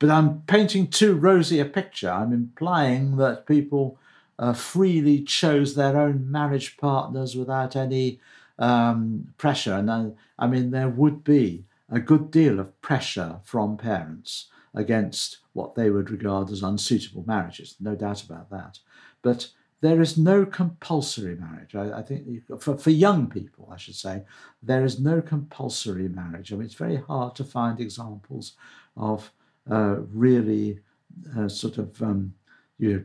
But 0.00 0.10
I'm 0.10 0.40
painting 0.48 0.88
too 0.88 1.14
rosy 1.14 1.60
a 1.60 1.64
picture. 1.64 2.10
I'm 2.10 2.32
implying 2.32 3.16
that 3.18 3.46
people 3.46 3.96
uh, 4.40 4.54
freely 4.54 5.22
chose 5.22 5.74
their 5.74 5.96
own 6.00 6.28
marriage 6.30 6.78
partners 6.78 7.36
without 7.36 7.76
any 7.76 8.18
um, 8.58 9.28
pressure. 9.36 9.74
And 9.74 9.90
I, 9.90 10.10
I, 10.38 10.46
mean, 10.46 10.70
there 10.70 10.88
would 10.88 11.22
be 11.22 11.64
a 11.90 12.00
good 12.00 12.30
deal 12.30 12.58
of 12.58 12.80
pressure 12.80 13.40
from 13.44 13.76
parents 13.76 14.48
against 14.74 15.38
what 15.52 15.74
they 15.74 15.90
would 15.90 16.10
regard 16.10 16.50
as 16.50 16.62
unsuitable 16.62 17.22
marriages, 17.26 17.76
no 17.80 17.94
doubt 17.94 18.24
about 18.24 18.48
that. 18.50 18.78
But 19.20 19.50
there 19.82 20.00
is 20.00 20.16
no 20.16 20.46
compulsory 20.46 21.34
marriage. 21.34 21.74
I, 21.74 21.98
I 21.98 22.02
think 22.02 22.42
for, 22.60 22.78
for 22.78 22.90
young 22.90 23.26
people, 23.28 23.68
I 23.70 23.76
should 23.76 23.94
say, 23.94 24.22
there 24.62 24.84
is 24.86 24.98
no 24.98 25.20
compulsory 25.20 26.08
marriage. 26.08 26.50
I 26.50 26.56
mean, 26.56 26.64
it's 26.64 26.74
very 26.74 26.96
hard 26.96 27.34
to 27.36 27.44
find 27.44 27.78
examples 27.78 28.54
of 28.96 29.32
uh, 29.70 29.96
really 30.12 30.80
uh, 31.36 31.48
sort 31.48 31.76
of 31.76 32.00
um, 32.02 32.32
you 32.78 32.94
know, 32.94 33.02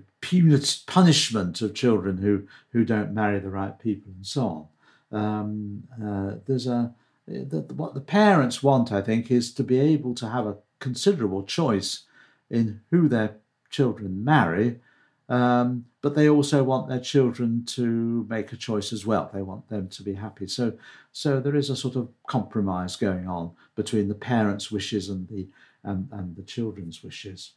punishment 0.85 1.61
of 1.61 1.73
children 1.73 2.17
who, 2.17 2.47
who 2.71 2.83
don't 2.83 3.13
marry 3.13 3.39
the 3.39 3.49
right 3.49 3.77
people 3.79 4.11
and 4.15 4.25
so 4.25 4.69
on. 5.11 5.21
Um, 5.23 5.83
uh, 6.03 6.35
there's 6.45 6.67
a 6.67 6.93
the, 7.27 7.61
what 7.75 7.93
the 7.93 8.01
parents 8.01 8.61
want, 8.61 8.91
I 8.91 9.01
think, 9.01 9.31
is 9.31 9.53
to 9.53 9.63
be 9.63 9.79
able 9.79 10.13
to 10.15 10.29
have 10.29 10.45
a 10.45 10.57
considerable 10.79 11.43
choice 11.43 12.03
in 12.49 12.81
who 12.91 13.07
their 13.07 13.37
children 13.69 14.23
marry, 14.23 14.79
um, 15.27 15.85
but 16.01 16.13
they 16.15 16.29
also 16.29 16.63
want 16.63 16.87
their 16.87 16.99
children 16.99 17.65
to 17.65 18.27
make 18.29 18.53
a 18.53 18.57
choice 18.57 18.93
as 18.93 19.05
well. 19.05 19.31
They 19.33 19.41
want 19.41 19.69
them 19.69 19.89
to 19.89 20.03
be 20.03 20.13
happy. 20.13 20.47
So, 20.47 20.73
so 21.11 21.39
there 21.39 21.55
is 21.55 21.71
a 21.71 21.75
sort 21.75 21.95
of 21.95 22.09
compromise 22.27 22.95
going 22.95 23.27
on 23.27 23.51
between 23.75 24.07
the 24.07 24.15
parents' 24.15 24.71
wishes 24.71 25.09
and 25.09 25.27
the 25.27 25.47
and, 25.83 26.09
and 26.11 26.35
the 26.35 26.43
children's 26.43 27.03
wishes. 27.03 27.51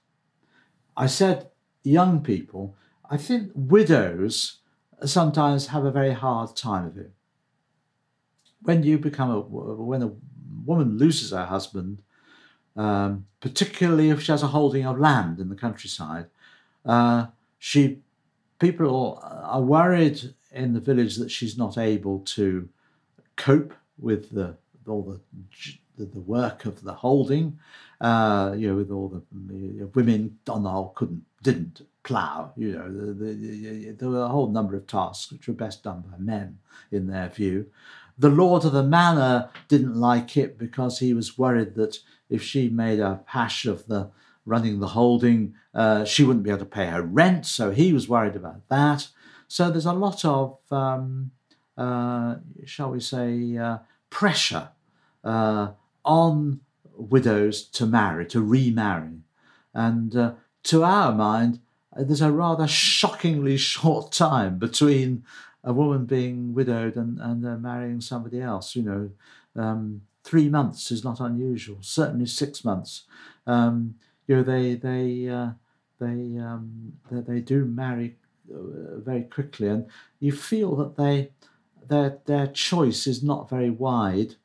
I 0.97 1.07
said 1.07 1.49
young 1.89 2.23
people. 2.23 2.75
I 3.11 3.17
think 3.17 3.53
widows 3.55 4.59
sometimes 5.05 5.69
have 5.69 5.85
a 5.85 5.91
very 5.91 6.13
hard 6.13 6.57
time 6.57 6.87
of 6.87 6.97
it. 6.99 7.13
When 8.63 8.83
you 8.83 8.99
become 8.99 9.31
a 9.31 9.41
when 9.41 10.03
a 10.03 10.13
woman 10.65 10.99
loses 10.99 11.31
her 11.31 11.47
husband, 11.47 12.03
um, 12.77 13.27
particularly 13.41 14.11
if 14.11 14.23
she 14.23 14.33
has 14.33 14.43
a 14.43 14.49
holding 14.49 14.85
of 14.85 14.99
land 14.99 15.39
in 15.39 15.49
the 15.49 15.55
countryside, 15.55 16.27
uh, 16.85 17.27
she 17.59 18.01
people 18.59 19.21
are 19.23 19.63
worried 19.63 20.35
in 20.53 20.73
the 20.75 20.81
village 20.81 21.17
that 21.17 21.31
she's 21.31 21.57
not 21.57 21.79
able 21.79 22.19
to 22.21 22.69
cope 23.37 23.73
with 23.99 24.31
the 24.31 24.57
all 24.87 25.03
the 25.03 25.21
the, 26.07 26.21
work 26.21 26.65
of 26.65 26.83
the 26.83 26.95
holding, 26.95 27.59
uh, 28.01 28.55
you 28.57 28.69
know, 28.69 28.77
with 28.77 28.91
all 28.91 29.09
the 29.09 29.23
women 29.95 30.39
on 30.49 30.63
the 30.63 30.71
whole 30.71 30.91
couldn't 30.91 31.25
didn't 31.43 31.83
plough. 32.03 32.53
You 32.57 32.73
know, 32.73 32.93
the, 32.93 33.13
the, 33.13 33.33
the, 33.35 33.91
there 33.93 34.09
were 34.09 34.23
a 34.23 34.29
whole 34.29 34.49
number 34.51 34.77
of 34.77 34.87
tasks 34.87 35.31
which 35.33 35.47
were 35.47 35.55
best 35.55 35.83
done 35.83 36.05
by 36.11 36.19
men 36.19 36.59
in 36.91 37.07
their 37.07 37.29
view. 37.29 37.67
The 38.19 38.31
lord 38.31 38.65
of 38.65 38.73
the 38.73 38.83
manor 38.83 39.51
didn't 39.69 39.95
like 39.95 40.37
it 40.37 40.59
because 40.59 40.99
he 40.99 41.15
was 41.15 41.39
worried 41.39 41.75
that 41.77 41.99
if 42.29 42.43
she 42.43 42.69
made 42.69 42.99
a 42.99 43.21
hash 43.27 43.65
of 43.65 43.87
the 43.87 44.11
running 44.45 44.81
the 44.81 44.89
holding, 44.89 45.55
uh, 45.75 46.05
she 46.05 46.25
wouldn't 46.25 46.43
be 46.43 46.51
able 46.51 46.61
to 46.61 46.65
pay 46.65 46.87
her 46.87 47.03
rent. 47.03 47.47
So 47.47 47.71
he 47.71 47.93
was 47.93 48.09
worried 48.09 48.35
about 48.35 48.67
that. 48.69 49.09
So 49.47 49.71
there's 49.71 49.87
a 49.87 49.93
lot 49.93 50.25
of, 50.25 50.59
um, 50.71 51.31
uh, 51.77 52.37
shall 52.65 52.91
we 52.91 53.01
say, 53.01 53.57
uh, 53.57 53.79
pressure 54.11 54.71
uh, 55.23 55.73
on 56.05 56.61
widows 56.97 57.63
to 57.63 57.87
marry, 57.87 58.27
to 58.27 58.43
remarry. 58.43 59.21
And 59.75 60.17
uh, 60.17 60.33
to 60.65 60.85
our 60.85 61.13
mind, 61.13 61.61
uh, 61.97 62.05
there's 62.05 62.21
a 62.21 62.33
rather 62.33 62.67
shockingly 62.67 63.57
short 63.57 64.13
time 64.13 64.59
between 64.59 65.25
a 65.65 65.73
woman 65.73 66.07
being 66.07 66.55
widowed 66.55 66.97
and, 66.97 67.19
and 67.21 67.45
uh, 67.45 67.57
marrying 67.57 68.01
somebody 68.01 68.41
else. 68.41 68.77
You 68.77 68.83
know, 68.83 69.11
um, 69.57 70.03
three 70.25 70.49
months 70.49 70.91
is 70.91 71.05
not 71.05 71.21
unusual. 71.21 71.79
Certainly 71.81 72.27
six 72.27 72.65
months. 72.65 73.05
Um, 73.47 73.97
you 74.27 74.37
know, 74.37 74.43
they 74.43 74.75
they 74.75 75.29
uh, 75.29 75.51
they, 75.99 76.39
um, 76.39 76.93
they, 77.11 77.21
they 77.21 77.41
do 77.41 77.65
marry 77.65 78.17
uh, 78.53 78.99
very 78.99 79.23
quickly, 79.23 79.69
and 79.69 79.87
you 80.21 80.33
feel 80.33 80.77
that 80.77 80.97
they 80.97 81.31
their 81.89 82.19
their 82.27 82.47
choice 82.47 83.07
is 83.07 83.23
not 83.23 83.49
very 83.49 83.71
wide 83.71 84.37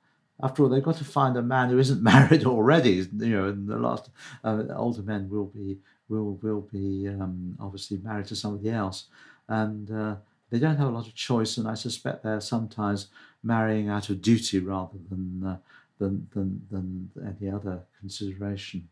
after 0.43 0.63
all, 0.63 0.69
they've 0.69 0.83
got 0.83 0.97
to 0.97 1.05
find 1.05 1.37
a 1.37 1.41
man 1.41 1.69
who 1.69 1.79
isn't 1.79 2.03
married 2.13 2.45
already. 2.45 3.07
You 3.17 3.29
know, 3.29 3.47
and 3.47 3.67
the 3.67 3.77
last 3.77 4.09
uh, 4.43 4.63
older 4.75 5.01
men 5.01 5.29
will 5.29 5.45
be 5.45 5.79
will 6.09 6.37
will 6.41 6.61
be 6.61 7.07
um, 7.07 7.57
obviously 7.59 7.97
married 7.97 8.27
to 8.27 8.35
somebody 8.35 8.69
else, 8.69 9.05
and 9.47 9.91
uh, 9.91 10.15
they 10.49 10.59
don't 10.59 10.77
have 10.77 10.87
a 10.87 10.91
lot 10.91 11.07
of 11.07 11.15
choice. 11.15 11.57
And 11.57 11.67
I 11.67 11.75
suspect 11.75 12.23
they're 12.23 12.41
sometimes 12.41 13.07
marrying 13.41 13.89
out 13.89 14.09
of 14.09 14.21
duty 14.21 14.59
rather 14.59 14.97
than 15.09 15.43
uh, 15.45 15.57
than, 15.99 16.27
than 16.33 16.67
than 16.69 17.11
any 17.25 17.51
other 17.51 17.81
consideration. 17.99 18.87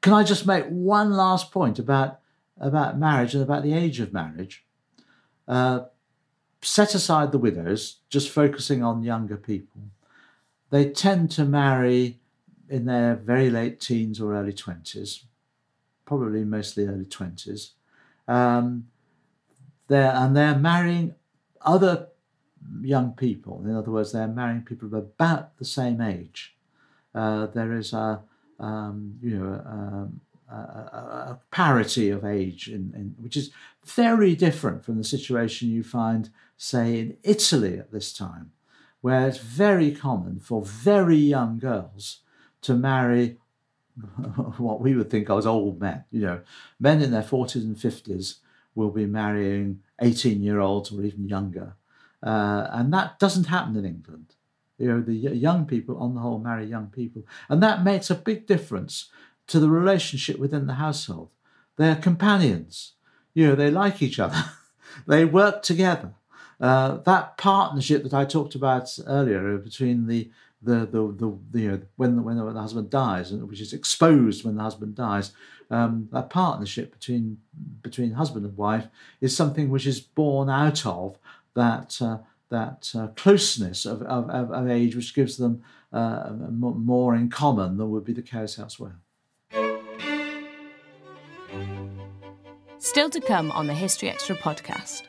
Can 0.00 0.14
I 0.14 0.24
just 0.24 0.46
make 0.46 0.66
one 0.66 1.12
last 1.12 1.52
point 1.52 1.78
about 1.78 2.20
about 2.58 2.98
marriage 2.98 3.34
and 3.34 3.42
about 3.42 3.62
the 3.62 3.74
age 3.74 4.00
of 4.00 4.12
marriage? 4.12 4.64
Uh, 5.46 5.80
set 6.60 6.94
aside 6.94 7.32
the 7.32 7.38
widows, 7.38 7.98
just 8.08 8.30
focusing 8.30 8.82
on 8.84 9.02
younger 9.02 9.36
people 9.36 9.82
they 10.72 10.88
tend 10.88 11.30
to 11.30 11.44
marry 11.44 12.18
in 12.68 12.86
their 12.86 13.14
very 13.14 13.50
late 13.50 13.78
teens 13.78 14.18
or 14.18 14.34
early 14.34 14.54
20s, 14.54 15.24
probably 16.04 16.44
mostly 16.44 16.86
early 16.86 17.04
20s. 17.04 17.70
Um, 18.28 18.88
they're, 19.88 20.12
and 20.12 20.36
they're 20.36 20.56
marrying 20.56 21.14
other 21.60 22.08
young 22.80 23.12
people. 23.12 23.62
In 23.64 23.74
other 23.74 23.90
words, 23.90 24.12
they're 24.12 24.28
marrying 24.28 24.62
people 24.62 24.88
of 24.88 24.94
about 24.94 25.58
the 25.58 25.64
same 25.64 26.00
age. 26.00 26.54
Uh, 27.14 27.46
there 27.46 27.72
is 27.72 27.92
a, 27.92 28.22
um, 28.58 29.18
you 29.22 29.38
know, 29.38 29.62
um, 29.66 30.20
a, 30.50 30.54
a, 30.54 31.40
parity 31.50 32.10
of 32.10 32.24
age, 32.24 32.68
in, 32.68 32.92
in, 32.94 33.14
which 33.18 33.36
is 33.36 33.50
very 33.84 34.34
different 34.34 34.84
from 34.84 34.98
the 34.98 35.04
situation 35.04 35.70
you 35.70 35.82
find, 35.82 36.30
say, 36.56 37.00
in 37.00 37.16
Italy 37.22 37.78
at 37.78 37.90
this 37.90 38.12
time 38.12 38.52
where 39.02 39.28
it's 39.28 39.38
very 39.38 39.90
common 39.90 40.40
for 40.40 40.64
very 40.64 41.16
young 41.16 41.58
girls 41.58 42.20
to 42.62 42.72
marry 42.72 43.36
what 44.58 44.80
we 44.80 44.94
would 44.94 45.10
think 45.10 45.28
of 45.28 45.38
as 45.38 45.46
old 45.46 45.80
men. 45.80 46.04
You 46.10 46.20
know, 46.20 46.40
men 46.80 47.02
in 47.02 47.10
their 47.10 47.22
40s 47.22 47.56
and 47.56 47.76
50s 47.76 48.38
will 48.74 48.90
be 48.90 49.06
marrying 49.06 49.80
18 50.00 50.42
year 50.42 50.60
olds 50.60 50.92
or 50.92 51.02
even 51.02 51.28
younger. 51.28 51.76
Uh, 52.22 52.68
and 52.70 52.92
that 52.92 53.18
doesn't 53.18 53.46
happen 53.46 53.76
in 53.76 53.84
England. 53.84 54.34
You 54.78 54.88
know, 54.88 55.00
the 55.00 55.14
young 55.14 55.66
people, 55.66 55.98
on 55.98 56.14
the 56.14 56.20
whole, 56.20 56.38
marry 56.38 56.66
young 56.66 56.86
people. 56.86 57.24
And 57.48 57.62
that 57.62 57.84
makes 57.84 58.10
a 58.10 58.14
big 58.14 58.46
difference 58.46 59.10
to 59.48 59.60
the 59.60 59.68
relationship 59.68 60.38
within 60.38 60.66
the 60.66 60.74
household. 60.74 61.30
They're 61.76 61.96
companions. 61.96 62.94
You 63.34 63.48
know, 63.48 63.54
they 63.54 63.70
like 63.70 64.02
each 64.02 64.18
other, 64.18 64.44
they 65.06 65.24
work 65.24 65.62
together. 65.62 66.14
Uh, 66.60 66.98
that 66.98 67.36
partnership 67.38 68.04
that 68.04 68.14
I 68.14 68.24
talked 68.24 68.54
about 68.54 68.96
earlier 69.06 69.56
between 69.58 70.06
the 70.06 70.30
the 70.62 70.86
the, 70.86 71.12
the, 71.12 71.38
the 71.50 71.60
you 71.60 71.70
know 71.72 71.80
when 71.96 72.16
the, 72.16 72.22
when 72.22 72.36
the 72.36 72.60
husband 72.60 72.90
dies, 72.90 73.30
and 73.30 73.48
which 73.48 73.60
is 73.60 73.72
exposed 73.72 74.44
when 74.44 74.56
the 74.56 74.62
husband 74.62 74.94
dies, 74.94 75.32
um, 75.70 76.08
that 76.12 76.30
partnership 76.30 76.92
between 76.92 77.38
between 77.82 78.12
husband 78.12 78.44
and 78.44 78.56
wife 78.56 78.86
is 79.20 79.36
something 79.36 79.70
which 79.70 79.86
is 79.86 80.00
born 80.00 80.48
out 80.48 80.84
of 80.86 81.18
that 81.54 82.00
uh, 82.00 82.18
that 82.50 82.92
uh, 82.94 83.08
closeness 83.16 83.86
of, 83.86 84.02
of, 84.02 84.28
of, 84.28 84.68
age, 84.68 84.94
which 84.94 85.14
gives 85.14 85.38
them 85.38 85.64
uh, 85.90 86.30
more 86.50 87.14
in 87.14 87.30
common 87.30 87.78
than 87.78 87.90
would 87.90 88.04
be 88.04 88.12
the 88.12 88.22
case 88.22 88.58
elsewhere. 88.58 88.96
Still 92.78 93.08
to 93.08 93.20
come 93.20 93.50
on 93.52 93.66
the 93.66 93.74
History 93.74 94.10
Extra 94.10 94.36
podcast. 94.36 95.04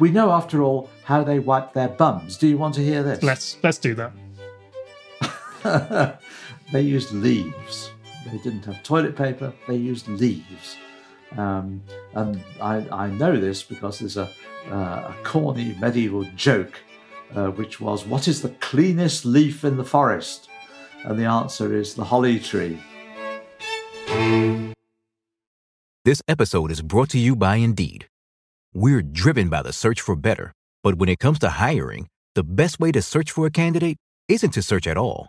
We 0.00 0.10
know, 0.10 0.32
after 0.32 0.62
all, 0.62 0.90
how 1.04 1.22
they 1.22 1.38
wipe 1.38 1.72
their 1.72 1.88
bums. 1.88 2.36
Do 2.36 2.48
you 2.48 2.58
want 2.58 2.74
to 2.74 2.82
hear 2.82 3.04
this? 3.04 3.22
Let's 3.22 3.58
let's 3.62 3.78
do 3.78 3.94
that. 3.94 4.12
they 6.72 6.80
used 6.80 7.12
leaves. 7.12 7.90
They 8.30 8.38
didn't 8.38 8.64
have 8.64 8.82
toilet 8.82 9.16
paper. 9.16 9.52
They 9.66 9.76
used 9.76 10.08
leaves. 10.08 10.76
Um, 11.36 11.82
and 12.14 12.42
I, 12.60 12.86
I, 12.92 13.06
know 13.08 13.38
this 13.38 13.62
because 13.62 13.98
there's 13.98 14.18
a, 14.18 14.30
uh, 14.70 15.12
a 15.12 15.16
corny 15.24 15.74
medieval 15.80 16.24
joke, 16.36 16.78
uh, 17.34 17.46
which 17.48 17.80
was, 17.80 18.04
"What 18.04 18.28
is 18.28 18.42
the 18.42 18.50
cleanest 18.60 19.24
leaf 19.24 19.64
in 19.64 19.78
the 19.78 19.84
forest?" 19.84 20.50
And 21.04 21.18
the 21.18 21.24
answer 21.24 21.74
is 21.74 21.94
the 21.94 22.04
holly 22.04 22.38
tree. 22.38 22.78
This 26.04 26.20
episode 26.28 26.70
is 26.70 26.82
brought 26.82 27.08
to 27.10 27.18
you 27.18 27.34
by 27.34 27.56
Indeed. 27.56 28.08
We're 28.74 29.02
driven 29.02 29.48
by 29.48 29.62
the 29.62 29.72
search 29.72 30.00
for 30.00 30.16
better. 30.16 30.52
But 30.82 30.96
when 30.96 31.08
it 31.08 31.18
comes 31.18 31.38
to 31.40 31.48
hiring, 31.48 32.08
the 32.34 32.42
best 32.42 32.80
way 32.80 32.90
to 32.92 33.00
search 33.00 33.30
for 33.30 33.46
a 33.46 33.50
candidate 33.50 33.96
isn't 34.28 34.50
to 34.50 34.62
search 34.62 34.86
at 34.86 34.96
all. 34.96 35.28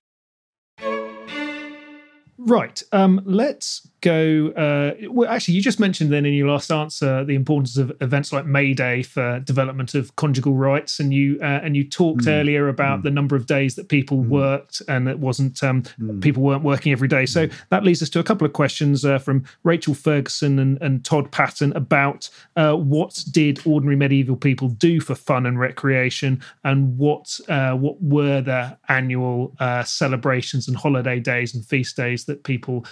Right. 2.43 2.81
Um, 2.91 3.21
let's 3.23 3.87
go. 4.01 4.49
Uh, 4.49 4.93
well, 5.09 5.29
actually, 5.29 5.53
you 5.53 5.61
just 5.61 5.79
mentioned 5.79 6.11
then 6.11 6.25
in 6.25 6.33
your 6.33 6.47
last 6.47 6.71
answer 6.71 7.23
the 7.23 7.35
importance 7.35 7.77
of 7.77 7.91
events 8.01 8.33
like 8.33 8.45
May 8.45 8.73
Day 8.73 9.03
for 9.03 9.39
development 9.41 9.93
of 9.93 10.15
conjugal 10.15 10.55
rights, 10.55 10.99
and 10.99 11.13
you 11.13 11.37
uh, 11.41 11.59
and 11.63 11.75
you 11.75 11.87
talked 11.87 12.23
mm. 12.23 12.31
earlier 12.31 12.67
about 12.67 12.99
mm. 12.99 13.03
the 13.03 13.11
number 13.11 13.35
of 13.35 13.45
days 13.45 13.75
that 13.75 13.89
people 13.89 14.17
mm. 14.17 14.27
worked, 14.27 14.81
and 14.87 15.07
it 15.07 15.19
wasn't 15.19 15.63
um, 15.63 15.83
mm. 15.99 16.21
people 16.21 16.41
weren't 16.41 16.63
working 16.63 16.91
every 16.91 17.07
day. 17.07 17.27
So 17.27 17.47
that 17.69 17.83
leads 17.83 18.01
us 18.01 18.09
to 18.09 18.19
a 18.19 18.23
couple 18.23 18.45
of 18.45 18.53
questions 18.53 19.05
uh, 19.05 19.19
from 19.19 19.45
Rachel 19.63 19.93
Ferguson 19.93 20.57
and, 20.57 20.81
and 20.81 21.05
Todd 21.05 21.31
Patton 21.31 21.73
about 21.73 22.27
uh, 22.55 22.73
what 22.73 23.23
did 23.29 23.61
ordinary 23.67 23.95
medieval 23.95 24.35
people 24.35 24.69
do 24.69 24.99
for 24.99 25.13
fun 25.13 25.45
and 25.45 25.59
recreation, 25.59 26.41
and 26.63 26.97
what 26.97 27.39
uh, 27.49 27.73
what 27.73 28.01
were 28.01 28.41
the 28.41 28.75
annual 28.89 29.53
uh, 29.59 29.83
celebrations 29.83 30.67
and 30.67 30.75
holiday 30.75 31.19
days 31.19 31.53
and 31.53 31.63
feast 31.65 31.95
days 31.95 32.25
that 32.31 32.43
people 32.43 32.85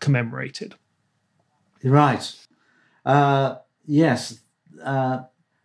commemorated. 0.00 0.74
Right. 1.82 2.34
Uh, 3.04 3.56
yes. 3.86 4.40
Uh, 4.82 5.22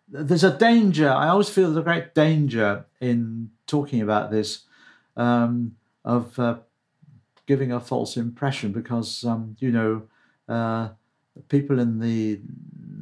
there's 0.08 0.44
a 0.44 0.58
danger. 0.58 1.10
I 1.10 1.30
always 1.30 1.50
feel 1.50 1.66
there's 1.66 1.78
a 1.78 1.82
great 1.82 2.14
danger 2.14 2.86
in 3.02 3.50
talking 3.68 4.02
about 4.02 4.32
this 4.32 4.64
um, 5.18 5.76
of 6.04 6.38
uh, 6.40 6.58
giving 7.48 7.72
a 7.72 7.80
false 7.80 8.18
impression 8.18 8.72
because, 8.72 9.24
um, 9.24 9.56
you 9.60 9.72
know, 9.72 10.04
uh, 10.48 10.90
people 11.50 11.80
in 11.80 12.00
the 12.00 12.40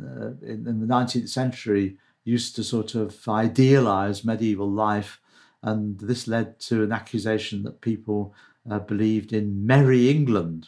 uh, 0.03 0.31
in, 0.41 0.67
in, 0.67 0.79
the 0.79 0.87
19th 0.87 1.29
century 1.29 1.97
used 2.23 2.55
to 2.55 2.63
sort 2.63 2.95
of 2.95 3.27
idealize 3.27 4.25
medieval 4.25 4.69
life, 4.69 5.19
and 5.61 5.99
this 5.99 6.27
led 6.27 6.59
to 6.59 6.83
an 6.83 6.91
accusation 6.91 7.63
that 7.63 7.81
people 7.81 8.33
uh, 8.69 8.79
believed 8.79 9.33
in 9.33 9.65
merry 9.65 10.09
England. 10.09 10.67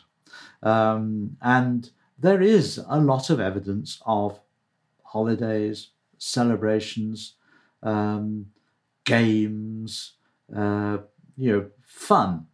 Um, 0.63 1.37
and 1.41 1.89
there 2.17 2.41
is 2.41 2.83
a 2.87 2.99
lot 2.99 3.29
of 3.29 3.39
evidence 3.39 4.01
of 4.05 4.39
holidays, 5.03 5.89
celebrations, 6.17 7.33
um, 7.83 8.47
games, 9.03 10.13
uh, 10.55 10.97
you 11.37 11.51
know, 11.51 11.65
fun. 11.83 12.47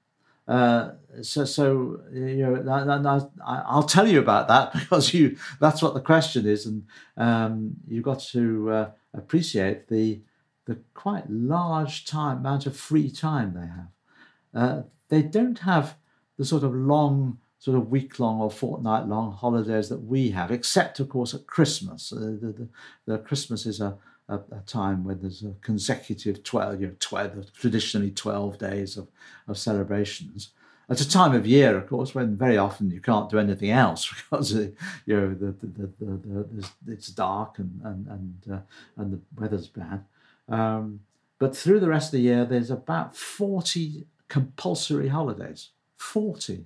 Uh, 0.48 0.92
so, 1.22 1.46
so 1.46 2.02
you 2.12 2.38
know, 2.38 3.24
I'll 3.46 3.84
tell 3.84 4.08
you 4.08 4.20
about 4.20 4.48
that 4.50 4.74
because 4.80 5.14
you 5.14 5.38
that's 5.60 5.82
what 5.82 5.94
the 5.94 6.02
question 6.02 6.46
is, 6.46 6.66
and 6.66 6.86
um, 7.16 7.76
you've 7.88 8.04
got 8.04 8.20
to 8.32 8.70
uh, 8.70 8.90
appreciate 9.14 9.88
the 9.88 10.22
the 10.66 10.78
quite 10.94 11.30
large 11.30 12.06
time 12.06 12.38
amount 12.38 12.66
of 12.66 12.76
free 12.76 13.10
time 13.10 13.54
they 13.54 14.62
have. 14.62 14.86
They 15.12 15.22
don't 15.22 15.60
have 15.60 15.98
the 16.38 16.46
sort 16.46 16.64
of 16.64 16.74
long 16.74 17.38
sort 17.60 17.78
of 17.78 17.92
week 17.92 18.18
long 18.18 18.40
or 18.40 18.50
fortnight 18.50 19.08
long 19.08 19.34
holidays 19.34 19.90
that 19.90 20.00
we 20.00 20.32
have, 20.32 20.52
except, 20.52 21.02
of 21.02 21.10
course, 21.10 21.34
at 21.34 21.46
Christmas. 21.46 22.12
Uh, 22.12 22.38
the, 22.42 22.54
the, 22.58 22.68
the, 23.06 23.18
Christmas 23.20 23.66
is 23.66 23.82
a, 23.82 23.98
a, 24.30 24.38
a, 24.38 24.62
time 24.66 25.04
when 25.04 25.22
there's 25.22 25.44
a 25.44 25.54
consecutive 25.62 26.44
12, 26.44 26.82
you 26.82 26.88
know, 26.88 26.96
12, 27.00 27.54
traditionally 27.54 28.10
12 28.10 28.58
days 28.58 28.98
of, 28.98 29.10
of 29.50 29.58
celebrations. 29.58 30.52
It's 30.90 31.02
a 31.02 31.10
time 31.10 31.36
of 31.36 31.46
year, 31.46 31.78
of 31.78 31.88
course, 31.88 32.16
when 32.16 32.38
very 32.38 32.58
often 32.58 32.90
you 32.90 33.02
can't 33.02 33.30
do 33.30 33.38
anything 33.38 33.70
else 33.70 34.12
because 34.32 34.56
uh, 34.56 34.70
you 35.06 35.16
know 35.16 35.34
the, 35.34 35.54
the, 35.62 35.92
the, 36.00 36.70
it's 36.88 37.10
dark 37.10 37.60
and 37.60 37.80
and 37.84 38.08
and, 38.08 38.44
uh, 38.52 38.60
and 38.96 39.14
the 39.14 39.20
weather's 39.40 39.68
bad. 39.68 40.06
Um, 40.48 41.02
but 41.38 41.56
through 41.56 41.80
the 41.80 41.90
rest 41.90 42.08
of 42.08 42.12
the 42.14 42.22
year, 42.22 42.46
there's 42.46 42.72
about 42.72 43.16
40 43.16 44.06
compulsory 44.32 45.10
holidays. 45.10 45.72
40 45.98 46.64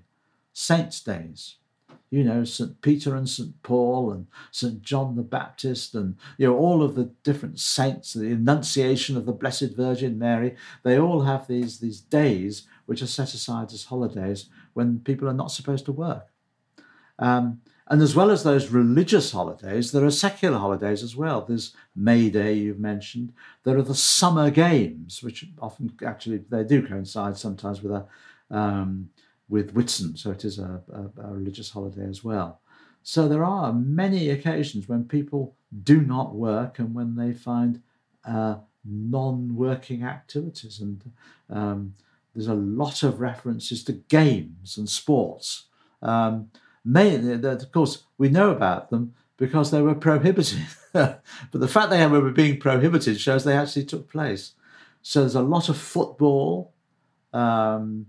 saints' 0.54 1.00
days. 1.00 1.56
You 2.12 2.24
know, 2.24 2.44
St. 2.44 2.80
Peter 2.82 3.16
and 3.16 3.28
St. 3.28 3.60
Paul 3.64 4.12
and 4.12 4.28
St. 4.52 4.84
John 4.84 5.16
the 5.16 5.24
Baptist 5.24 5.96
and, 5.96 6.16
you 6.38 6.46
know, 6.46 6.56
all 6.56 6.84
of 6.84 6.94
the 6.94 7.06
different 7.24 7.60
saints, 7.60 8.14
the 8.14 8.32
Annunciation 8.32 9.18
of 9.18 9.26
the 9.26 9.32
Blessed 9.32 9.76
Virgin 9.76 10.20
Mary, 10.20 10.56
they 10.84 11.00
all 11.00 11.24
have 11.24 11.48
these, 11.48 11.80
these 11.80 12.02
days 12.02 12.68
which 12.86 13.02
are 13.02 13.08
set 13.08 13.34
aside 13.34 13.74
as 13.74 13.86
holidays 13.86 14.48
when 14.74 15.00
people 15.00 15.28
are 15.28 15.34
not 15.34 15.50
supposed 15.50 15.86
to 15.86 15.92
work. 15.92 16.28
Um, 17.18 17.62
and 17.88 18.02
as 18.02 18.16
well 18.16 18.32
as 18.32 18.44
those 18.44 18.70
religious 18.70 19.32
holidays, 19.32 19.92
there 19.92 20.06
are 20.06 20.12
secular 20.12 20.58
holidays 20.58 21.04
as 21.04 21.16
well. 21.16 21.42
There's 21.42 21.76
May 21.96 22.30
Day, 22.30 22.54
you've 22.54 22.80
mentioned. 22.80 23.32
There 23.64 23.78
are 23.78 23.84
the 23.84 23.94
summer 23.94 24.50
games, 24.50 25.22
which 25.22 25.46
often 25.62 25.94
actually 26.04 26.40
they 26.50 26.64
do 26.64 26.88
coincide 26.88 27.38
sometimes 27.38 27.82
with 27.84 27.92
a 27.92 28.06
um, 28.50 29.10
with 29.48 29.76
Whitsun, 29.76 30.18
so 30.18 30.32
it 30.32 30.44
is 30.44 30.58
a, 30.58 30.82
a, 30.92 31.22
a 31.22 31.34
religious 31.34 31.70
holiday 31.70 32.08
as 32.08 32.24
well. 32.24 32.62
So 33.04 33.28
there 33.28 33.44
are 33.44 33.72
many 33.72 34.32
occasions 34.32 34.90
when 34.90 35.04
people 35.06 35.56
do 35.84 36.02
not 36.02 36.34
work 36.34 36.80
and 36.80 36.96
when 36.96 37.16
they 37.16 37.34
find 37.34 37.84
uh, 38.28 38.56
non-working 38.84 40.04
activities, 40.04 40.80
and 40.80 41.12
um, 41.52 41.94
there's 42.34 42.48
a 42.48 42.56
lot 42.56 43.04
of 43.04 43.20
references 43.20 43.84
to 43.84 43.94
games 43.94 44.78
and 44.78 44.90
sports. 44.90 45.66
Um, 46.02 46.50
mainly, 46.86 47.36
that 47.38 47.64
of 47.64 47.72
course, 47.72 48.04
we 48.18 48.30
know 48.30 48.52
about 48.52 48.90
them 48.90 49.14
because 49.38 49.72
they 49.72 49.82
were 49.82 49.96
prohibited. 49.96 50.66
but 50.94 51.22
the 51.52 51.68
fact 51.68 51.90
they 51.90 52.06
were 52.08 52.32
being 52.32 52.60
prohibited 52.60 53.20
shows 53.20 53.44
they 53.44 53.58
actually 53.58 53.86
took 53.86 54.10
place. 54.10 54.54
So 55.02 55.22
there's 55.22 55.36
a 55.36 55.42
lot 55.42 55.68
of 55.70 55.78
football. 55.78 56.74
Um, 57.34 58.08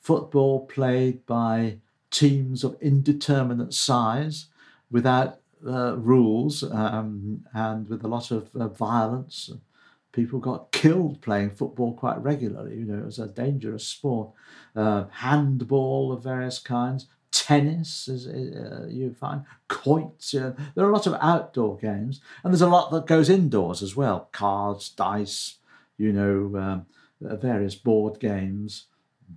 football 0.00 0.66
played 0.66 1.26
by 1.26 1.78
teams 2.10 2.64
of 2.64 2.76
indeterminate 2.80 3.74
size 3.74 4.46
without 4.90 5.40
uh, 5.66 5.96
rules 5.96 6.62
um, 6.62 7.44
and 7.52 7.88
with 7.88 8.04
a 8.04 8.08
lot 8.08 8.30
of 8.30 8.48
uh, 8.54 8.68
violence. 8.68 9.50
People 10.12 10.38
got 10.38 10.72
killed 10.72 11.20
playing 11.20 11.50
football 11.50 11.92
quite 11.94 12.22
regularly. 12.22 12.76
You 12.76 12.84
know, 12.84 12.98
it 12.98 13.04
was 13.04 13.18
a 13.18 13.28
dangerous 13.28 13.86
sport. 13.86 14.30
Uh, 14.74 15.04
handball 15.10 16.12
of 16.12 16.22
various 16.22 16.58
kinds, 16.58 17.06
tennis, 17.32 18.08
as 18.08 18.26
uh, 18.26 18.86
you 18.88 19.14
find, 19.14 19.44
quoits. 19.68 20.32
there 20.32 20.54
are 20.76 20.90
a 20.90 20.92
lot 20.92 21.06
of 21.06 21.16
outdoor 21.20 21.76
games, 21.78 22.20
and 22.42 22.52
there's 22.52 22.62
a 22.62 22.68
lot 22.68 22.90
that 22.90 23.06
goes 23.06 23.28
indoors 23.28 23.82
as 23.82 23.96
well. 23.96 24.28
Cards, 24.32 24.88
dice, 24.90 25.56
you 25.96 26.12
know, 26.12 26.58
um, 26.58 26.86
various 27.20 27.74
board 27.74 28.20
games. 28.20 28.86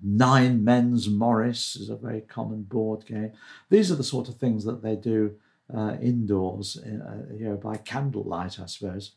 Nine 0.02 0.64
Men's 0.64 1.10
Morris 1.10 1.76
is 1.76 1.89
a 1.89 1.98
very 1.98 2.22
common 2.22 2.64
board 2.64 3.06
game. 3.06 3.34
These 3.70 3.92
are 3.92 3.96
the 3.96 4.04
sort 4.04 4.30
of 4.30 4.38
things 4.38 4.64
that 4.64 4.82
they 4.82 4.96
do 4.96 5.36
uh, 5.74 5.98
indoors, 6.02 6.78
uh, 6.78 7.34
you 7.34 7.50
know, 7.50 7.56
by 7.58 7.76
candlelight, 7.78 8.60
I 8.60 8.68
suppose. 8.68 9.12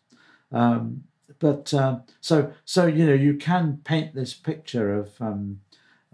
Um, 0.50 1.04
but 1.38 1.72
uh, 1.72 2.00
so 2.20 2.52
so 2.64 2.86
you 2.86 3.06
know 3.06 3.14
you 3.14 3.34
can 3.34 3.80
paint 3.84 4.14
this 4.14 4.34
picture 4.34 4.94
of 4.94 5.20
um, 5.20 5.60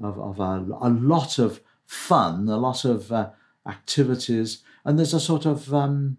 of, 0.02 0.18
of 0.18 0.40
a, 0.40 0.66
a, 0.80 0.88
lot 0.88 1.38
of 1.38 1.60
fun, 1.90 2.48
a 2.48 2.56
lot 2.56 2.84
of 2.84 3.10
uh, 3.10 3.30
activities, 3.66 4.62
and 4.84 4.96
there's 4.96 5.12
a 5.12 5.18
sort 5.18 5.44
of 5.44 5.74
um, 5.74 6.18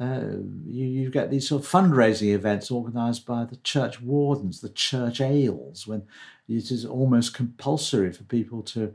uh, 0.00 0.36
you, 0.64 0.86
you 0.86 1.10
get 1.10 1.28
these 1.28 1.48
sort 1.48 1.60
of 1.60 1.68
fundraising 1.68 2.32
events 2.32 2.70
organised 2.70 3.26
by 3.26 3.44
the 3.44 3.56
church 3.56 4.00
wardens, 4.00 4.60
the 4.60 4.68
church 4.68 5.20
ales, 5.20 5.88
when 5.88 6.04
it 6.48 6.70
is 6.70 6.84
almost 6.84 7.34
compulsory 7.34 8.12
for 8.12 8.22
people 8.24 8.62
to 8.62 8.94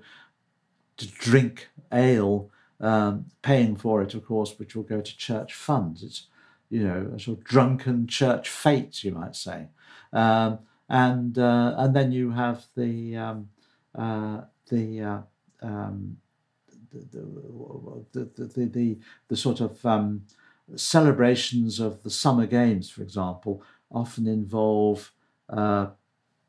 to 0.96 1.08
drink 1.08 1.68
ale, 1.92 2.50
um, 2.80 3.26
paying 3.42 3.76
for 3.76 4.02
it, 4.02 4.14
of 4.14 4.26
course, 4.26 4.58
which 4.58 4.76
will 4.76 4.84
go 4.84 5.02
to 5.02 5.18
church 5.18 5.54
funds. 5.54 6.04
It's 6.04 6.28
you 6.70 6.88
know 6.88 7.12
a 7.16 7.20
sort 7.20 7.40
of 7.40 7.44
drunken 7.44 8.08
church 8.08 8.48
fete, 8.48 9.04
you 9.04 9.12
might 9.12 9.36
say, 9.36 9.68
um, 10.14 10.60
and 10.88 11.38
uh, 11.38 11.76
and 11.78 11.94
then 11.94 12.14
you 12.14 12.32
have 12.32 12.66
the 12.78 13.18
um, 13.18 13.50
uh, 13.94 14.42
the, 14.70 15.02
uh, 15.02 15.22
um, 15.62 16.18
the, 16.92 18.06
the, 18.14 18.26
the, 18.36 18.66
the, 18.66 18.98
the, 19.28 19.38
sort 19.38 19.60
of 19.62 19.86
um, 19.86 20.24
celebrations 20.76 21.80
of 21.80 22.04
the 22.04 22.10
summer 22.10 22.46
games, 22.46 22.90
for 22.90 23.02
example, 23.02 23.62
often 23.92 24.28
involve 24.28 25.12
uh, 25.50 25.88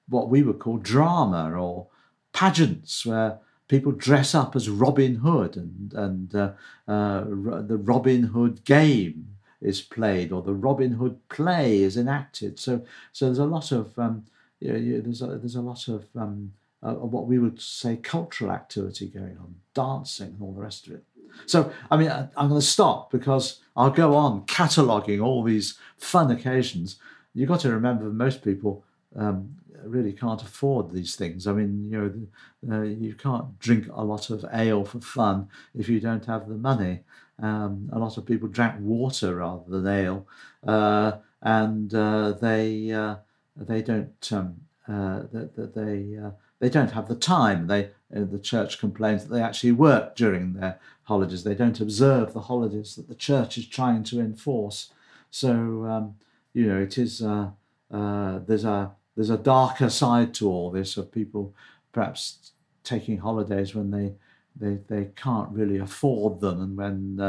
what 0.08 0.28
we 0.28 0.42
would 0.42 0.58
call 0.58 0.78
drama 0.78 1.52
or 1.52 1.88
pageants, 2.32 3.04
where 3.04 3.38
people 3.68 3.92
dress 3.92 4.34
up 4.34 4.56
as 4.56 4.68
Robin 4.68 5.16
Hood 5.16 5.56
and 5.56 5.92
and 5.94 6.34
uh, 6.34 6.52
uh, 6.88 7.24
the 7.24 7.80
Robin 7.80 8.24
Hood 8.24 8.64
game 8.64 9.36
is 9.60 9.80
played 9.82 10.32
or 10.32 10.42
the 10.42 10.54
Robin 10.54 10.92
Hood 10.92 11.18
play 11.28 11.78
is 11.82 11.96
enacted. 11.96 12.58
So 12.58 12.84
so 13.12 13.26
there's 13.26 13.38
a 13.38 13.44
lot 13.44 13.72
of 13.72 13.98
um, 13.98 14.24
you 14.60 14.72
know, 14.72 15.00
there's 15.00 15.22
a, 15.22 15.26
there's 15.26 15.56
a 15.56 15.60
lot 15.60 15.86
of 15.88 16.06
um, 16.16 16.52
uh, 16.82 16.94
what 16.94 17.26
we 17.26 17.38
would 17.38 17.60
say 17.60 17.96
cultural 17.96 18.50
activity 18.50 19.08
going 19.08 19.36
on, 19.38 19.56
dancing 19.74 20.28
and 20.28 20.42
all 20.42 20.52
the 20.52 20.62
rest 20.62 20.86
of 20.86 20.94
it. 20.94 21.04
So, 21.46 21.72
I 21.90 21.96
mean, 21.96 22.10
I, 22.10 22.28
I'm 22.36 22.48
going 22.48 22.60
to 22.60 22.66
stop 22.66 23.10
because 23.10 23.60
I'll 23.76 23.90
go 23.90 24.14
on 24.14 24.42
cataloguing 24.46 25.20
all 25.20 25.42
these 25.42 25.78
fun 25.96 26.30
occasions. 26.30 26.96
You've 27.34 27.48
got 27.48 27.60
to 27.60 27.70
remember, 27.70 28.04
most 28.06 28.42
people 28.42 28.84
um, 29.16 29.56
really 29.84 30.12
can't 30.12 30.42
afford 30.42 30.90
these 30.90 31.16
things. 31.16 31.46
I 31.46 31.52
mean, 31.52 31.88
you 31.90 32.28
know, 32.66 32.76
uh, 32.76 32.82
you 32.82 33.14
can't 33.14 33.58
drink 33.58 33.86
a 33.92 34.04
lot 34.04 34.30
of 34.30 34.44
ale 34.52 34.84
for 34.84 35.00
fun 35.00 35.48
if 35.74 35.88
you 35.88 36.00
don't 36.00 36.24
have 36.26 36.48
the 36.48 36.56
money. 36.56 37.00
Um, 37.40 37.88
a 37.92 37.98
lot 37.98 38.16
of 38.16 38.26
people 38.26 38.48
drank 38.48 38.80
water 38.80 39.36
rather 39.36 39.62
than 39.68 39.86
ale, 39.86 40.26
uh, 40.66 41.18
and 41.40 41.94
uh, 41.94 42.32
they 42.32 42.90
uh, 42.90 43.16
they 43.56 43.80
don't 43.80 44.32
um, 44.32 44.56
uh, 44.88 45.22
they, 45.32 45.66
they 45.66 46.18
uh, 46.18 46.30
they 46.60 46.68
don't 46.68 46.92
have 46.92 47.08
the 47.08 47.14
time. 47.14 47.66
They 47.66 47.90
uh, 48.14 48.24
the 48.24 48.38
church 48.38 48.78
complains 48.78 49.24
that 49.24 49.34
they 49.34 49.42
actually 49.42 49.72
work 49.72 50.16
during 50.16 50.54
their 50.54 50.78
holidays. 51.04 51.44
They 51.44 51.54
don't 51.54 51.80
observe 51.80 52.32
the 52.32 52.42
holidays 52.42 52.96
that 52.96 53.08
the 53.08 53.14
church 53.14 53.58
is 53.58 53.66
trying 53.66 54.02
to 54.04 54.20
enforce. 54.20 54.90
So 55.30 55.50
um, 55.86 56.16
you 56.52 56.66
know, 56.66 56.80
it 56.80 56.98
is 56.98 57.22
uh, 57.22 57.50
uh, 57.92 58.40
there's 58.46 58.64
a 58.64 58.92
there's 59.14 59.30
a 59.30 59.38
darker 59.38 59.90
side 59.90 60.34
to 60.34 60.48
all 60.48 60.70
this 60.70 60.96
of 60.96 61.12
people 61.12 61.54
perhaps 61.92 62.52
taking 62.84 63.18
holidays 63.18 63.74
when 63.74 63.90
they 63.90 64.14
they, 64.60 64.78
they 64.88 65.10
can't 65.14 65.50
really 65.50 65.78
afford 65.78 66.40
them 66.40 66.60
and 66.60 66.76
when 66.76 67.20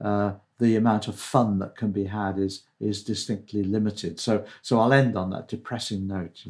uh, 0.00 0.32
the 0.58 0.76
amount 0.76 1.08
of 1.08 1.18
fun 1.18 1.58
that 1.60 1.76
can 1.76 1.92
be 1.92 2.04
had 2.04 2.38
is 2.38 2.62
is 2.80 3.02
distinctly 3.02 3.64
limited. 3.64 4.20
So 4.20 4.44
so 4.62 4.78
I'll 4.78 4.92
end 4.92 5.16
on 5.16 5.30
that 5.30 5.48
depressing 5.48 6.06
note. 6.06 6.44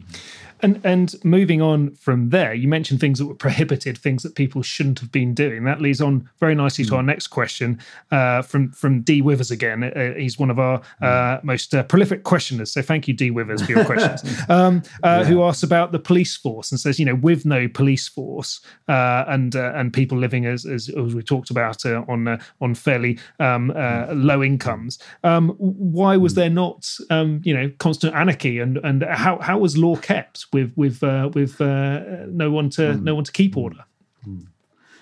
And 0.60 0.80
and 0.84 1.14
moving 1.24 1.62
on 1.62 1.94
from 1.94 2.30
there, 2.30 2.52
you 2.52 2.68
mentioned 2.68 3.00
things 3.00 3.18
that 3.18 3.26
were 3.26 3.34
prohibited, 3.34 3.96
things 3.96 4.22
that 4.24 4.34
people 4.34 4.62
shouldn't 4.62 4.98
have 5.00 5.10
been 5.10 5.32
doing. 5.32 5.64
That 5.64 5.80
leads 5.80 6.00
on 6.00 6.28
very 6.38 6.54
nicely 6.54 6.84
mm. 6.84 6.88
to 6.88 6.96
our 6.96 7.02
next 7.02 7.28
question 7.28 7.78
uh, 8.10 8.42
from 8.42 8.72
from 8.72 9.00
D 9.00 9.22
Withers 9.22 9.50
again. 9.50 9.84
Uh, 9.84 10.14
he's 10.14 10.38
one 10.38 10.50
of 10.50 10.58
our 10.58 10.82
uh, 11.00 11.38
most 11.42 11.74
uh, 11.74 11.82
prolific 11.84 12.24
questioners. 12.24 12.70
So 12.72 12.82
thank 12.82 13.08
you, 13.08 13.14
D 13.14 13.30
Withers, 13.30 13.62
for 13.62 13.72
your 13.72 13.84
questions. 13.86 14.22
um, 14.50 14.82
uh, 15.02 15.20
yeah. 15.22 15.24
Who 15.24 15.42
asks 15.44 15.62
about 15.62 15.92
the 15.92 15.98
police 15.98 16.36
force 16.36 16.70
and 16.70 16.78
says, 16.78 16.98
you 16.98 17.06
know, 17.06 17.14
with 17.14 17.46
no 17.46 17.68
police 17.68 18.06
force 18.06 18.60
uh, 18.88 19.24
and 19.28 19.54
and 19.54 19.94
people 19.94 20.18
living 20.18 20.44
as 20.44 20.66
as, 20.66 20.90
as 20.90 21.14
we 21.14 21.22
talked 21.22 21.48
about 21.48 21.86
on 21.86 22.38
on 22.60 22.74
fairly 22.74 23.18
um, 23.38 23.72
low 24.12 24.42
incomes, 24.42 24.98
um, 25.24 25.50
why 25.58 26.16
was 26.16 26.32
hmm. 26.32 26.40
there 26.40 26.50
not, 26.50 26.88
um, 27.10 27.40
you 27.44 27.54
know, 27.54 27.70
constant 27.78 28.14
anarchy, 28.14 28.58
and 28.58 28.78
and 28.78 29.04
how 29.04 29.38
how 29.38 29.58
was 29.58 29.76
law 29.76 29.96
kept 29.96 30.46
with 30.52 30.72
with 30.76 31.02
uh, 31.02 31.30
with 31.34 31.60
uh, 31.60 32.26
no 32.26 32.50
one 32.50 32.70
to 32.70 32.82
mm. 32.82 33.02
no 33.02 33.14
one 33.14 33.24
to 33.24 33.32
keep 33.32 33.54
hmm. 33.54 33.60
order? 33.60 33.84
Mm. 34.26 34.46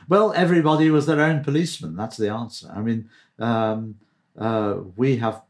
Well, 0.09 0.33
everybody 0.35 0.91
was 0.91 1.07
their 1.07 1.21
own 1.21 1.43
policeman. 1.43 1.97
That's 1.97 2.17
the 2.17 2.29
answer. 2.29 2.71
I 2.73 2.81
mean, 2.81 3.11
um, 3.39 3.97
uh, 4.39 4.77
we 4.97 5.17
have 5.17 5.43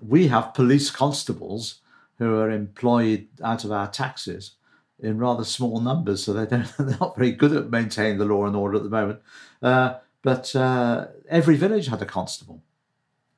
we 0.00 0.28
have 0.28 0.54
police 0.54 0.90
constables 0.90 1.80
who 2.18 2.36
are 2.36 2.50
employed 2.50 3.28
out 3.42 3.64
of 3.64 3.72
our 3.72 3.88
taxes 3.88 4.56
in 4.98 5.18
rather 5.18 5.44
small 5.44 5.80
numbers, 5.80 6.24
so 6.24 6.32
they 6.32 6.46
don't 6.46 6.72
they're 6.78 6.96
not 6.98 7.16
very 7.16 7.32
good 7.32 7.52
at 7.52 7.70
maintaining 7.70 8.18
the 8.18 8.24
law 8.24 8.46
and 8.46 8.56
order 8.56 8.76
at 8.76 8.82
the 8.82 8.90
moment. 8.90 9.20
Uh, 9.62 9.94
but 10.22 10.54
uh, 10.54 11.06
every 11.28 11.56
village 11.56 11.88
had 11.88 12.02
a 12.02 12.06
constable, 12.06 12.62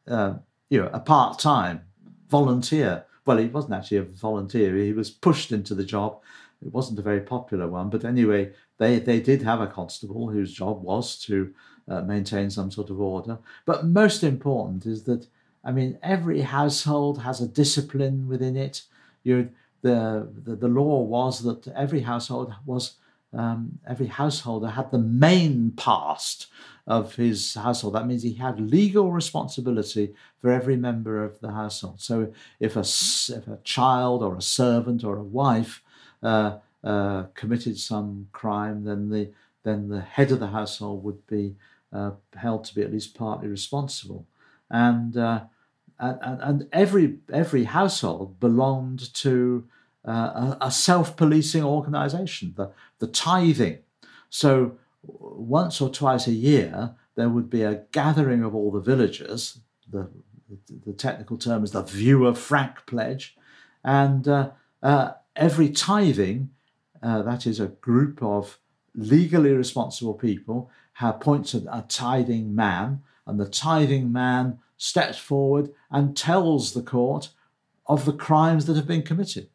uh, 0.07 0.35
you 0.69 0.81
know, 0.81 0.91
a 0.93 1.01
part 1.01 1.39
time 1.39 1.83
volunteer. 2.29 3.05
Well, 3.25 3.39
he 3.39 3.47
wasn't 3.47 3.75
actually 3.75 3.99
a 3.99 4.03
volunteer. 4.03 4.75
He 4.77 4.93
was 4.93 5.11
pushed 5.11 5.53
into 5.53 5.75
the 5.75 5.85
job. 5.85 6.21
It 6.65 6.73
wasn't 6.73 6.99
a 6.99 7.03
very 7.03 7.21
popular 7.21 7.69
one, 7.69 7.91
but 7.91 8.05
anyway, 8.05 8.53
they 8.79 8.99
they 8.99 9.21
did 9.21 9.43
have 9.43 9.61
a 9.61 9.67
constable 9.67 10.29
whose 10.29 10.53
job 10.53 10.83
was 10.83 11.19
to 11.25 11.53
uh, 11.89 12.03
maintain 12.03 12.51
some 12.51 12.71
sort 12.71 12.91
of 12.91 13.01
order. 13.01 13.39
But 13.65 13.87
most 13.87 14.23
important 14.23 14.87
is 14.87 15.05
that 15.05 15.27
I 15.65 15.71
mean, 15.71 15.99
every 16.03 16.41
household 16.41 17.23
has 17.23 17.41
a 17.41 17.47
discipline 17.47 18.29
within 18.29 18.57
it. 18.57 18.83
You 19.23 19.51
the, 19.83 20.29
the 20.45 20.57
the 20.57 20.69
law 20.69 21.03
was 21.03 21.43
that 21.43 21.67
every 21.69 22.01
household 22.01 22.55
was 22.67 22.95
um, 23.33 23.79
every 23.89 24.07
householder 24.07 24.69
had 24.69 24.91
the 24.91 24.99
mainpast 24.99 26.47
of 26.87 27.15
his 27.15 27.55
household. 27.55 27.95
That 27.95 28.07
means 28.07 28.23
he 28.23 28.35
had 28.35 28.61
legal 28.61 29.13
responsibility 29.13 30.15
for 30.41 30.51
every 30.51 30.77
member 30.77 31.25
of 31.25 31.41
the 31.41 31.53
household. 31.53 32.01
So 32.01 32.33
if 32.61 32.77
a, 32.77 32.81
if 32.81 33.47
a 33.47 33.59
child 33.65 34.23
or 34.23 34.37
a 34.37 34.43
servant 34.43 35.05
or 35.05 35.17
a 35.17 35.23
wife 35.23 35.83
uh, 36.23 36.59
uh, 36.83 37.25
committed 37.35 37.79
some 37.79 38.29
crime, 38.33 38.85
then 38.85 39.11
the, 39.11 39.31
then 39.63 39.89
the 39.89 40.01
head 40.01 40.33
of 40.33 40.41
the 40.41 40.49
household 40.49 41.05
would 41.05 41.27
be 41.27 41.55
uh, 41.93 42.13
held 42.35 42.65
to 42.65 42.75
be 42.75 42.83
at 42.83 42.93
least 42.93 43.15
partly 43.15 43.49
responsible. 43.49 44.27
And, 44.71 45.17
uh, 45.17 45.43
and, 45.99 46.41
and 46.43 46.69
every, 46.73 47.19
every 47.33 47.65
household 47.65 48.41
belonged 48.41 49.15
to 49.15 49.69
uh, 50.07 50.57
a, 50.61 50.67
a 50.67 50.71
self 50.71 51.17
policing 51.17 51.63
organization, 51.63 52.55
the, 52.57 52.71
the 52.99 53.07
tithing. 53.07 53.79
So 54.31 54.79
once 55.03 55.81
or 55.81 55.91
twice 55.91 56.27
a 56.27 56.33
year, 56.33 56.95
there 57.15 57.29
would 57.29 57.51
be 57.51 57.63
a 57.63 57.83
gathering 57.93 58.43
of 58.43 58.55
all 58.55 58.71
the 58.71 58.81
villagers. 58.81 59.61
The, 59.91 60.09
the 60.87 60.93
technical 60.93 61.37
term 61.37 61.65
is 61.65 61.73
the 61.73 61.83
view 61.83 62.27
of 62.27 62.39
frankpledge. 62.39 63.31
And 63.85 64.27
uh, 64.29 64.51
uh, 64.83 65.13
every 65.37 65.69
tithing, 65.69 66.51
uh, 67.03 67.23
that 67.23 67.47
is 67.47 67.61
a 67.61 67.67
group 67.67 68.23
of 68.23 68.59
legally 68.95 69.53
responsible 69.53 70.15
people, 70.15 70.71
appoints 71.01 71.55
a, 71.55 71.59
a 71.71 71.85
tithing 71.89 72.55
man, 72.55 73.03
and 73.27 73.39
the 73.39 73.49
tithing 73.49 74.13
man 74.13 74.59
steps 74.77 75.19
forward 75.19 75.73
and 75.91 76.17
tells 76.17 76.75
the 76.75 76.83
court 76.83 77.31
of 77.87 78.05
the 78.05 78.13
crimes 78.13 78.67
that 78.67 78.77
have 78.77 78.87
been 78.87 79.03
committed. 79.03 79.49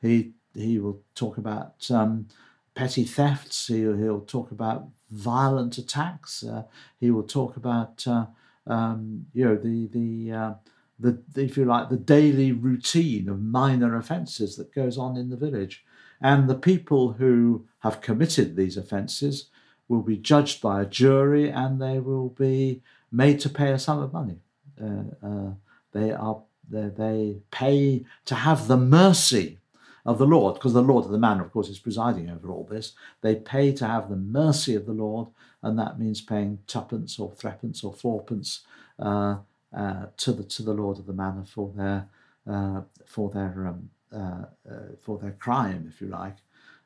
He, 0.00 0.32
he 0.54 0.78
will 0.78 1.02
talk 1.14 1.38
about 1.38 1.90
um, 1.90 2.28
petty 2.74 3.04
thefts. 3.04 3.66
He'll, 3.66 3.96
he'll 3.96 4.20
talk 4.20 4.50
about 4.50 4.88
violent 5.10 5.78
attacks. 5.78 6.42
Uh, 6.42 6.64
he 6.98 7.10
will 7.10 7.24
talk 7.24 7.56
about 7.56 8.06
uh, 8.06 8.26
um, 8.66 9.26
you 9.34 9.44
know 9.44 9.56
the 9.56 9.88
the, 9.88 10.32
uh, 10.32 10.54
the 10.98 11.22
if 11.36 11.56
you 11.56 11.64
like 11.64 11.88
the 11.88 11.96
daily 11.96 12.52
routine 12.52 13.28
of 13.28 13.42
minor 13.42 13.96
offences 13.96 14.56
that 14.56 14.74
goes 14.74 14.98
on 14.98 15.16
in 15.16 15.30
the 15.30 15.36
village, 15.36 15.84
and 16.20 16.48
the 16.48 16.54
people 16.54 17.12
who 17.12 17.66
have 17.80 18.00
committed 18.00 18.56
these 18.56 18.76
offences 18.76 19.46
will 19.88 20.02
be 20.02 20.16
judged 20.16 20.60
by 20.60 20.80
a 20.80 20.86
jury 20.86 21.50
and 21.50 21.82
they 21.82 21.98
will 21.98 22.28
be 22.28 22.80
made 23.10 23.40
to 23.40 23.48
pay 23.48 23.72
a 23.72 23.78
sum 23.78 23.98
of 23.98 24.12
money. 24.12 24.38
Uh, 24.80 25.26
uh, 25.26 25.50
they 25.92 26.12
are 26.12 26.40
they, 26.70 26.88
they 26.88 27.36
pay 27.50 28.04
to 28.24 28.34
have 28.34 28.68
the 28.68 28.76
mercy 28.76 29.58
of 30.04 30.18
the 30.18 30.26
Lord, 30.26 30.54
because 30.54 30.72
the 30.72 30.82
Lord 30.82 31.04
of 31.04 31.10
the 31.10 31.18
manor, 31.18 31.44
of 31.44 31.52
course, 31.52 31.68
is 31.68 31.78
presiding 31.78 32.30
over 32.30 32.50
all 32.50 32.64
this. 32.64 32.94
They 33.20 33.34
pay 33.34 33.72
to 33.74 33.86
have 33.86 34.08
the 34.08 34.16
mercy 34.16 34.74
of 34.74 34.86
the 34.86 34.92
Lord, 34.92 35.28
and 35.62 35.78
that 35.78 35.98
means 35.98 36.20
paying 36.20 36.58
twopence 36.66 37.18
or 37.18 37.30
threepence 37.32 37.84
or 37.84 37.92
fourpence 37.92 38.60
uh, 38.98 39.36
uh, 39.76 40.06
to 40.16 40.32
the 40.32 40.44
to 40.44 40.62
the 40.62 40.74
Lord 40.74 40.98
of 40.98 41.06
the 41.06 41.12
manor 41.12 41.44
for 41.44 41.72
their 41.76 42.08
uh, 42.50 42.82
for 43.04 43.30
their 43.30 43.66
um, 43.68 43.90
uh, 44.12 44.46
uh, 44.70 44.94
for 45.00 45.18
their 45.18 45.32
crime, 45.32 45.86
if 45.92 46.00
you 46.00 46.08
like. 46.08 46.36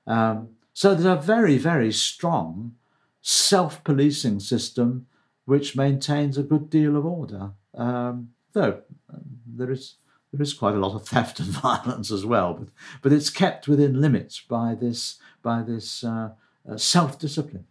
Um, 0.07 0.51
so 0.73 0.95
there's 0.95 1.07
a 1.07 1.21
very 1.21 1.57
very 1.57 1.93
strong 1.93 2.75
self-policing 3.23 4.39
system 4.41 5.07
which 5.47 5.77
maintains 5.77 6.37
a 6.37 6.43
good 6.43 6.69
deal 6.69 6.97
of 6.97 7.07
order. 7.07 7.53
Um, 7.75 8.31
though 8.53 8.83
um, 9.13 9.23
there 9.47 9.71
is 9.71 9.95
there 10.35 10.43
is 10.43 10.55
quite 10.55 10.75
a 10.75 10.79
lot 10.79 10.95
of 10.95 11.07
theft 11.09 11.41
and 11.41 11.49
violence 11.49 12.11
as 12.11 12.27
well, 12.27 12.55
but 12.55 12.69
but 13.03 13.13
it's 13.13 13.31
kept 13.31 13.69
within 13.69 14.01
limits 14.01 14.41
by 14.41 14.75
this 14.75 15.19
by 15.43 15.63
this 15.63 16.03
uh, 16.03 16.31
uh, 16.69 16.77
self 16.77 17.19
discipline. 17.19 17.67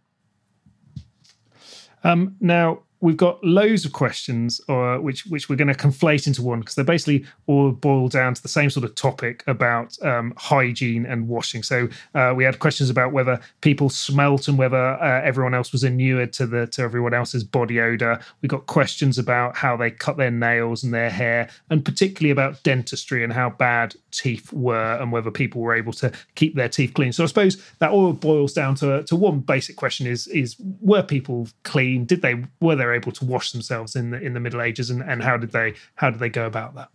Um, 2.02 2.36
now, 2.40 2.83
we've 3.00 3.16
got 3.16 3.42
loads 3.44 3.84
of 3.84 3.92
questions, 3.92 4.60
uh, 4.68 4.96
which 4.96 5.26
which 5.26 5.48
we're 5.48 5.56
going 5.56 5.68
to 5.68 5.74
conflate 5.74 6.26
into 6.26 6.42
one 6.42 6.60
because 6.60 6.74
they 6.74 6.82
basically 6.82 7.24
all 7.46 7.70
boil 7.70 8.08
down 8.08 8.32
to 8.34 8.42
the 8.42 8.48
same 8.48 8.70
sort 8.70 8.84
of 8.84 8.94
topic 8.94 9.44
about 9.46 10.02
um, 10.02 10.32
hygiene 10.36 11.04
and 11.04 11.28
washing. 11.28 11.62
So 11.62 11.88
uh, 12.14 12.32
we 12.34 12.44
had 12.44 12.58
questions 12.58 12.90
about 12.90 13.12
whether 13.12 13.38
people 13.60 13.90
smelt 13.90 14.48
and 14.48 14.56
whether 14.56 14.76
uh, 14.76 15.20
everyone 15.22 15.54
else 15.54 15.70
was 15.70 15.84
inured 15.84 16.32
to 16.34 16.46
the 16.46 16.66
to 16.68 16.82
everyone 16.82 17.14
else's 17.14 17.44
body 17.44 17.80
odor. 17.80 18.18
We 18.40 18.48
got 18.48 18.66
questions 18.66 19.18
about 19.18 19.56
how 19.56 19.76
they 19.76 19.90
cut 19.90 20.16
their 20.16 20.30
nails 20.30 20.82
and 20.82 20.94
their 20.94 21.10
hair, 21.10 21.50
and 21.70 21.84
particularly 21.84 22.30
about 22.30 22.62
dentistry 22.62 23.22
and 23.22 23.32
how 23.32 23.50
bad 23.50 23.94
teeth 24.12 24.52
were, 24.52 24.96
and 25.00 25.12
whether 25.12 25.30
people 25.30 25.60
were 25.60 25.74
able 25.74 25.92
to 25.94 26.10
keep 26.36 26.54
their 26.54 26.68
teeth 26.68 26.94
clean. 26.94 27.12
So 27.12 27.24
I 27.24 27.26
suppose 27.26 27.62
that 27.80 27.90
all 27.90 28.12
boils 28.12 28.54
down 28.54 28.76
to 28.76 29.02
to 29.02 29.16
one 29.16 29.40
basic 29.40 29.76
question: 29.76 30.06
is 30.06 30.26
is 30.28 30.56
were 30.80 31.02
people 31.02 31.48
clean? 31.64 32.06
Did 32.06 32.22
they 32.22 32.44
were 32.60 32.76
there 32.76 32.93
able 32.94 33.12
to 33.12 33.24
wash 33.24 33.52
themselves 33.52 33.96
in 33.96 34.10
the 34.10 34.20
in 34.20 34.34
the 34.34 34.40
Middle 34.40 34.62
Ages, 34.62 34.90
and, 34.90 35.02
and 35.02 35.22
how 35.22 35.36
did 35.36 35.52
they 35.52 35.74
how 35.96 36.10
did 36.10 36.20
they 36.20 36.28
go 36.28 36.46
about 36.46 36.74
that? 36.74 36.88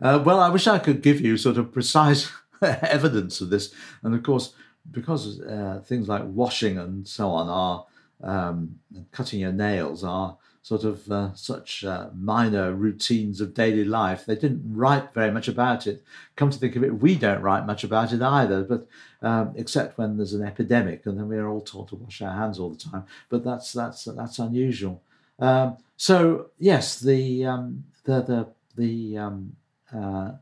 Uh, 0.00 0.22
well, 0.24 0.40
I 0.40 0.48
wish 0.48 0.66
I 0.66 0.78
could 0.78 1.02
give 1.02 1.20
you 1.20 1.36
sort 1.36 1.58
of 1.58 1.72
precise 1.72 2.30
evidence 2.62 3.40
of 3.40 3.50
this, 3.50 3.74
and 4.02 4.14
of 4.14 4.22
course, 4.22 4.54
because 4.90 5.40
uh, 5.40 5.82
things 5.84 6.08
like 6.08 6.22
washing 6.24 6.78
and 6.78 7.06
so 7.06 7.30
on 7.30 7.48
are 7.48 7.86
um, 8.22 8.78
cutting 9.12 9.40
your 9.40 9.52
nails 9.52 10.04
are 10.04 10.36
sort 10.62 10.84
of 10.84 11.10
uh, 11.10 11.34
such 11.34 11.84
uh, 11.84 12.08
minor 12.14 12.72
routines 12.72 13.40
of 13.40 13.54
daily 13.54 13.84
life. 13.84 14.26
They 14.26 14.34
didn't 14.34 14.62
write 14.66 15.14
very 15.14 15.30
much 15.30 15.48
about 15.48 15.86
it. 15.86 16.02
Come 16.36 16.50
to 16.50 16.58
think 16.58 16.76
of 16.76 16.84
it, 16.84 17.00
we 17.00 17.14
don't 17.14 17.42
write 17.42 17.66
much 17.66 17.84
about 17.84 18.12
it 18.12 18.20
either, 18.20 18.62
but 18.62 18.86
um, 19.22 19.52
except 19.56 19.98
when 19.98 20.16
there's 20.16 20.34
an 20.34 20.44
epidemic, 20.44 21.06
and 21.06 21.18
then 21.18 21.28
we're 21.28 21.48
all 21.48 21.60
taught 21.60 21.88
to 21.88 21.96
wash 21.96 22.22
our 22.22 22.32
hands 22.32 22.58
all 22.58 22.70
the 22.70 22.76
time. 22.76 23.04
But 23.28 23.44
that's 23.44 23.72
that's 23.72 24.04
that's 24.04 24.38
unusual. 24.38 25.02
Um, 25.38 25.78
so 25.96 26.50
yes, 26.58 27.00
the 27.00 27.44
um, 27.44 27.84
the 28.04 28.22
the 28.22 28.48
the 28.76 29.18
um, 29.18 29.56
uh, 29.94 30.32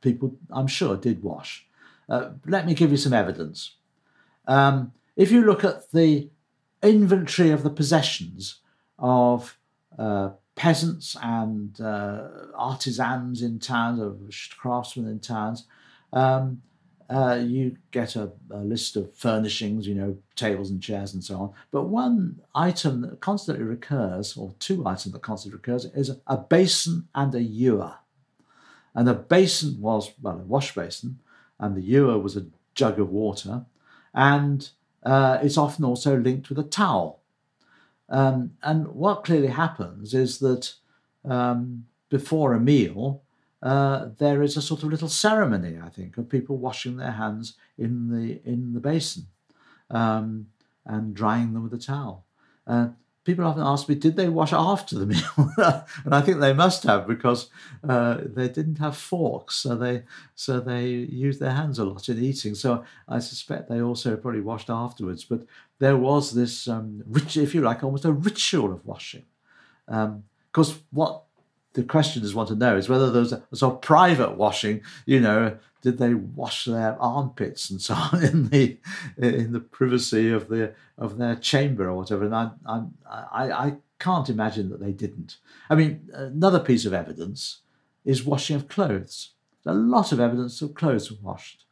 people, 0.00 0.36
I'm 0.50 0.66
sure, 0.66 0.96
did 0.96 1.22
wash. 1.22 1.66
Uh, 2.08 2.30
let 2.46 2.66
me 2.66 2.74
give 2.74 2.90
you 2.90 2.96
some 2.96 3.12
evidence. 3.14 3.76
Um, 4.46 4.92
if 5.16 5.30
you 5.32 5.42
look 5.42 5.64
at 5.64 5.90
the 5.92 6.28
inventory 6.82 7.50
of 7.50 7.62
the 7.62 7.70
possessions 7.70 8.60
of 8.98 9.58
uh, 9.98 10.30
peasants 10.54 11.16
and 11.22 11.80
uh, 11.80 12.28
artisans 12.54 13.42
in 13.42 13.58
towns, 13.58 14.00
of 14.00 14.18
craftsmen 14.56 15.08
in 15.08 15.20
towns, 15.20 15.66
um, 16.12 16.62
uh, 17.10 17.34
you 17.34 17.76
get 17.90 18.16
a, 18.16 18.32
a, 18.50 18.58
list 18.58 18.96
of 18.96 19.14
furnishings, 19.14 19.86
you 19.86 19.94
know, 19.94 20.16
tables 20.36 20.70
and 20.70 20.82
chairs 20.82 21.12
and 21.12 21.22
so 21.22 21.36
on. 21.36 21.52
But 21.70 21.84
one 21.84 22.40
item 22.54 23.02
that 23.02 23.20
constantly 23.20 23.64
recurs, 23.64 24.36
or 24.36 24.54
two 24.58 24.86
items 24.86 25.12
that 25.12 25.22
constantly 25.22 25.56
recurs, 25.56 25.84
is 25.94 26.16
a 26.26 26.38
basin 26.38 27.08
and 27.14 27.34
a 27.34 27.42
ewer. 27.42 27.94
And 28.94 29.08
a 29.08 29.14
basin 29.14 29.80
was, 29.80 30.12
well, 30.22 30.36
a 30.36 30.44
wash 30.44 30.74
basin, 30.74 31.20
and 31.58 31.76
the 31.76 31.82
ewer 31.82 32.18
was 32.18 32.36
a 32.36 32.46
jug 32.74 32.98
of 32.98 33.10
water. 33.10 33.66
And 34.14 34.68
uh, 35.02 35.38
it's 35.42 35.58
often 35.58 35.84
also 35.84 36.16
linked 36.16 36.48
with 36.48 36.58
a 36.58 36.64
towel. 36.64 37.20
Um, 38.14 38.52
and 38.62 38.86
what 38.86 39.24
clearly 39.24 39.48
happens 39.48 40.14
is 40.14 40.38
that 40.38 40.72
um, 41.24 41.86
before 42.10 42.54
a 42.54 42.60
meal, 42.60 43.22
uh, 43.60 44.10
there 44.18 44.40
is 44.40 44.56
a 44.56 44.62
sort 44.62 44.84
of 44.84 44.90
little 44.90 45.08
ceremony, 45.08 45.80
I 45.82 45.88
think, 45.88 46.16
of 46.16 46.28
people 46.28 46.56
washing 46.56 46.96
their 46.96 47.10
hands 47.10 47.54
in 47.76 48.10
the 48.10 48.40
in 48.44 48.72
the 48.72 48.78
basin 48.78 49.26
um, 49.90 50.46
and 50.86 51.12
drying 51.12 51.54
them 51.54 51.64
with 51.64 51.74
a 51.74 51.84
towel. 51.92 52.24
Uh, 52.68 52.88
people 53.24 53.44
often 53.46 53.62
ask 53.62 53.88
me, 53.88 53.94
did 53.94 54.16
they 54.16 54.28
wash 54.28 54.52
after 54.52 54.98
the 54.98 55.06
meal? 55.12 55.84
and 56.04 56.14
I 56.14 56.20
think 56.20 56.40
they 56.40 56.52
must 56.52 56.82
have 56.84 57.06
because 57.06 57.50
uh, 57.88 58.18
they 58.24 58.48
didn't 58.48 58.78
have 58.78 58.96
forks, 58.96 59.56
so 59.56 59.74
they 59.76 60.04
so 60.34 60.60
they 60.60 60.88
used 60.88 61.40
their 61.40 61.52
hands 61.52 61.78
a 61.78 61.84
lot 61.84 62.08
in 62.08 62.22
eating. 62.22 62.54
So 62.54 62.84
I 63.08 63.18
suspect 63.18 63.68
they 63.68 63.80
also 63.82 64.16
probably 64.16 64.40
washed 64.40 64.70
afterwards. 64.70 65.24
But 65.24 65.46
there 65.78 65.96
was 65.96 66.32
this 66.32 66.68
um, 66.68 67.02
rich, 67.06 67.36
if 67.36 67.54
you 67.54 67.62
like, 67.62 67.82
almost 67.82 68.04
a 68.04 68.12
ritual 68.12 68.72
of 68.72 68.84
washing. 68.86 69.24
Because 69.86 70.72
um, 70.72 70.80
what 70.90 71.23
the 71.74 71.82
questioners 71.82 72.34
want 72.34 72.48
to 72.48 72.54
know 72.54 72.76
is 72.76 72.88
whether 72.88 73.06
a 73.20 73.56
sort 73.56 73.74
of 73.74 73.80
private 73.80 74.36
washing, 74.36 74.80
you 75.06 75.20
know, 75.20 75.56
did 75.82 75.98
they 75.98 76.14
wash 76.14 76.64
their 76.64 76.96
armpits 77.00 77.68
and 77.68 77.80
so 77.80 77.94
on 78.12 78.24
in 78.24 78.48
the 78.48 78.78
in 79.18 79.52
the 79.52 79.60
privacy 79.60 80.30
of 80.30 80.48
the 80.48 80.72
of 80.96 81.18
their 81.18 81.36
chamber 81.36 81.88
or 81.88 81.96
whatever? 81.96 82.24
And 82.24 82.34
I 82.34 82.50
I 82.66 83.50
I 83.50 83.76
can't 83.98 84.30
imagine 84.30 84.70
that 84.70 84.80
they 84.80 84.92
didn't. 84.92 85.36
I 85.68 85.74
mean, 85.74 86.08
another 86.12 86.60
piece 86.60 86.86
of 86.86 86.94
evidence 86.94 87.60
is 88.04 88.24
washing 88.24 88.56
of 88.56 88.68
clothes. 88.68 89.30
A 89.66 89.74
lot 89.74 90.12
of 90.12 90.20
evidence 90.20 90.60
of 90.62 90.74
clothes 90.74 91.10
were 91.10 91.18
washed. 91.22 91.64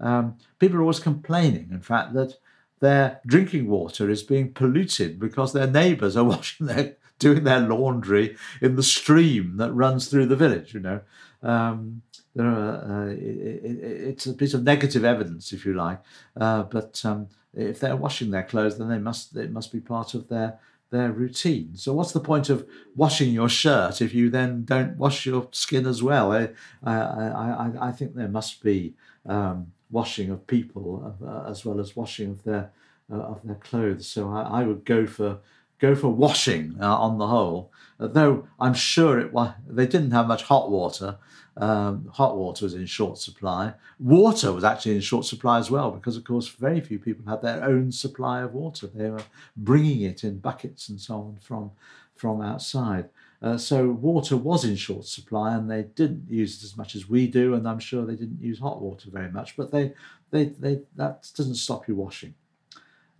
Um, 0.00 0.36
people 0.58 0.78
are 0.78 0.82
always 0.82 0.98
complaining, 0.98 1.68
in 1.70 1.80
fact, 1.80 2.14
that 2.14 2.36
their 2.80 3.20
drinking 3.26 3.68
water 3.68 4.10
is 4.10 4.22
being 4.22 4.52
polluted 4.52 5.18
because 5.18 5.52
their 5.52 5.66
neighbours 5.66 6.16
are 6.16 6.24
washing 6.34 6.66
their 6.66 6.96
doing 7.18 7.44
their 7.44 7.60
laundry 7.60 8.36
in 8.60 8.76
the 8.76 8.82
stream 8.82 9.56
that 9.56 9.72
runs 9.72 10.08
through 10.08 10.26
the 10.26 10.36
village. 10.36 10.74
You 10.74 10.80
know, 10.80 11.00
um, 11.42 12.02
there 12.34 12.46
are, 12.46 13.06
uh, 13.06 13.06
it, 13.12 13.16
it, 13.18 13.78
it's 13.82 14.26
a 14.26 14.32
piece 14.32 14.54
of 14.54 14.64
negative 14.64 15.04
evidence, 15.04 15.52
if 15.52 15.64
you 15.64 15.74
like. 15.74 16.00
Uh, 16.36 16.64
but 16.64 17.00
um, 17.04 17.28
if 17.54 17.80
they're 17.80 17.96
washing 17.96 18.30
their 18.30 18.42
clothes, 18.42 18.78
then 18.78 18.88
they 18.88 18.98
must 18.98 19.36
it 19.36 19.52
must 19.52 19.72
be 19.72 19.80
part 19.80 20.14
of 20.14 20.28
their 20.28 20.58
their 20.90 21.12
routine. 21.12 21.70
So 21.74 21.92
what's 21.92 22.12
the 22.12 22.20
point 22.20 22.50
of 22.50 22.66
washing 22.94 23.32
your 23.32 23.48
shirt 23.48 24.00
if 24.00 24.14
you 24.14 24.30
then 24.30 24.64
don't 24.64 24.96
wash 24.96 25.26
your 25.26 25.48
skin 25.52 25.86
as 25.86 26.02
well? 26.02 26.32
I 26.32 26.50
I, 26.82 26.94
I, 26.94 27.70
I 27.88 27.92
think 27.92 28.14
there 28.14 28.28
must 28.28 28.62
be 28.62 28.94
um, 29.26 29.72
washing 29.90 30.30
of 30.30 30.46
people 30.46 31.16
uh, 31.24 31.50
as 31.50 31.64
well 31.64 31.80
as 31.80 31.96
washing 31.96 32.30
of 32.30 32.44
their 32.44 32.70
uh, 33.12 33.16
of 33.16 33.40
their 33.44 33.56
clothes. 33.56 34.06
So 34.06 34.30
I, 34.30 34.60
I 34.60 34.64
would 34.64 34.84
go 34.84 35.06
for 35.06 35.38
go 35.78 35.94
for 35.94 36.08
washing 36.08 36.76
uh, 36.80 36.96
on 36.96 37.18
the 37.18 37.26
whole. 37.26 37.70
Though 37.98 38.48
I'm 38.58 38.74
sure 38.74 39.18
it 39.18 39.32
they 39.68 39.86
didn't 39.86 40.10
have 40.10 40.26
much 40.26 40.42
hot 40.42 40.70
water. 40.70 41.18
Um, 41.56 42.08
hot 42.12 42.36
water 42.36 42.64
was 42.64 42.74
in 42.74 42.86
short 42.86 43.18
supply. 43.18 43.74
Water 44.00 44.52
was 44.52 44.64
actually 44.64 44.96
in 44.96 45.00
short 45.00 45.24
supply 45.24 45.58
as 45.58 45.70
well, 45.70 45.92
because 45.92 46.16
of 46.16 46.24
course 46.24 46.48
very 46.48 46.80
few 46.80 46.98
people 46.98 47.30
had 47.30 47.42
their 47.42 47.62
own 47.62 47.92
supply 47.92 48.40
of 48.42 48.54
water. 48.54 48.88
They 48.88 49.10
were 49.10 49.22
bringing 49.56 50.02
it 50.02 50.24
in 50.24 50.40
buckets 50.40 50.88
and 50.88 51.00
so 51.00 51.14
on 51.14 51.38
from 51.40 51.70
from 52.16 52.40
outside. 52.40 53.08
Uh, 53.42 53.58
so 53.58 53.90
water 53.90 54.36
was 54.36 54.64
in 54.64 54.74
short 54.74 55.04
supply, 55.04 55.54
and 55.54 55.70
they 55.70 55.82
didn't 55.82 56.26
use 56.28 56.56
it 56.56 56.64
as 56.64 56.76
much 56.76 56.94
as 56.94 57.08
we 57.08 57.26
do. 57.26 57.54
And 57.54 57.68
I'm 57.68 57.78
sure 57.78 58.04
they 58.04 58.16
didn't 58.16 58.40
use 58.40 58.58
hot 58.58 58.80
water 58.80 59.10
very 59.10 59.30
much. 59.30 59.56
But 59.56 59.70
they, 59.70 59.92
they, 60.30 60.46
they 60.46 60.80
that 60.96 61.28
doesn't 61.36 61.56
stop 61.56 61.86
you 61.86 61.94
washing. 61.94 62.34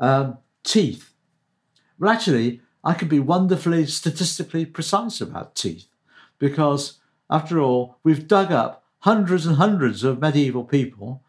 Um, 0.00 0.38
teeth. 0.64 1.13
Well, 1.98 2.10
actually, 2.10 2.60
I 2.82 2.94
can 2.94 3.08
be 3.08 3.20
wonderfully 3.20 3.86
statistically 3.86 4.66
precise 4.66 5.20
about 5.20 5.54
teeth 5.54 5.86
because, 6.38 6.98
after 7.30 7.60
all, 7.60 7.98
we've 8.02 8.28
dug 8.28 8.52
up 8.52 8.84
hundreds 9.00 9.46
and 9.46 9.56
hundreds 9.56 10.02
of 10.02 10.20
medieval 10.20 10.64
people, 10.64 11.22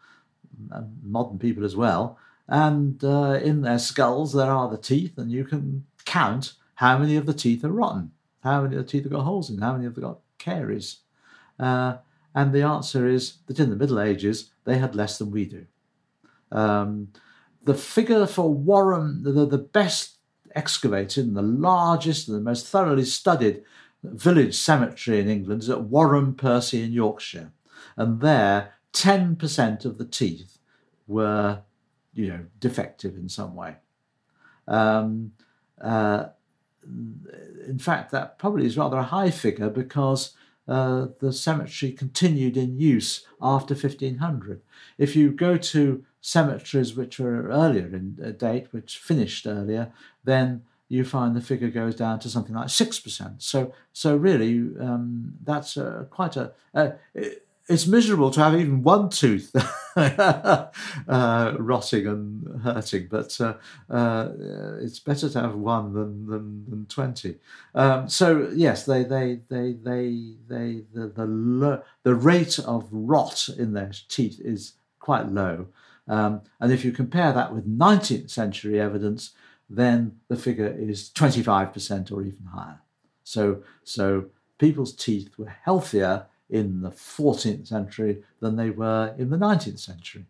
modern 1.02 1.38
people 1.38 1.64
as 1.64 1.76
well, 1.76 2.18
and 2.48 3.02
uh, 3.04 3.38
in 3.42 3.62
their 3.62 3.78
skulls 3.78 4.32
there 4.32 4.50
are 4.50 4.70
the 4.70 4.78
teeth, 4.78 5.18
and 5.18 5.30
you 5.30 5.44
can 5.44 5.84
count 6.04 6.54
how 6.76 6.98
many 6.98 7.16
of 7.16 7.26
the 7.26 7.34
teeth 7.34 7.64
are 7.64 7.70
rotten, 7.70 8.12
how 8.42 8.62
many 8.62 8.76
of 8.76 8.84
the 8.84 8.90
teeth 8.90 9.04
have 9.04 9.12
got 9.12 9.24
holes 9.24 9.50
in, 9.50 9.58
how 9.58 9.72
many 9.72 9.84
have 9.84 10.00
got 10.00 10.18
caries. 10.38 10.98
Uh, 11.58 11.96
and 12.34 12.52
the 12.52 12.62
answer 12.62 13.08
is 13.08 13.38
that 13.46 13.58
in 13.58 13.70
the 13.70 13.76
Middle 13.76 14.00
Ages 14.00 14.50
they 14.64 14.78
had 14.78 14.94
less 14.94 15.18
than 15.18 15.30
we 15.30 15.46
do. 15.46 15.66
Um, 16.52 17.08
the 17.64 17.74
figure 17.74 18.26
for 18.26 18.54
Wharram, 18.54 19.24
the, 19.24 19.46
the 19.46 19.58
best 19.58 20.15
excavated 20.56 21.26
and 21.26 21.36
the 21.36 21.42
largest 21.42 22.28
and 22.28 22.36
the 22.36 22.40
most 22.40 22.66
thoroughly 22.66 23.04
studied 23.04 23.62
village 24.02 24.56
cemetery 24.56 25.20
in 25.20 25.28
England 25.28 25.62
is 25.62 25.70
at 25.70 25.78
Wharram 25.78 26.36
Percy 26.36 26.82
in 26.82 26.92
Yorkshire. 26.92 27.52
And 27.96 28.20
there, 28.20 28.74
10% 28.92 29.84
of 29.84 29.98
the 29.98 30.04
teeth 30.04 30.58
were, 31.06 31.60
you 32.14 32.28
know, 32.28 32.46
defective 32.58 33.16
in 33.16 33.28
some 33.28 33.54
way. 33.54 33.76
Um, 34.66 35.32
uh, 35.80 36.26
in 37.66 37.78
fact, 37.78 38.10
that 38.12 38.38
probably 38.38 38.66
is 38.66 38.78
rather 38.78 38.96
a 38.96 39.02
high 39.02 39.30
figure 39.30 39.70
because 39.70 40.34
uh, 40.68 41.08
the 41.20 41.32
cemetery 41.32 41.92
continued 41.92 42.56
in 42.56 42.78
use 42.78 43.26
after 43.40 43.74
1500. 43.74 44.62
If 44.98 45.14
you 45.14 45.30
go 45.30 45.56
to 45.56 46.04
cemeteries 46.26 46.96
which 46.96 47.20
were 47.20 47.48
earlier 47.48 47.86
in 47.86 48.34
date, 48.36 48.66
which 48.72 48.98
finished 48.98 49.46
earlier, 49.46 49.92
then 50.24 50.62
you 50.88 51.04
find 51.04 51.36
the 51.36 51.40
figure 51.40 51.70
goes 51.70 51.94
down 51.94 52.18
to 52.18 52.28
something 52.28 52.54
like 52.54 52.68
six 52.68 52.98
percent. 52.98 53.42
So, 53.42 53.72
so 53.92 54.16
really, 54.16 54.50
um, 54.80 55.34
that's 55.44 55.76
uh, 55.76 56.06
quite 56.10 56.36
a. 56.36 56.52
Uh, 56.74 56.90
it's 57.68 57.86
miserable 57.86 58.30
to 58.30 58.40
have 58.40 58.54
even 58.54 58.84
one 58.84 59.08
tooth 59.08 59.50
uh, 59.96 60.68
rotting 61.58 62.06
and 62.06 62.60
hurting, 62.62 63.08
but 63.10 63.40
uh, 63.40 63.54
uh, 63.92 64.28
it's 64.80 65.00
better 65.00 65.28
to 65.28 65.40
have 65.40 65.54
one 65.54 65.92
than 65.92 66.26
than, 66.26 66.64
than 66.68 66.86
twenty. 66.86 67.36
Um, 67.74 68.08
so 68.08 68.50
yes, 68.52 68.84
they 68.84 69.04
they 69.04 69.40
they 69.48 69.72
they 69.72 70.34
they 70.48 70.82
the 70.92 71.06
the, 71.06 71.82
the 72.02 72.14
rate 72.14 72.58
of 72.58 72.88
rot 72.90 73.48
in 73.56 73.74
their 73.74 73.92
teeth 74.08 74.40
is 74.40 74.72
quite 74.98 75.28
low. 75.28 75.66
Um, 76.08 76.42
and 76.60 76.72
if 76.72 76.84
you 76.84 76.92
compare 76.92 77.32
that 77.32 77.54
with 77.54 77.68
19th 77.68 78.30
century 78.30 78.80
evidence, 78.80 79.32
then 79.68 80.20
the 80.28 80.36
figure 80.36 80.68
is 80.68 81.10
25% 81.10 82.12
or 82.12 82.22
even 82.22 82.46
higher. 82.54 82.80
So, 83.24 83.62
so 83.82 84.26
people's 84.58 84.94
teeth 84.94 85.36
were 85.36 85.48
healthier 85.48 86.26
in 86.48 86.82
the 86.82 86.90
14th 86.90 87.66
century 87.66 88.22
than 88.40 88.56
they 88.56 88.70
were 88.70 89.14
in 89.18 89.30
the 89.30 89.36
19th 89.36 89.80
century. 89.80 90.26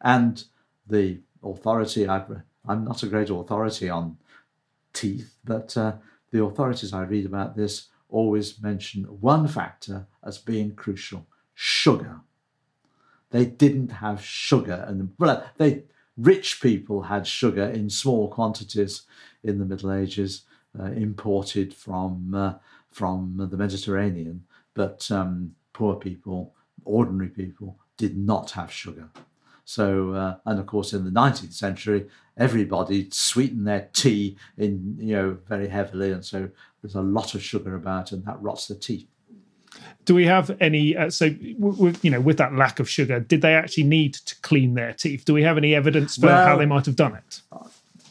And 0.00 0.44
the 0.86 1.20
authority, 1.42 2.08
i 2.08 2.24
am 2.68 2.84
not 2.84 3.02
a 3.02 3.08
great 3.08 3.30
authority 3.30 3.90
on 3.90 4.18
teeth, 4.92 5.34
but 5.44 5.76
uh, 5.76 5.94
the 6.30 6.44
authorities 6.44 6.92
I 6.92 7.02
read 7.02 7.26
about 7.26 7.56
this 7.56 7.88
always 8.08 8.62
mention 8.62 9.04
one 9.04 9.48
factor 9.48 10.06
as 10.22 10.38
being 10.38 10.74
crucial 10.74 11.26
sugar. 11.54 12.20
They 13.36 13.46
didn't 13.46 13.90
have 13.90 14.24
sugar, 14.24 14.84
and 14.88 15.12
well, 15.18 15.44
they 15.58 15.84
rich 16.16 16.60
people 16.60 17.02
had 17.02 17.26
sugar 17.26 17.64
in 17.64 17.90
small 17.90 18.28
quantities 18.28 19.02
in 19.42 19.58
the 19.58 19.64
Middle 19.64 19.92
Ages, 19.92 20.42
uh, 20.78 20.84
imported 20.84 21.74
from 21.74 22.34
uh, 22.34 22.54
from 22.90 23.48
the 23.50 23.56
Mediterranean, 23.56 24.44
but 24.74 25.10
um, 25.10 25.54
poor 25.72 25.96
people, 25.96 26.54
ordinary 26.84 27.28
people, 27.28 27.78
did 27.96 28.16
not 28.16 28.52
have 28.52 28.72
sugar. 28.72 29.08
So, 29.66 30.12
uh, 30.12 30.36
and 30.46 30.60
of 30.60 30.66
course, 30.66 30.92
in 30.92 31.04
the 31.04 31.10
19th 31.10 31.52
century, 31.52 32.06
everybody 32.38 33.08
sweetened 33.10 33.66
their 33.66 33.88
tea 33.92 34.36
in, 34.56 34.96
you 34.98 35.14
know, 35.16 35.38
very 35.48 35.68
heavily. 35.68 36.12
And 36.12 36.24
so 36.24 36.48
there's 36.80 36.94
a 36.94 37.02
lot 37.02 37.34
of 37.34 37.42
sugar 37.42 37.74
about, 37.74 38.12
and 38.12 38.24
that 38.24 38.40
rots 38.40 38.68
the 38.68 38.76
teeth. 38.76 39.08
Do 40.04 40.14
we 40.14 40.26
have 40.26 40.56
any? 40.60 40.96
Uh, 40.96 41.10
so, 41.10 41.30
w- 41.30 41.94
you 42.02 42.10
know, 42.10 42.20
with 42.20 42.38
that 42.38 42.54
lack 42.54 42.80
of 42.80 42.88
sugar, 42.88 43.20
did 43.20 43.42
they 43.42 43.54
actually 43.54 43.84
need 43.84 44.14
to 44.14 44.36
clean 44.42 44.74
their 44.74 44.92
teeth? 44.92 45.24
Do 45.24 45.34
we 45.34 45.42
have 45.42 45.56
any 45.56 45.74
evidence 45.74 46.16
for 46.16 46.26
well, 46.26 46.46
how 46.46 46.56
they 46.56 46.66
might 46.66 46.86
have 46.86 46.96
done 46.96 47.14
it? 47.14 47.40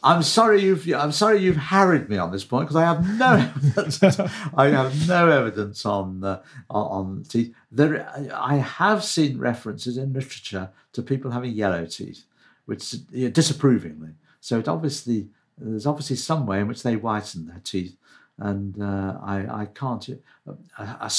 I'm 0.05 0.21
sorry 0.21 0.61
you've 0.61 0.87
I'm 0.93 1.11
sorry 1.11 1.39
you've 1.39 1.57
harried 1.57 2.09
me 2.09 2.17
on 2.17 2.31
this 2.31 2.45
point 2.45 2.67
because 2.67 2.75
I 2.75 2.83
have 2.83 3.17
no 3.17 3.33
evidence. 3.55 4.19
I 4.55 4.67
have 4.67 5.07
no 5.07 5.29
evidence 5.29 5.83
on 5.83 6.23
uh, 6.23 6.43
on 6.69 7.23
teeth. 7.27 7.55
There, 7.71 8.07
I 8.31 8.57
have 8.57 9.03
seen 9.03 9.39
references 9.39 9.97
in 9.97 10.13
literature 10.13 10.69
to 10.93 11.01
people 11.01 11.31
having 11.31 11.53
yellow 11.53 11.87
teeth, 11.87 12.23
which 12.65 12.93
you 13.11 13.25
know, 13.25 13.31
disapprovingly. 13.31 14.11
So 14.41 14.59
it 14.59 14.67
obviously 14.67 15.29
there's 15.57 15.87
obviously 15.87 16.17
some 16.17 16.45
way 16.45 16.59
in 16.59 16.67
which 16.67 16.83
they 16.83 16.97
whiten 16.97 17.47
their 17.47 17.61
teeth, 17.63 17.97
and 18.37 18.79
uh, 18.79 19.17
I 19.23 19.61
I 19.61 19.65
can't. 19.73 20.07
Uh, 20.47 20.53
a, 20.77 20.83
a, 21.01 21.11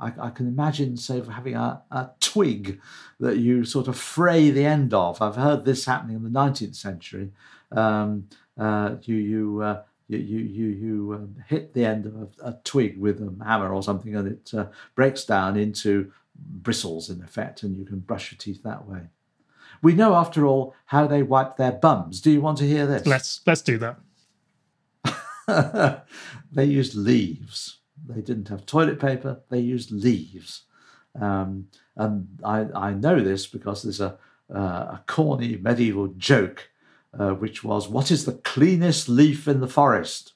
I, 0.00 0.12
I, 0.20 0.30
can 0.30 0.46
imagine, 0.46 0.96
say, 0.96 1.20
having 1.28 1.56
a, 1.56 1.82
a 1.90 2.10
twig 2.20 2.80
that 3.18 3.38
you 3.38 3.64
sort 3.64 3.88
of 3.88 3.98
fray 3.98 4.50
the 4.50 4.64
end 4.64 4.94
of. 4.94 5.20
I've 5.20 5.36
heard 5.36 5.64
this 5.64 5.86
happening 5.86 6.16
in 6.16 6.22
the 6.22 6.30
19th 6.30 6.76
century 6.76 7.32
um, 7.72 8.28
uh, 8.58 8.96
you 9.02 9.16
you, 9.16 9.62
uh, 9.62 9.82
you 10.08 10.18
you 10.18 10.38
you 10.38 10.66
you 10.66 11.14
um, 11.14 11.36
hit 11.46 11.74
the 11.74 11.84
end 11.84 12.06
of 12.06 12.16
a, 12.16 12.28
a, 12.48 12.58
twig 12.64 12.98
with 12.98 13.20
a 13.20 13.44
hammer 13.44 13.72
or 13.72 13.82
something, 13.82 14.16
and 14.16 14.28
it 14.28 14.50
uh, 14.54 14.66
breaks 14.94 15.24
down 15.24 15.56
into 15.56 16.10
bristles 16.36 17.10
in 17.10 17.22
effect, 17.22 17.62
and 17.62 17.76
you 17.76 17.84
can 17.84 18.00
brush 18.00 18.32
your 18.32 18.38
teeth 18.38 18.62
that 18.62 18.86
way. 18.86 19.02
We 19.82 19.94
know, 19.94 20.14
after 20.14 20.46
all, 20.46 20.74
how 20.86 21.06
they 21.06 21.22
wipe 21.22 21.56
their 21.56 21.72
bums. 21.72 22.20
Do 22.20 22.30
you 22.30 22.40
want 22.40 22.58
to 22.58 22.66
hear 22.66 22.86
this? 22.86 23.06
Let's 23.06 23.40
let's 23.46 23.62
do 23.62 23.78
that. 23.78 23.98
they 26.52 26.64
used 26.64 26.94
leaves. 26.94 27.77
They 28.06 28.20
didn't 28.20 28.48
have 28.48 28.66
toilet 28.66 29.00
paper. 29.00 29.40
They 29.48 29.60
used 29.60 29.90
leaves. 29.90 30.62
Um, 31.20 31.68
and 31.96 32.28
I, 32.44 32.66
I 32.74 32.92
know 32.92 33.20
this 33.20 33.46
because 33.46 33.82
there's 33.82 34.00
a, 34.00 34.18
uh, 34.54 34.58
a 34.98 35.04
corny 35.06 35.56
medieval 35.56 36.08
joke 36.08 36.70
uh, 37.18 37.30
which 37.30 37.64
was, 37.64 37.88
What 37.88 38.10
is 38.10 38.24
the 38.24 38.34
cleanest 38.34 39.08
leaf 39.08 39.48
in 39.48 39.60
the 39.60 39.68
forest? 39.68 40.34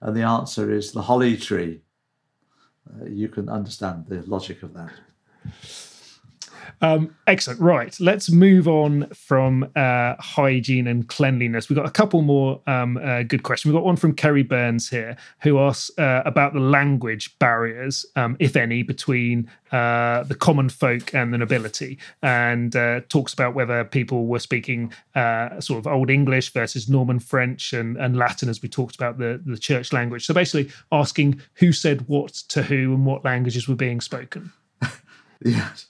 And 0.00 0.16
the 0.16 0.22
answer 0.22 0.72
is 0.72 0.92
the 0.92 1.02
holly 1.02 1.36
tree. 1.36 1.82
Uh, 2.88 3.06
you 3.06 3.28
can 3.28 3.48
understand 3.48 4.06
the 4.08 4.22
logic 4.22 4.62
of 4.62 4.74
that. 4.74 4.92
Um, 6.80 7.14
excellent. 7.26 7.60
Right. 7.60 7.98
Let's 8.00 8.30
move 8.30 8.68
on 8.68 9.08
from 9.08 9.70
uh, 9.76 10.14
hygiene 10.18 10.86
and 10.86 11.08
cleanliness. 11.08 11.68
We've 11.68 11.76
got 11.76 11.86
a 11.86 11.90
couple 11.90 12.22
more 12.22 12.60
um, 12.66 12.96
uh, 12.96 13.22
good 13.22 13.42
questions. 13.42 13.72
We've 13.72 13.78
got 13.78 13.84
one 13.84 13.96
from 13.96 14.14
Kerry 14.14 14.42
Burns 14.42 14.88
here, 14.88 15.16
who 15.42 15.58
asks 15.58 15.96
uh, 15.98 16.22
about 16.24 16.52
the 16.52 16.60
language 16.60 17.38
barriers, 17.38 18.04
um, 18.16 18.36
if 18.38 18.56
any, 18.56 18.82
between 18.82 19.50
uh, 19.70 20.22
the 20.24 20.34
common 20.34 20.68
folk 20.68 21.14
and 21.14 21.32
the 21.32 21.38
nobility, 21.38 21.98
and 22.22 22.76
uh, 22.76 23.00
talks 23.08 23.32
about 23.32 23.54
whether 23.54 23.84
people 23.84 24.26
were 24.26 24.38
speaking 24.38 24.92
uh, 25.14 25.60
sort 25.60 25.78
of 25.78 25.86
Old 25.86 26.10
English 26.10 26.52
versus 26.52 26.88
Norman 26.88 27.18
French 27.20 27.72
and, 27.72 27.96
and 27.96 28.16
Latin, 28.16 28.48
as 28.48 28.60
we 28.60 28.68
talked 28.68 28.94
about 28.94 29.18
the, 29.18 29.40
the 29.44 29.58
church 29.58 29.92
language. 29.92 30.26
So 30.26 30.34
basically, 30.34 30.72
asking 30.90 31.40
who 31.54 31.72
said 31.72 32.08
what 32.08 32.32
to 32.48 32.62
who 32.62 32.94
and 32.94 33.06
what 33.06 33.24
languages 33.24 33.68
were 33.68 33.76
being 33.76 34.00
spoken. 34.00 34.52
yes. 35.44 35.86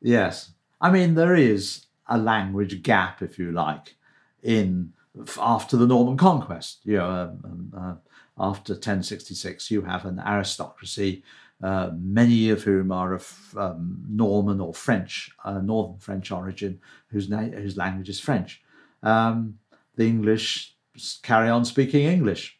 Yes. 0.00 0.52
I 0.80 0.90
mean, 0.90 1.14
there 1.14 1.34
is 1.34 1.86
a 2.06 2.18
language 2.18 2.82
gap, 2.82 3.22
if 3.22 3.38
you 3.38 3.52
like, 3.52 3.94
in 4.42 4.92
after 5.38 5.76
the 5.76 5.86
Norman 5.86 6.16
conquest. 6.16 6.80
You 6.84 6.98
know, 6.98 7.10
um, 7.10 7.40
um 7.44 7.72
uh, 7.76 7.94
after 8.38 8.72
1066, 8.72 9.70
you 9.70 9.82
have 9.82 10.06
an 10.06 10.18
aristocracy, 10.18 11.22
uh, 11.62 11.90
many 11.94 12.48
of 12.48 12.62
whom 12.62 12.90
are 12.90 13.12
of 13.12 13.54
um, 13.56 14.02
Norman 14.08 14.60
or 14.60 14.72
French, 14.72 15.30
uh, 15.44 15.58
Northern 15.58 15.98
French 15.98 16.32
origin, 16.32 16.80
whose, 17.08 17.28
na- 17.28 17.42
whose 17.42 17.76
language 17.76 18.08
is 18.08 18.18
French. 18.18 18.62
Um, 19.02 19.58
the 19.96 20.06
English 20.06 20.74
carry 21.22 21.50
on 21.50 21.66
speaking 21.66 22.06
English. 22.06 22.58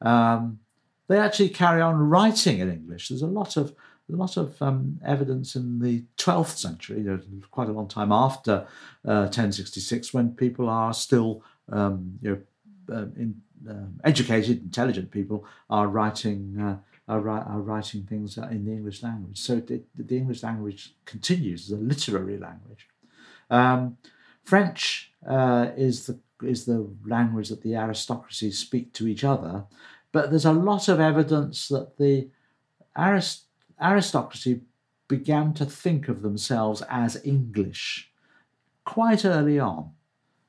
Um, 0.00 0.58
they 1.06 1.18
actually 1.18 1.50
carry 1.50 1.80
on 1.80 1.96
writing 1.96 2.58
in 2.58 2.72
English. 2.72 3.08
There's 3.08 3.22
a 3.22 3.26
lot 3.26 3.56
of 3.56 3.74
a 4.12 4.16
lot 4.16 4.36
of 4.36 4.60
um, 4.62 4.98
evidence 5.04 5.56
in 5.56 5.78
the 5.78 6.04
12th 6.16 6.56
century, 6.56 7.04
quite 7.50 7.68
a 7.68 7.72
long 7.72 7.88
time 7.88 8.12
after 8.12 8.66
uh, 9.06 9.28
1066, 9.30 10.12
when 10.14 10.32
people 10.34 10.68
are 10.68 10.92
still, 10.92 11.42
um, 11.70 12.18
you 12.22 12.30
know, 12.30 12.96
uh, 12.96 13.06
in, 13.16 13.40
um, 13.68 14.00
educated, 14.04 14.62
intelligent 14.62 15.10
people 15.10 15.44
are 15.68 15.88
writing. 15.88 16.60
Uh, 16.60 16.76
are, 17.08 17.28
are, 17.28 17.60
writing 17.60 18.04
things 18.04 18.38
in 18.38 18.64
the 18.64 18.70
English 18.70 19.02
language. 19.02 19.36
So 19.36 19.56
the, 19.56 19.82
the 19.96 20.16
English 20.16 20.44
language 20.44 20.94
continues 21.06 21.64
as 21.64 21.76
a 21.76 21.82
literary 21.82 22.38
language. 22.38 22.86
Um, 23.50 23.96
French 24.44 25.12
uh, 25.26 25.70
is 25.76 26.06
the 26.06 26.20
is 26.42 26.64
the 26.64 26.88
language 27.04 27.48
that 27.48 27.62
the 27.62 27.74
aristocracy 27.74 28.50
speak 28.52 28.92
to 28.94 29.06
each 29.06 29.24
other, 29.24 29.64
but 30.12 30.30
there's 30.30 30.46
a 30.46 30.52
lot 30.52 30.88
of 30.88 31.00
evidence 31.00 31.68
that 31.68 31.98
the 31.98 32.28
arist 32.96 33.44
aristocracy 33.80 34.60
began 35.08 35.52
to 35.54 35.64
think 35.64 36.08
of 36.08 36.22
themselves 36.22 36.82
as 36.88 37.20
English 37.24 38.10
quite 38.84 39.24
early 39.24 39.58
on. 39.58 39.90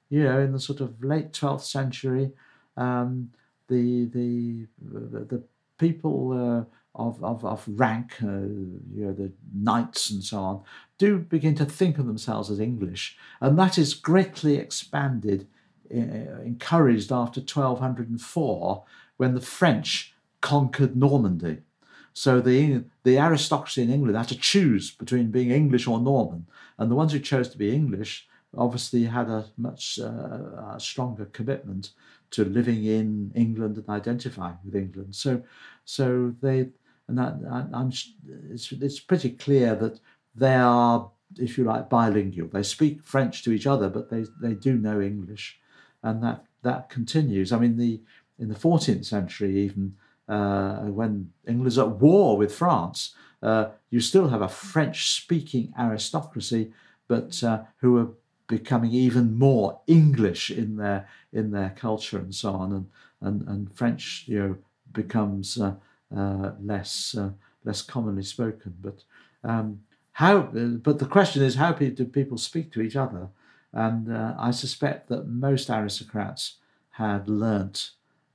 You 0.10 0.24
know, 0.24 0.40
in 0.40 0.52
the 0.52 0.60
sort 0.60 0.82
of 0.82 1.04
late 1.04 1.32
12th 1.32 1.62
century, 1.62 2.32
um, 2.76 3.32
the, 3.68 4.06
the, 4.06 4.68
the 4.82 5.44
people 5.78 6.32
uh, 6.34 6.64
of, 6.96 7.24
of, 7.24 7.46
of 7.46 7.64
rank, 7.68 8.16
uh, 8.22 8.28
you 8.28 9.06
know, 9.06 9.14
the 9.14 9.32
knights 9.54 10.10
and 10.10 10.24
so 10.24 10.40
on, 10.40 10.62
do 10.98 11.18
begin 11.18 11.56
to 11.56 11.66
think 11.66 11.98
of 11.98 12.06
themselves 12.06 12.50
as 12.50 12.60
English. 12.60 13.18
And 13.40 13.58
that 13.58 13.78
is 13.78 13.94
greatly 13.94 14.58
expanded, 14.58 15.48
uh, 15.94 15.98
encouraged 16.44 17.12
after 17.12 17.40
1204 17.40 18.84
when 19.18 19.34
the 19.34 19.42
French 19.42 20.14
conquered 20.42 20.96
Normandy. 20.96 21.60
So 22.14 22.42
the 22.42 22.84
the 23.04 23.18
aristocracy 23.18 23.82
in 23.82 23.90
England 23.90 24.18
had 24.18 24.28
to 24.30 24.38
choose 24.38 24.92
between 24.92 25.32
being 25.32 25.52
English 25.52 25.88
or 25.88 26.00
Norman, 26.00 26.46
and 26.78 26.92
the 26.92 26.96
ones 26.96 27.14
who 27.14 27.20
chose 27.20 27.50
to 27.50 27.58
be 27.58 27.74
English 27.74 28.28
obviously 28.58 29.06
had 29.06 29.30
a 29.30 29.46
much 29.58 30.00
uh, 30.00 30.78
stronger 30.78 31.26
commitment 31.26 31.92
to 32.32 32.44
living 32.44 32.86
in 32.86 33.32
England 33.36 33.78
and 33.78 33.88
identifying 33.90 34.58
with 34.66 34.76
England. 34.76 35.16
So, 35.16 35.44
so 35.86 36.36
they 36.42 36.70
and 37.08 37.18
that 37.18 37.70
I'm 37.74 37.92
it's 38.50 38.72
it's 38.72 39.00
pretty 39.00 39.32
clear 39.32 39.76
that 39.76 40.00
they 40.36 40.56
are, 40.56 41.12
if 41.38 41.58
you 41.58 41.66
like, 41.66 41.90
bilingual. 41.90 42.48
They 42.48 42.64
speak 42.64 43.04
French 43.04 43.44
to 43.44 43.52
each 43.52 43.68
other, 43.68 43.90
but 43.90 44.10
they 44.10 44.26
they 44.42 44.54
do 44.54 44.76
know 44.78 45.02
English, 45.02 45.60
and 46.04 46.24
that 46.24 46.46
that 46.64 46.90
continues. 46.90 47.52
I 47.52 47.60
mean, 47.60 47.78
the 47.78 48.02
in 48.40 48.50
the 48.50 48.56
14th 48.56 49.06
century 49.06 49.60
even 49.60 49.96
when 50.32 51.32
England's 51.48 51.78
at 51.78 51.90
war 52.00 52.38
with 52.38 52.54
France, 52.54 53.14
uh, 53.42 53.70
you 53.90 54.00
still 54.00 54.30
have 54.30 54.42
a 54.42 54.48
French 54.48 55.12
speaking 55.12 55.74
aristocracy, 55.78 56.72
but 57.08 57.44
uh, 57.44 57.64
who 57.78 57.98
are 57.98 58.10
becoming 58.48 58.92
even 58.92 59.38
more 59.38 59.80
English 59.88 60.52
in 60.52 60.78
their 60.78 61.08
in 61.34 61.52
their 61.52 61.72
culture 61.72 62.18
and 62.18 62.36
so 62.36 62.52
on, 62.52 62.72
and 62.72 62.90
and, 63.22 63.48
and 63.48 63.74
French 63.74 64.26
you 64.28 64.40
know 64.40 64.58
becomes 64.94 65.60
uh, 65.60 65.76
uh, 66.16 66.52
less 66.62 67.16
uh, 67.18 67.32
less 67.64 67.82
commonly 67.82 68.24
spoken. 68.24 68.76
But 68.82 69.04
um, 69.44 69.82
how? 70.14 70.42
But 70.42 71.00
the 71.00 71.06
question 71.06 71.42
is, 71.44 71.56
how 71.56 71.72
do 71.72 72.06
people 72.06 72.38
speak 72.38 72.72
to 72.74 72.82
each 72.82 72.96
other? 72.96 73.30
And 73.74 74.14
I 74.14 74.52
suspect 74.52 75.08
that 75.08 75.30
most 75.30 75.70
aristocrats 75.70 76.58
had 76.90 77.30
learnt 77.30 77.92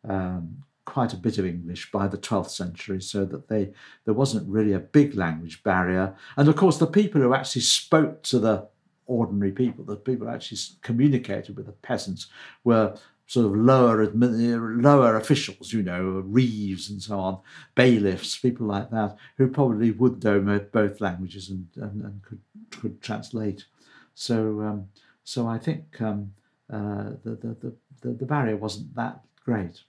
um, 0.08 0.64
quite 0.86 1.12
a 1.12 1.18
bit 1.18 1.36
of 1.36 1.44
English 1.44 1.90
by 1.90 2.08
the 2.08 2.16
12th 2.16 2.50
century, 2.50 3.02
so 3.02 3.26
that 3.26 3.48
they 3.48 3.72
there 4.06 4.14
wasn't 4.14 4.48
really 4.48 4.72
a 4.72 4.78
big 4.78 5.14
language 5.14 5.62
barrier. 5.62 6.16
And 6.36 6.48
of 6.48 6.56
course, 6.56 6.78
the 6.78 6.86
people 6.86 7.20
who 7.20 7.34
actually 7.34 7.62
spoke 7.62 8.22
to 8.24 8.38
the 8.38 8.68
ordinary 9.06 9.52
people, 9.52 9.84
the 9.84 9.96
people 9.96 10.26
who 10.26 10.32
actually 10.32 10.58
communicated 10.82 11.56
with 11.56 11.66
the 11.66 11.72
peasants, 11.72 12.28
were 12.64 12.96
sort 13.26 13.46
of 13.46 13.56
lower 13.56 14.10
lower 14.14 15.16
officials, 15.16 15.72
you 15.72 15.82
know, 15.82 16.22
reeves 16.24 16.88
and 16.88 17.02
so 17.02 17.18
on, 17.18 17.40
bailiffs, 17.74 18.38
people 18.38 18.66
like 18.66 18.90
that, 18.90 19.16
who 19.36 19.48
probably 19.48 19.90
would 19.90 20.22
know 20.22 20.40
both 20.72 21.00
languages 21.00 21.50
and, 21.50 21.66
and, 21.76 22.02
and 22.02 22.22
could 22.22 22.40
could 22.70 23.02
translate. 23.02 23.66
So 24.14 24.60
um, 24.60 24.88
so 25.24 25.46
I 25.46 25.58
think 25.58 26.00
um, 26.00 26.32
uh, 26.72 27.10
the, 27.24 27.36
the, 27.42 27.76
the 28.00 28.12
the 28.12 28.26
barrier 28.26 28.56
wasn't 28.56 28.94
that 28.94 29.20
great. 29.44 29.82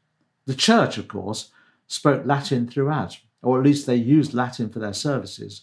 The 0.48 0.56
church, 0.56 0.98
of 0.98 1.08
course, 1.08 1.52
spoke 1.88 2.26
Latin 2.26 2.68
throughout, 2.68 3.20
or 3.44 3.60
at 3.60 3.66
least 3.66 3.86
they 3.86 3.96
used 3.96 4.34
Latin 4.34 4.70
for 4.70 4.80
their 4.80 4.94
services. 4.94 5.62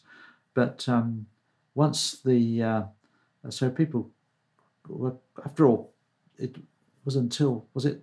But 0.55 0.89
um, 0.89 1.27
once 1.75 2.21
the 2.21 2.63
uh, 2.63 2.83
so 3.51 3.71
people 3.71 4.11
were 4.89 5.15
after 5.45 5.67
all, 5.67 5.93
it 6.39 6.57
was 7.05 7.17
until 7.17 7.67
was 7.75 7.85
it 7.85 8.03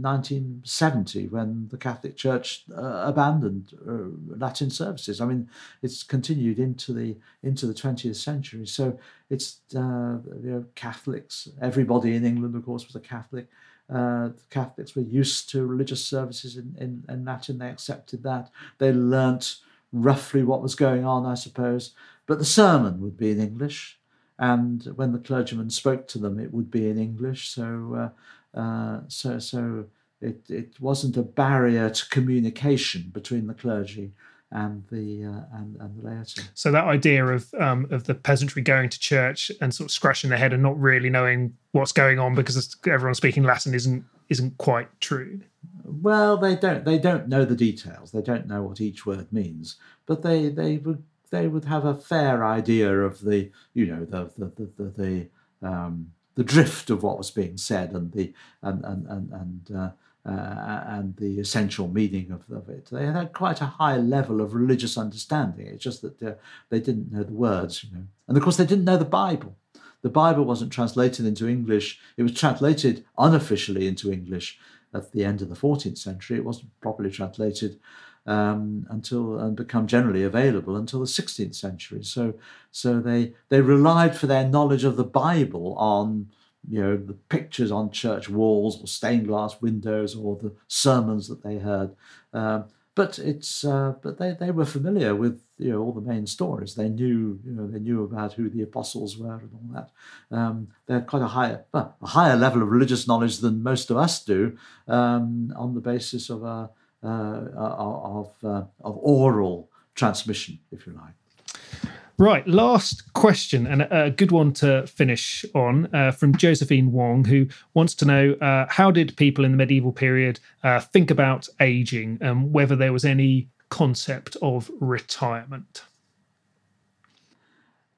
1970 0.00 1.28
when 1.28 1.68
the 1.70 1.76
Catholic 1.76 2.16
Church 2.16 2.64
uh, 2.76 3.02
abandoned 3.06 3.72
uh, 3.86 4.36
Latin 4.36 4.70
services. 4.70 5.20
I 5.20 5.26
mean, 5.26 5.48
it's 5.82 6.02
continued 6.02 6.58
into 6.58 6.92
the 6.92 7.16
into 7.42 7.66
the 7.66 7.74
20th 7.74 8.16
century. 8.16 8.66
So 8.66 8.98
it's 9.30 9.60
uh, 9.74 10.18
you 10.42 10.50
know, 10.50 10.64
Catholics. 10.74 11.48
Everybody 11.60 12.14
in 12.14 12.24
England, 12.24 12.54
of 12.54 12.64
course, 12.64 12.86
was 12.86 12.96
a 12.96 13.00
Catholic. 13.00 13.48
Uh, 13.92 14.30
Catholics 14.50 14.94
were 14.94 15.02
used 15.02 15.48
to 15.50 15.66
religious 15.66 16.04
services 16.04 16.56
in, 16.56 16.76
in, 16.78 17.04
in 17.08 17.24
Latin. 17.24 17.58
They 17.58 17.70
accepted 17.70 18.22
that. 18.22 18.50
They 18.78 18.92
learnt 18.92 19.56
roughly 19.92 20.42
what 20.42 20.62
was 20.62 20.74
going 20.74 21.04
on, 21.04 21.24
I 21.24 21.34
suppose. 21.34 21.94
But 22.26 22.38
the 22.38 22.44
sermon 22.44 23.00
would 23.00 23.16
be 23.16 23.30
in 23.30 23.40
English, 23.40 23.98
and 24.38 24.84
when 24.96 25.12
the 25.12 25.18
clergyman 25.18 25.70
spoke 25.70 26.06
to 26.08 26.18
them, 26.18 26.38
it 26.38 26.52
would 26.52 26.70
be 26.70 26.88
in 26.88 26.98
English. 26.98 27.48
So 27.48 28.12
uh, 28.54 28.58
uh, 28.58 29.00
so, 29.08 29.38
so 29.38 29.86
it, 30.20 30.48
it 30.48 30.80
wasn't 30.80 31.16
a 31.16 31.22
barrier 31.22 31.90
to 31.90 32.08
communication 32.08 33.10
between 33.12 33.46
the 33.46 33.54
clergy 33.54 34.12
and 34.50 34.84
the 34.90 35.24
uh, 35.24 35.58
and, 35.58 35.76
and 35.76 36.02
the 36.02 36.08
laity. 36.08 36.42
So 36.54 36.70
that 36.72 36.84
idea 36.84 37.26
of 37.26 37.52
um, 37.54 37.86
of 37.90 38.04
the 38.04 38.14
peasantry 38.14 38.62
going 38.62 38.88
to 38.88 38.98
church 38.98 39.50
and 39.60 39.74
sort 39.74 39.88
of 39.88 39.92
scratching 39.92 40.30
their 40.30 40.38
head 40.38 40.52
and 40.52 40.62
not 40.62 40.78
really 40.80 41.10
knowing 41.10 41.54
what's 41.72 41.92
going 41.92 42.18
on 42.18 42.34
because 42.34 42.76
everyone's 42.86 43.18
speaking 43.18 43.42
Latin 43.42 43.74
isn't 43.74 44.04
isn't 44.28 44.58
quite 44.58 44.88
true. 45.00 45.40
Well, 45.84 46.36
they 46.36 46.56
don't 46.56 46.84
they 46.84 46.98
don't 46.98 47.28
know 47.28 47.44
the 47.44 47.56
details. 47.56 48.12
They 48.12 48.22
don't 48.22 48.46
know 48.46 48.62
what 48.62 48.80
each 48.80 49.04
word 49.04 49.32
means, 49.32 49.76
but 50.06 50.22
they 50.22 50.48
they 50.48 50.78
would 50.78 51.02
they 51.30 51.46
would 51.46 51.66
have 51.66 51.84
a 51.84 51.94
fair 51.94 52.44
idea 52.44 53.00
of 53.00 53.20
the 53.20 53.50
you 53.74 53.86
know 53.86 54.04
the 54.04 54.30
the 54.38 54.46
the, 54.46 54.70
the, 54.76 55.02
the 55.02 55.68
um, 55.68 56.12
the 56.34 56.44
drift 56.44 56.88
of 56.88 57.02
what 57.02 57.18
was 57.18 57.30
being 57.30 57.56
said 57.56 57.92
and 57.92 58.12
the 58.12 58.32
and 58.62 58.84
and 58.84 59.06
and 59.08 59.32
and, 59.32 59.76
uh, 59.76 59.90
uh, 60.26 60.82
and 60.86 61.16
the 61.16 61.40
essential 61.40 61.88
meaning 61.88 62.30
of, 62.30 62.42
of, 62.54 62.68
it. 62.68 62.88
They 62.90 63.06
had 63.06 63.32
quite 63.32 63.60
a 63.60 63.66
high 63.66 63.96
level 63.96 64.40
of 64.40 64.54
religious 64.54 64.98
understanding. 64.98 65.66
It's 65.66 65.84
just 65.84 66.02
that 66.02 66.22
uh, 66.22 66.34
they 66.70 66.80
didn't 66.80 67.12
know 67.12 67.22
the 67.22 67.32
words, 67.32 67.84
you 67.84 67.96
know, 67.96 68.04
and 68.26 68.36
of 68.36 68.42
course 68.42 68.56
they 68.56 68.66
didn't 68.66 68.84
know 68.84 68.96
the 68.96 69.04
Bible. 69.04 69.56
The 70.02 70.10
Bible 70.10 70.44
wasn't 70.44 70.72
translated 70.72 71.26
into 71.26 71.48
English. 71.48 71.98
It 72.16 72.22
was 72.22 72.34
translated 72.34 73.04
unofficially 73.16 73.88
into 73.88 74.12
English 74.12 74.58
at 74.94 75.12
the 75.12 75.24
end 75.24 75.42
of 75.42 75.48
the 75.48 75.56
14th 75.56 75.98
century. 75.98 76.36
It 76.36 76.44
wasn't 76.44 76.78
properly 76.80 77.10
translated 77.10 77.78
um, 78.26 78.86
until 78.90 79.38
and 79.38 79.56
become 79.56 79.86
generally 79.86 80.22
available 80.22 80.76
until 80.76 81.00
the 81.00 81.06
16th 81.06 81.54
century. 81.54 82.04
So, 82.04 82.34
so 82.70 83.00
they 83.00 83.32
they 83.48 83.60
relied 83.60 84.16
for 84.16 84.26
their 84.26 84.46
knowledge 84.46 84.84
of 84.84 84.96
the 84.96 85.04
Bible 85.04 85.74
on 85.78 86.28
you 86.68 86.82
know 86.82 86.96
the 86.96 87.14
pictures 87.14 87.70
on 87.70 87.90
church 87.90 88.28
walls 88.28 88.80
or 88.80 88.86
stained 88.86 89.28
glass 89.28 89.60
windows 89.60 90.14
or 90.14 90.36
the 90.36 90.52
sermons 90.66 91.28
that 91.28 91.42
they 91.42 91.58
heard. 91.58 91.94
Um, 92.32 92.64
but 92.94 93.18
it's 93.20 93.64
uh, 93.64 93.94
but 94.02 94.18
they, 94.18 94.32
they 94.32 94.50
were 94.50 94.64
familiar 94.64 95.14
with 95.14 95.40
you 95.56 95.70
know 95.70 95.80
all 95.80 95.92
the 95.92 96.00
main 96.00 96.26
stories. 96.26 96.74
They 96.74 96.88
knew 96.88 97.38
you 97.44 97.52
know 97.52 97.66
they 97.68 97.78
knew 97.78 98.02
about 98.02 98.32
who 98.32 98.48
the 98.48 98.62
apostles 98.62 99.16
were 99.16 99.34
and 99.34 99.50
all 99.54 99.74
that. 99.74 100.36
Um, 100.36 100.68
they 100.86 100.94
had 100.94 101.06
quite 101.06 101.22
a 101.22 101.28
higher 101.28 101.64
well, 101.72 101.96
a 102.02 102.06
higher 102.08 102.36
level 102.36 102.60
of 102.60 102.70
religious 102.70 103.06
knowledge 103.06 103.38
than 103.38 103.62
most 103.62 103.90
of 103.90 103.96
us 103.96 104.24
do 104.24 104.58
um, 104.88 105.52
on 105.56 105.74
the 105.74 105.80
basis 105.80 106.28
of 106.28 106.42
a 106.42 106.70
uh, 107.02 107.06
of, 107.54 108.32
uh, 108.42 108.64
of 108.80 108.98
oral 109.00 109.70
transmission, 109.94 110.58
if 110.72 110.86
you 110.86 110.92
like. 110.92 111.92
Right, 112.20 112.44
last 112.48 113.12
question, 113.12 113.64
and 113.68 113.82
a 113.82 114.10
good 114.10 114.32
one 114.32 114.52
to 114.54 114.84
finish 114.88 115.44
on 115.54 115.88
uh, 115.94 116.10
from 116.10 116.36
Josephine 116.36 116.90
Wong, 116.90 117.24
who 117.24 117.46
wants 117.74 117.94
to 117.94 118.04
know 118.04 118.32
uh, 118.40 118.66
how 118.68 118.90
did 118.90 119.16
people 119.16 119.44
in 119.44 119.52
the 119.52 119.56
medieval 119.56 119.92
period 119.92 120.40
uh, 120.64 120.80
think 120.80 121.12
about 121.12 121.48
aging 121.60 122.18
and 122.20 122.52
whether 122.52 122.74
there 122.74 122.92
was 122.92 123.04
any 123.04 123.50
concept 123.68 124.36
of 124.42 124.68
retirement? 124.80 125.84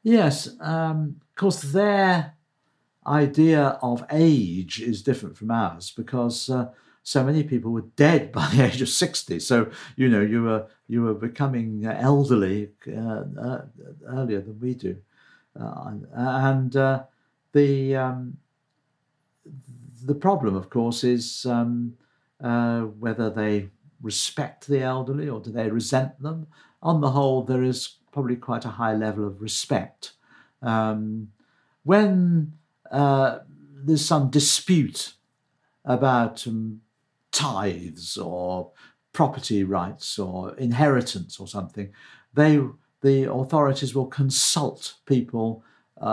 Yes, 0.03 0.51
um, 0.61 1.17
of 1.31 1.37
course, 1.37 1.63
their 1.63 2.35
idea 3.07 3.79
of 3.83 4.05
age 4.11 4.83
is 4.83 5.03
different 5.03 5.39
from 5.39 5.51
ours 5.51 5.95
because 5.97 6.51
uh, 6.51 6.69
so 7.11 7.25
many 7.25 7.43
people 7.43 7.73
were 7.73 7.91
dead 7.97 8.31
by 8.33 8.47
the 8.49 8.65
age 8.69 8.81
of 8.81 8.89
60 8.89 9.41
so 9.41 9.71
you 9.97 10.09
know 10.09 10.21
you 10.21 10.43
were 10.43 10.67
you 10.91 11.03
were 11.03 11.15
becoming 11.15 11.87
elderly 11.87 12.69
uh, 12.89 13.23
uh, 13.41 13.63
earlier 14.09 14.41
than 14.41 14.59
we 14.59 14.75
do. 14.75 14.97
Uh, 15.59 15.93
and 16.13 16.75
uh, 16.75 17.05
the 17.53 17.95
um, 17.95 18.37
the 20.05 20.17
problem 20.17 20.57
of 20.57 20.69
course 20.69 21.05
is 21.05 21.47
um, 21.47 21.95
uh, 22.43 22.81
whether 22.81 23.31
they 23.31 23.69
respect 24.03 24.67
the 24.67 24.81
elderly 24.81 25.29
or 25.29 25.39
do 25.39 25.53
they 25.53 25.71
resent 25.71 26.21
them. 26.21 26.49
On 26.83 27.01
the 27.01 27.11
whole 27.13 27.45
there 27.45 27.63
is 27.63 27.95
probably 28.11 28.35
quite 28.37 28.65
a 28.65 28.77
high 28.83 28.95
level 28.95 29.25
of 29.25 29.41
respect. 29.41 30.13
Um, 30.61 31.31
when 31.85 32.55
uh, 32.91 33.39
there's 33.77 34.05
some 34.05 34.29
dispute 34.29 35.15
about 35.85 36.49
um, 36.49 36.81
tithes 37.41 38.19
or 38.19 38.71
property 39.13 39.65
rights 39.65 40.19
or 40.19 40.55
inheritance 40.57 41.41
or 41.41 41.49
something, 41.49 41.91
they 42.35 42.61
the 43.03 43.33
authorities 43.33 43.95
will 43.95 44.07
consult 44.07 44.95
people, 45.07 45.65
uh, 46.03 46.05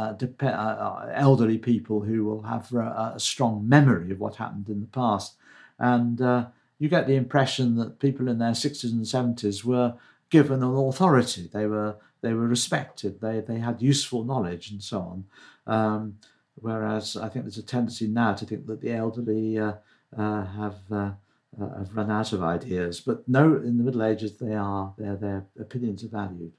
uh, 0.00 0.12
dep- 0.12 0.42
uh, 0.42 0.76
uh 0.86 1.12
elderly 1.14 1.56
people 1.56 2.02
who 2.02 2.24
will 2.26 2.42
have 2.42 2.70
a, 2.74 3.14
strong 3.16 3.66
memory 3.66 4.10
of 4.12 4.20
what 4.20 4.36
happened 4.36 4.68
in 4.68 4.80
the 4.80 4.86
past, 5.02 5.36
and 5.78 6.20
uh, 6.20 6.46
you 6.78 6.88
get 6.90 7.06
the 7.06 7.16
impression 7.16 7.76
that 7.76 7.98
people 7.98 8.28
in 8.28 8.38
their 8.38 8.54
sixties 8.54 8.92
and 8.92 9.08
seventies 9.08 9.64
were 9.64 9.94
given 10.28 10.62
an 10.62 10.76
authority. 10.76 11.48
They 11.52 11.66
were 11.66 11.96
they 12.20 12.34
were 12.34 12.46
respected. 12.46 13.20
They 13.20 13.40
they 13.40 13.58
had 13.58 13.80
useful 13.80 14.24
knowledge 14.24 14.70
and 14.70 14.82
so 14.82 14.98
on. 15.00 15.24
Um, 15.66 16.18
whereas 16.56 17.16
I 17.16 17.28
think 17.28 17.44
there's 17.44 17.58
a 17.58 17.62
tendency 17.62 18.06
now 18.06 18.34
to 18.34 18.44
think 18.44 18.66
that 18.66 18.80
the 18.80 18.92
elderly 18.92 19.58
uh, 19.58 19.74
have 20.14 20.76
uh, 20.90 21.12
uh, 21.60 21.78
have 21.78 21.96
run 21.96 22.10
out 22.10 22.32
of 22.32 22.42
ideas. 22.42 23.00
But 23.00 23.28
no, 23.28 23.56
in 23.56 23.78
the 23.78 23.84
Middle 23.84 24.02
Ages, 24.02 24.36
they 24.36 24.54
are 24.54 24.94
their 24.98 25.16
their 25.16 25.46
opinions 25.58 26.04
are 26.04 26.08
valued. 26.08 26.52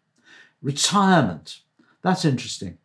Retirement, 0.62 1.60
that's 2.02 2.26
interesting. 2.26 2.78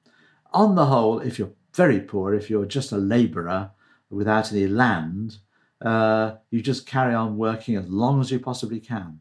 On 0.53 0.75
the 0.75 0.87
whole, 0.87 1.21
if 1.21 1.39
you're 1.39 1.53
very 1.75 2.01
poor, 2.01 2.35
if 2.35 2.51
you're 2.51 2.67
just 2.67 2.93
a 2.93 2.99
labourer 2.99 3.71
without 4.11 4.53
any 4.53 4.67
land, 4.67 5.39
uh, 5.81 6.35
you 6.51 6.61
just 6.61 6.87
carry 6.87 7.15
on 7.15 7.39
working 7.39 7.77
as 7.77 7.89
long 7.89 8.21
as 8.21 8.31
you 8.31 8.39
possibly 8.39 8.79
can. 8.79 9.21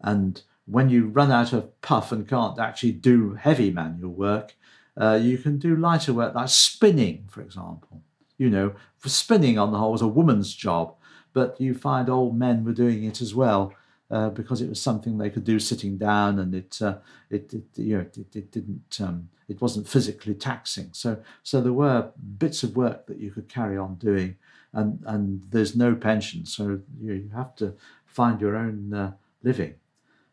And 0.00 0.40
when 0.66 0.88
you 0.88 1.08
run 1.08 1.32
out 1.32 1.52
of 1.52 1.80
puff 1.80 2.12
and 2.12 2.28
can't 2.28 2.58
actually 2.60 2.92
do 2.92 3.34
heavy 3.34 3.72
manual 3.72 4.12
work, 4.12 4.54
uh, 4.96 5.18
you 5.20 5.38
can 5.38 5.58
do 5.58 5.74
lighter 5.74 6.12
work 6.12 6.36
like 6.36 6.50
spinning, 6.50 7.26
for 7.28 7.42
example 7.42 8.02
you 8.42 8.50
know, 8.50 8.74
spinning 9.04 9.56
on 9.58 9.70
the 9.72 9.78
whole 9.78 9.92
was 9.92 10.02
a 10.02 10.16
woman's 10.18 10.52
job, 10.66 10.94
but 11.32 11.60
you 11.60 11.72
find 11.74 12.08
old 12.08 12.34
men 12.36 12.64
were 12.64 12.72
doing 12.84 13.04
it 13.04 13.20
as 13.26 13.34
well. 13.34 13.72
Uh, 14.10 14.28
because 14.28 14.60
it 14.60 14.68
was 14.68 14.82
something 14.88 15.16
they 15.16 15.30
could 15.30 15.44
do 15.44 15.58
sitting 15.58 15.96
down, 15.96 16.38
and 16.38 16.54
it, 16.54 16.82
uh, 16.82 16.96
it, 17.30 17.54
it, 17.54 17.64
you 17.76 17.96
know, 17.96 18.00
it, 18.00 18.36
it 18.36 18.52
didn't, 18.52 19.00
um, 19.00 19.30
it 19.48 19.58
wasn't 19.62 19.88
physically 19.88 20.34
taxing. 20.34 20.88
So, 20.92 21.10
so 21.42 21.62
there 21.62 21.72
were 21.72 22.10
bits 22.36 22.62
of 22.62 22.76
work 22.76 23.06
that 23.06 23.16
you 23.16 23.30
could 23.30 23.48
carry 23.48 23.78
on 23.78 23.94
doing, 23.94 24.36
and 24.74 25.02
and 25.06 25.24
there's 25.50 25.74
no 25.74 25.94
pension, 25.94 26.44
so 26.44 26.80
you, 27.00 27.12
you 27.24 27.30
have 27.34 27.56
to 27.56 27.72
find 28.04 28.38
your 28.38 28.54
own 28.54 28.92
uh, 28.92 29.12
living. 29.42 29.74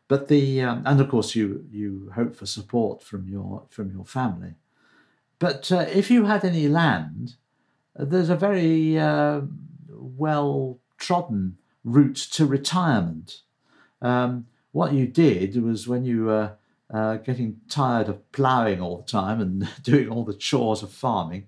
But 0.08 0.28
the 0.28 0.60
um, 0.68 0.82
and 0.84 1.00
of 1.00 1.08
course 1.08 1.34
you 1.34 1.64
you 1.72 2.12
hope 2.14 2.36
for 2.36 2.46
support 2.46 3.02
from 3.02 3.28
your 3.28 3.62
from 3.70 3.86
your 3.96 4.04
family. 4.04 4.54
But 5.38 5.72
uh, 5.72 5.86
if 6.00 6.10
you 6.10 6.26
had 6.26 6.44
any 6.44 6.68
land, 6.68 7.36
there's 7.96 8.30
a 8.30 8.36
very 8.36 8.98
uh, 8.98 9.42
well 9.88 10.78
trodden 10.98 11.58
route 11.84 12.16
to 12.16 12.46
retirement. 12.46 13.40
Um, 14.02 14.46
what 14.72 14.92
you 14.92 15.06
did 15.06 15.62
was 15.62 15.88
when 15.88 16.04
you 16.04 16.24
were 16.24 16.52
uh, 16.92 17.16
getting 17.16 17.60
tired 17.68 18.08
of 18.08 18.32
ploughing 18.32 18.80
all 18.80 18.98
the 18.98 19.10
time 19.10 19.40
and 19.40 19.68
doing 19.82 20.08
all 20.08 20.24
the 20.24 20.34
chores 20.34 20.82
of 20.82 20.90
farming, 20.90 21.46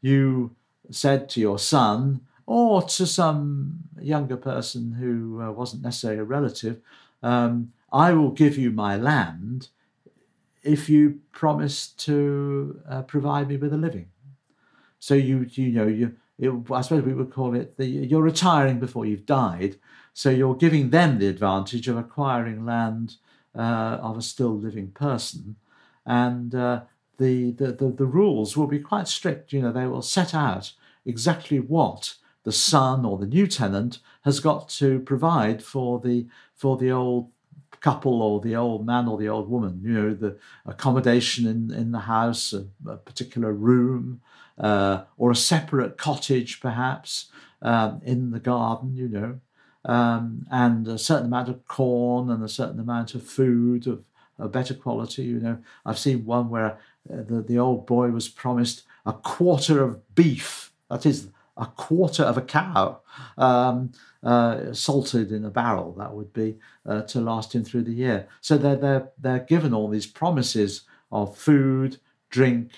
you 0.00 0.54
said 0.90 1.28
to 1.30 1.40
your 1.40 1.58
son 1.58 2.20
or 2.46 2.82
to 2.82 3.06
some 3.06 3.84
younger 4.00 4.36
person 4.36 4.92
who 4.92 5.40
uh, 5.40 5.50
wasn't 5.52 5.82
necessarily 5.82 6.20
a 6.20 6.24
relative, 6.24 6.80
um, 7.22 7.72
I 7.92 8.12
will 8.12 8.30
give 8.30 8.58
you 8.58 8.70
my 8.70 8.96
land 8.96 9.68
if 10.62 10.88
you 10.88 11.20
promise 11.32 11.86
to 11.88 12.80
uh, 12.88 13.02
provide 13.02 13.48
me 13.48 13.56
with 13.56 13.72
a 13.72 13.76
living. 13.76 14.06
So 15.00 15.14
you 15.14 15.46
you 15.50 15.72
know 15.72 15.86
you 15.86 16.16
it, 16.38 16.50
I 16.72 16.80
suppose 16.82 17.02
we 17.02 17.12
would 17.12 17.32
call 17.32 17.54
it 17.54 17.76
the 17.76 17.86
you're 17.86 18.22
retiring 18.22 18.78
before 18.78 19.04
you've 19.06 19.26
died. 19.26 19.76
So 20.14 20.30
you're 20.30 20.54
giving 20.54 20.90
them 20.90 21.18
the 21.18 21.28
advantage 21.28 21.88
of 21.88 21.96
acquiring 21.96 22.64
land 22.64 23.16
uh, 23.56 23.98
of 24.00 24.16
a 24.18 24.22
still 24.22 24.56
living 24.56 24.90
person, 24.92 25.56
and 26.06 26.54
uh, 26.54 26.82
the, 27.18 27.50
the, 27.52 27.72
the 27.72 27.88
the 27.90 28.06
rules 28.06 28.56
will 28.56 28.66
be 28.66 28.78
quite 28.78 29.08
strict. 29.08 29.52
You 29.52 29.62
know 29.62 29.72
they 29.72 29.86
will 29.86 30.02
set 30.02 30.34
out 30.34 30.72
exactly 31.04 31.58
what 31.58 32.14
the 32.44 32.52
son 32.52 33.04
or 33.04 33.18
the 33.18 33.26
new 33.26 33.46
tenant 33.46 33.98
has 34.22 34.40
got 34.40 34.68
to 34.68 35.00
provide 35.00 35.62
for 35.62 35.98
the 36.00 36.26
for 36.54 36.76
the 36.76 36.90
old 36.90 37.30
couple 37.80 38.22
or 38.22 38.40
the 38.40 38.54
old 38.54 38.86
man 38.86 39.08
or 39.08 39.18
the 39.18 39.28
old 39.28 39.48
woman. 39.48 39.80
You 39.82 39.92
know, 39.92 40.14
the 40.14 40.38
accommodation 40.66 41.46
in, 41.46 41.72
in 41.72 41.92
the 41.92 42.00
house, 42.00 42.52
a, 42.52 42.66
a 42.88 42.96
particular 42.96 43.52
room, 43.52 44.20
uh, 44.60 45.04
or 45.16 45.30
a 45.30 45.36
separate 45.36 45.96
cottage, 45.96 46.60
perhaps, 46.60 47.30
um, 47.62 48.00
in 48.04 48.30
the 48.30 48.40
garden, 48.40 48.96
you 48.96 49.08
know, 49.08 49.40
um, 49.84 50.46
and 50.50 50.86
a 50.86 50.98
certain 50.98 51.26
amount 51.26 51.48
of 51.48 51.66
corn 51.66 52.30
and 52.30 52.44
a 52.44 52.48
certain 52.48 52.78
amount 52.78 53.14
of 53.14 53.22
food 53.22 53.86
of 53.86 54.04
a 54.38 54.48
better 54.48 54.74
quality. 54.74 55.24
You 55.24 55.40
know, 55.40 55.58
I've 55.84 55.98
seen 55.98 56.24
one 56.24 56.50
where 56.50 56.78
uh, 57.10 57.22
the, 57.28 57.42
the 57.42 57.58
old 57.58 57.86
boy 57.86 58.10
was 58.10 58.28
promised 58.28 58.84
a 59.04 59.12
quarter 59.12 59.82
of 59.82 60.14
beef, 60.14 60.72
that 60.90 61.06
is, 61.06 61.28
a 61.56 61.66
quarter 61.66 62.22
of 62.22 62.38
a 62.38 62.42
cow. 62.42 63.00
Um, 63.36 63.92
uh, 64.22 64.72
salted 64.74 65.32
in 65.32 65.44
a 65.46 65.50
barrel, 65.50 65.92
that 65.92 66.12
would 66.12 66.32
be, 66.32 66.58
uh, 66.84 67.02
to 67.02 67.20
last 67.20 67.54
him 67.54 67.64
through 67.64 67.82
the 67.82 67.92
year. 67.92 68.28
So 68.42 68.58
they're, 68.58 68.76
they're, 68.76 69.08
they're 69.18 69.38
given 69.40 69.72
all 69.72 69.88
these 69.88 70.06
promises 70.06 70.82
of 71.10 71.36
food, 71.36 71.98
drink, 72.28 72.70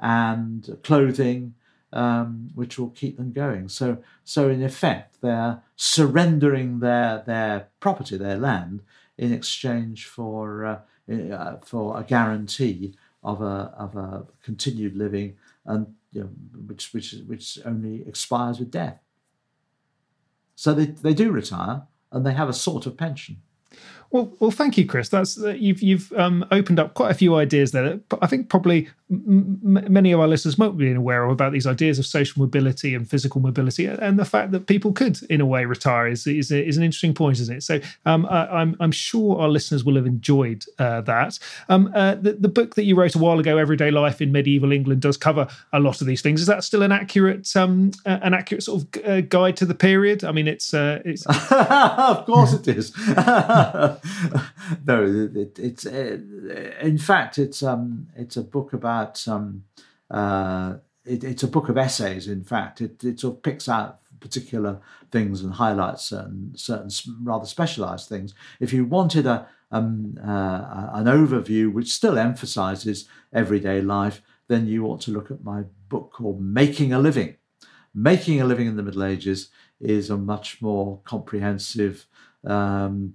and 0.00 0.78
clothing, 0.82 1.54
um, 1.92 2.50
which 2.54 2.78
will 2.78 2.90
keep 2.90 3.16
them 3.16 3.32
going. 3.32 3.68
So, 3.68 3.98
so 4.24 4.48
in 4.48 4.62
effect, 4.62 5.20
they're 5.20 5.62
surrendering 5.76 6.80
their, 6.80 7.22
their 7.26 7.68
property, 7.80 8.16
their 8.16 8.38
land, 8.38 8.82
in 9.18 9.32
exchange 9.32 10.06
for, 10.06 10.64
uh, 10.64 11.12
uh 11.12 11.56
for 11.58 11.98
a 11.98 12.02
guarantee 12.02 12.94
of 13.22 13.42
a, 13.42 13.74
of 13.76 13.96
a 13.96 14.26
continued 14.42 14.96
living 14.96 15.36
and 15.66 15.94
you 16.12 16.22
know, 16.22 16.30
which, 16.66 16.92
which, 16.92 17.14
which 17.26 17.58
only 17.64 18.02
expires 18.08 18.58
with 18.58 18.70
death. 18.70 18.98
So 20.56 20.74
they, 20.74 20.86
they 20.86 21.14
do 21.14 21.30
retire 21.30 21.82
and 22.12 22.26
they 22.26 22.34
have 22.34 22.48
a 22.48 22.54
sort 22.54 22.86
of 22.86 22.96
pension. 22.96 23.42
Well, 24.12 24.34
well, 24.40 24.50
thank 24.50 24.76
you, 24.76 24.86
Chris. 24.86 25.08
That's 25.08 25.40
uh, 25.40 25.50
you've 25.50 25.82
you've 25.82 26.12
um, 26.14 26.44
opened 26.50 26.80
up 26.80 26.94
quite 26.94 27.12
a 27.12 27.14
few 27.14 27.36
ideas 27.36 27.70
there. 27.70 28.00
I 28.20 28.26
think 28.26 28.48
probably 28.48 28.88
m- 29.08 29.60
many 29.62 30.10
of 30.10 30.18
our 30.18 30.26
listeners 30.26 30.58
might 30.58 30.76
be 30.76 30.92
aware 30.92 31.24
of 31.24 31.30
about 31.30 31.52
these 31.52 31.64
ideas 31.64 32.00
of 32.00 32.06
social 32.06 32.40
mobility 32.40 32.92
and 32.96 33.08
physical 33.08 33.40
mobility, 33.40 33.86
and 33.86 34.18
the 34.18 34.24
fact 34.24 34.50
that 34.50 34.66
people 34.66 34.92
could, 34.92 35.22
in 35.30 35.40
a 35.40 35.46
way, 35.46 35.64
retire 35.64 36.08
is 36.08 36.26
is, 36.26 36.50
is 36.50 36.76
an 36.76 36.82
interesting 36.82 37.14
point, 37.14 37.38
isn't 37.38 37.58
it? 37.58 37.62
So 37.62 37.78
um, 38.04 38.26
I, 38.26 38.42
am 38.42 38.50
I'm, 38.50 38.76
I'm 38.80 38.92
sure 38.92 39.38
our 39.38 39.48
listeners 39.48 39.84
will 39.84 39.94
have 39.94 40.06
enjoyed 40.06 40.64
uh, 40.80 41.02
that. 41.02 41.38
Um, 41.68 41.92
uh, 41.94 42.16
the, 42.16 42.32
the 42.32 42.48
book 42.48 42.74
that 42.74 42.84
you 42.84 42.96
wrote 42.96 43.14
a 43.14 43.18
while 43.18 43.38
ago, 43.38 43.58
Everyday 43.58 43.92
Life 43.92 44.20
in 44.20 44.32
Medieval 44.32 44.72
England, 44.72 45.02
does 45.02 45.16
cover 45.16 45.46
a 45.72 45.78
lot 45.78 46.00
of 46.00 46.08
these 46.08 46.20
things. 46.20 46.40
Is 46.40 46.48
that 46.48 46.64
still 46.64 46.82
an 46.82 46.90
accurate 46.90 47.54
um, 47.54 47.92
an 48.06 48.34
accurate 48.34 48.64
sort 48.64 48.82
of 48.82 49.04
uh, 49.04 49.20
guide 49.20 49.56
to 49.58 49.66
the 49.66 49.74
period? 49.74 50.24
I 50.24 50.32
mean, 50.32 50.48
it's 50.48 50.74
uh, 50.74 51.00
it's 51.04 51.24
of 51.52 52.26
course 52.26 52.54
it 52.54 52.66
is. 52.66 52.92
no, 54.86 55.30
it, 55.34 55.58
it's 55.58 55.86
uh, 55.86 56.18
in 56.80 56.98
fact 56.98 57.38
it's 57.38 57.62
um 57.62 58.08
it's 58.16 58.36
a 58.36 58.42
book 58.42 58.72
about 58.72 59.26
um 59.28 59.64
uh 60.10 60.74
it, 61.04 61.24
it's 61.24 61.42
a 61.42 61.48
book 61.48 61.68
of 61.68 61.76
essays. 61.76 62.28
In 62.28 62.44
fact, 62.44 62.80
it 62.80 63.02
it 63.04 63.20
sort 63.20 63.36
of 63.36 63.42
picks 63.42 63.68
out 63.68 64.00
particular 64.20 64.80
things 65.10 65.42
and 65.42 65.54
highlights 65.54 66.04
certain 66.04 66.52
certain 66.56 66.90
rather 67.22 67.46
specialised 67.46 68.08
things. 68.08 68.34
If 68.60 68.72
you 68.72 68.84
wanted 68.84 69.26
a 69.26 69.48
um, 69.72 70.18
uh, 70.20 70.90
an 70.94 71.04
overview 71.04 71.72
which 71.72 71.92
still 71.92 72.18
emphasises 72.18 73.08
everyday 73.32 73.80
life, 73.80 74.20
then 74.48 74.66
you 74.66 74.86
ought 74.86 75.00
to 75.02 75.12
look 75.12 75.30
at 75.30 75.44
my 75.44 75.62
book 75.88 76.12
called 76.12 76.40
Making 76.40 76.92
a 76.92 76.98
Living. 76.98 77.36
Making 77.94 78.40
a 78.40 78.44
Living 78.44 78.66
in 78.66 78.76
the 78.76 78.82
Middle 78.82 79.04
Ages 79.04 79.50
is 79.80 80.10
a 80.10 80.16
much 80.16 80.60
more 80.60 81.00
comprehensive 81.04 82.06
um, 82.44 83.14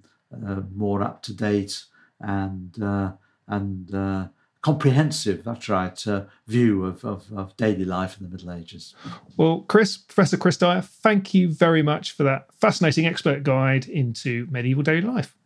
more 0.73 1.01
up 1.01 1.21
to 1.23 1.33
date 1.33 1.83
and 2.19 2.81
uh, 2.81 3.13
and 3.47 3.93
uh, 3.93 4.27
comprehensive, 4.65 5.43
that's 5.43 5.69
right, 5.69 6.07
uh, 6.07 6.23
view 6.47 6.85
of, 6.85 7.05
of, 7.05 7.31
of, 7.35 7.55
daily 7.55 7.85
life 7.85 8.17
in 8.17 8.23
the 8.23 8.31
Middle 8.31 8.51
Ages. 8.51 8.95
Well, 9.37 9.63
Chris, 9.67 9.95
Professor 9.95 10.37
Chris 10.37 10.57
Dyer, 10.57 10.81
thank 10.81 11.35
you 11.35 11.53
very 11.53 11.83
much 11.83 12.13
for 12.13 12.23
that 12.23 12.51
fascinating 12.51 13.05
expert 13.05 13.43
guide 13.43 13.87
into 13.87 14.47
medieval 14.49 14.81
daily 14.81 15.01
life. 15.01 15.37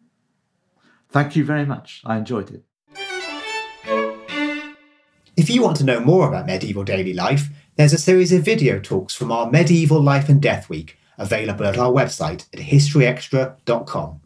Thank 1.09 1.35
you 1.35 1.43
very 1.43 1.65
much. 1.65 2.01
I 2.05 2.17
enjoyed 2.17 2.49
it. 2.49 2.63
If 5.35 5.49
you 5.49 5.63
want 5.63 5.75
to 5.77 5.83
know 5.83 5.99
more 5.99 6.29
about 6.29 6.45
medieval 6.45 6.85
daily 6.85 7.13
life, 7.13 7.49
there's 7.75 7.91
a 7.91 7.97
series 7.97 8.31
of 8.31 8.43
video 8.43 8.79
talks 8.79 9.15
from 9.15 9.33
our 9.33 9.51
Medieval 9.51 10.01
Life 10.01 10.29
and 10.29 10.41
Death 10.41 10.69
Week 10.69 10.97
available 11.17 11.65
at 11.65 11.77
our 11.77 11.91
website 11.91 12.45
at 12.53 12.59
historyextra.com. 12.61 14.21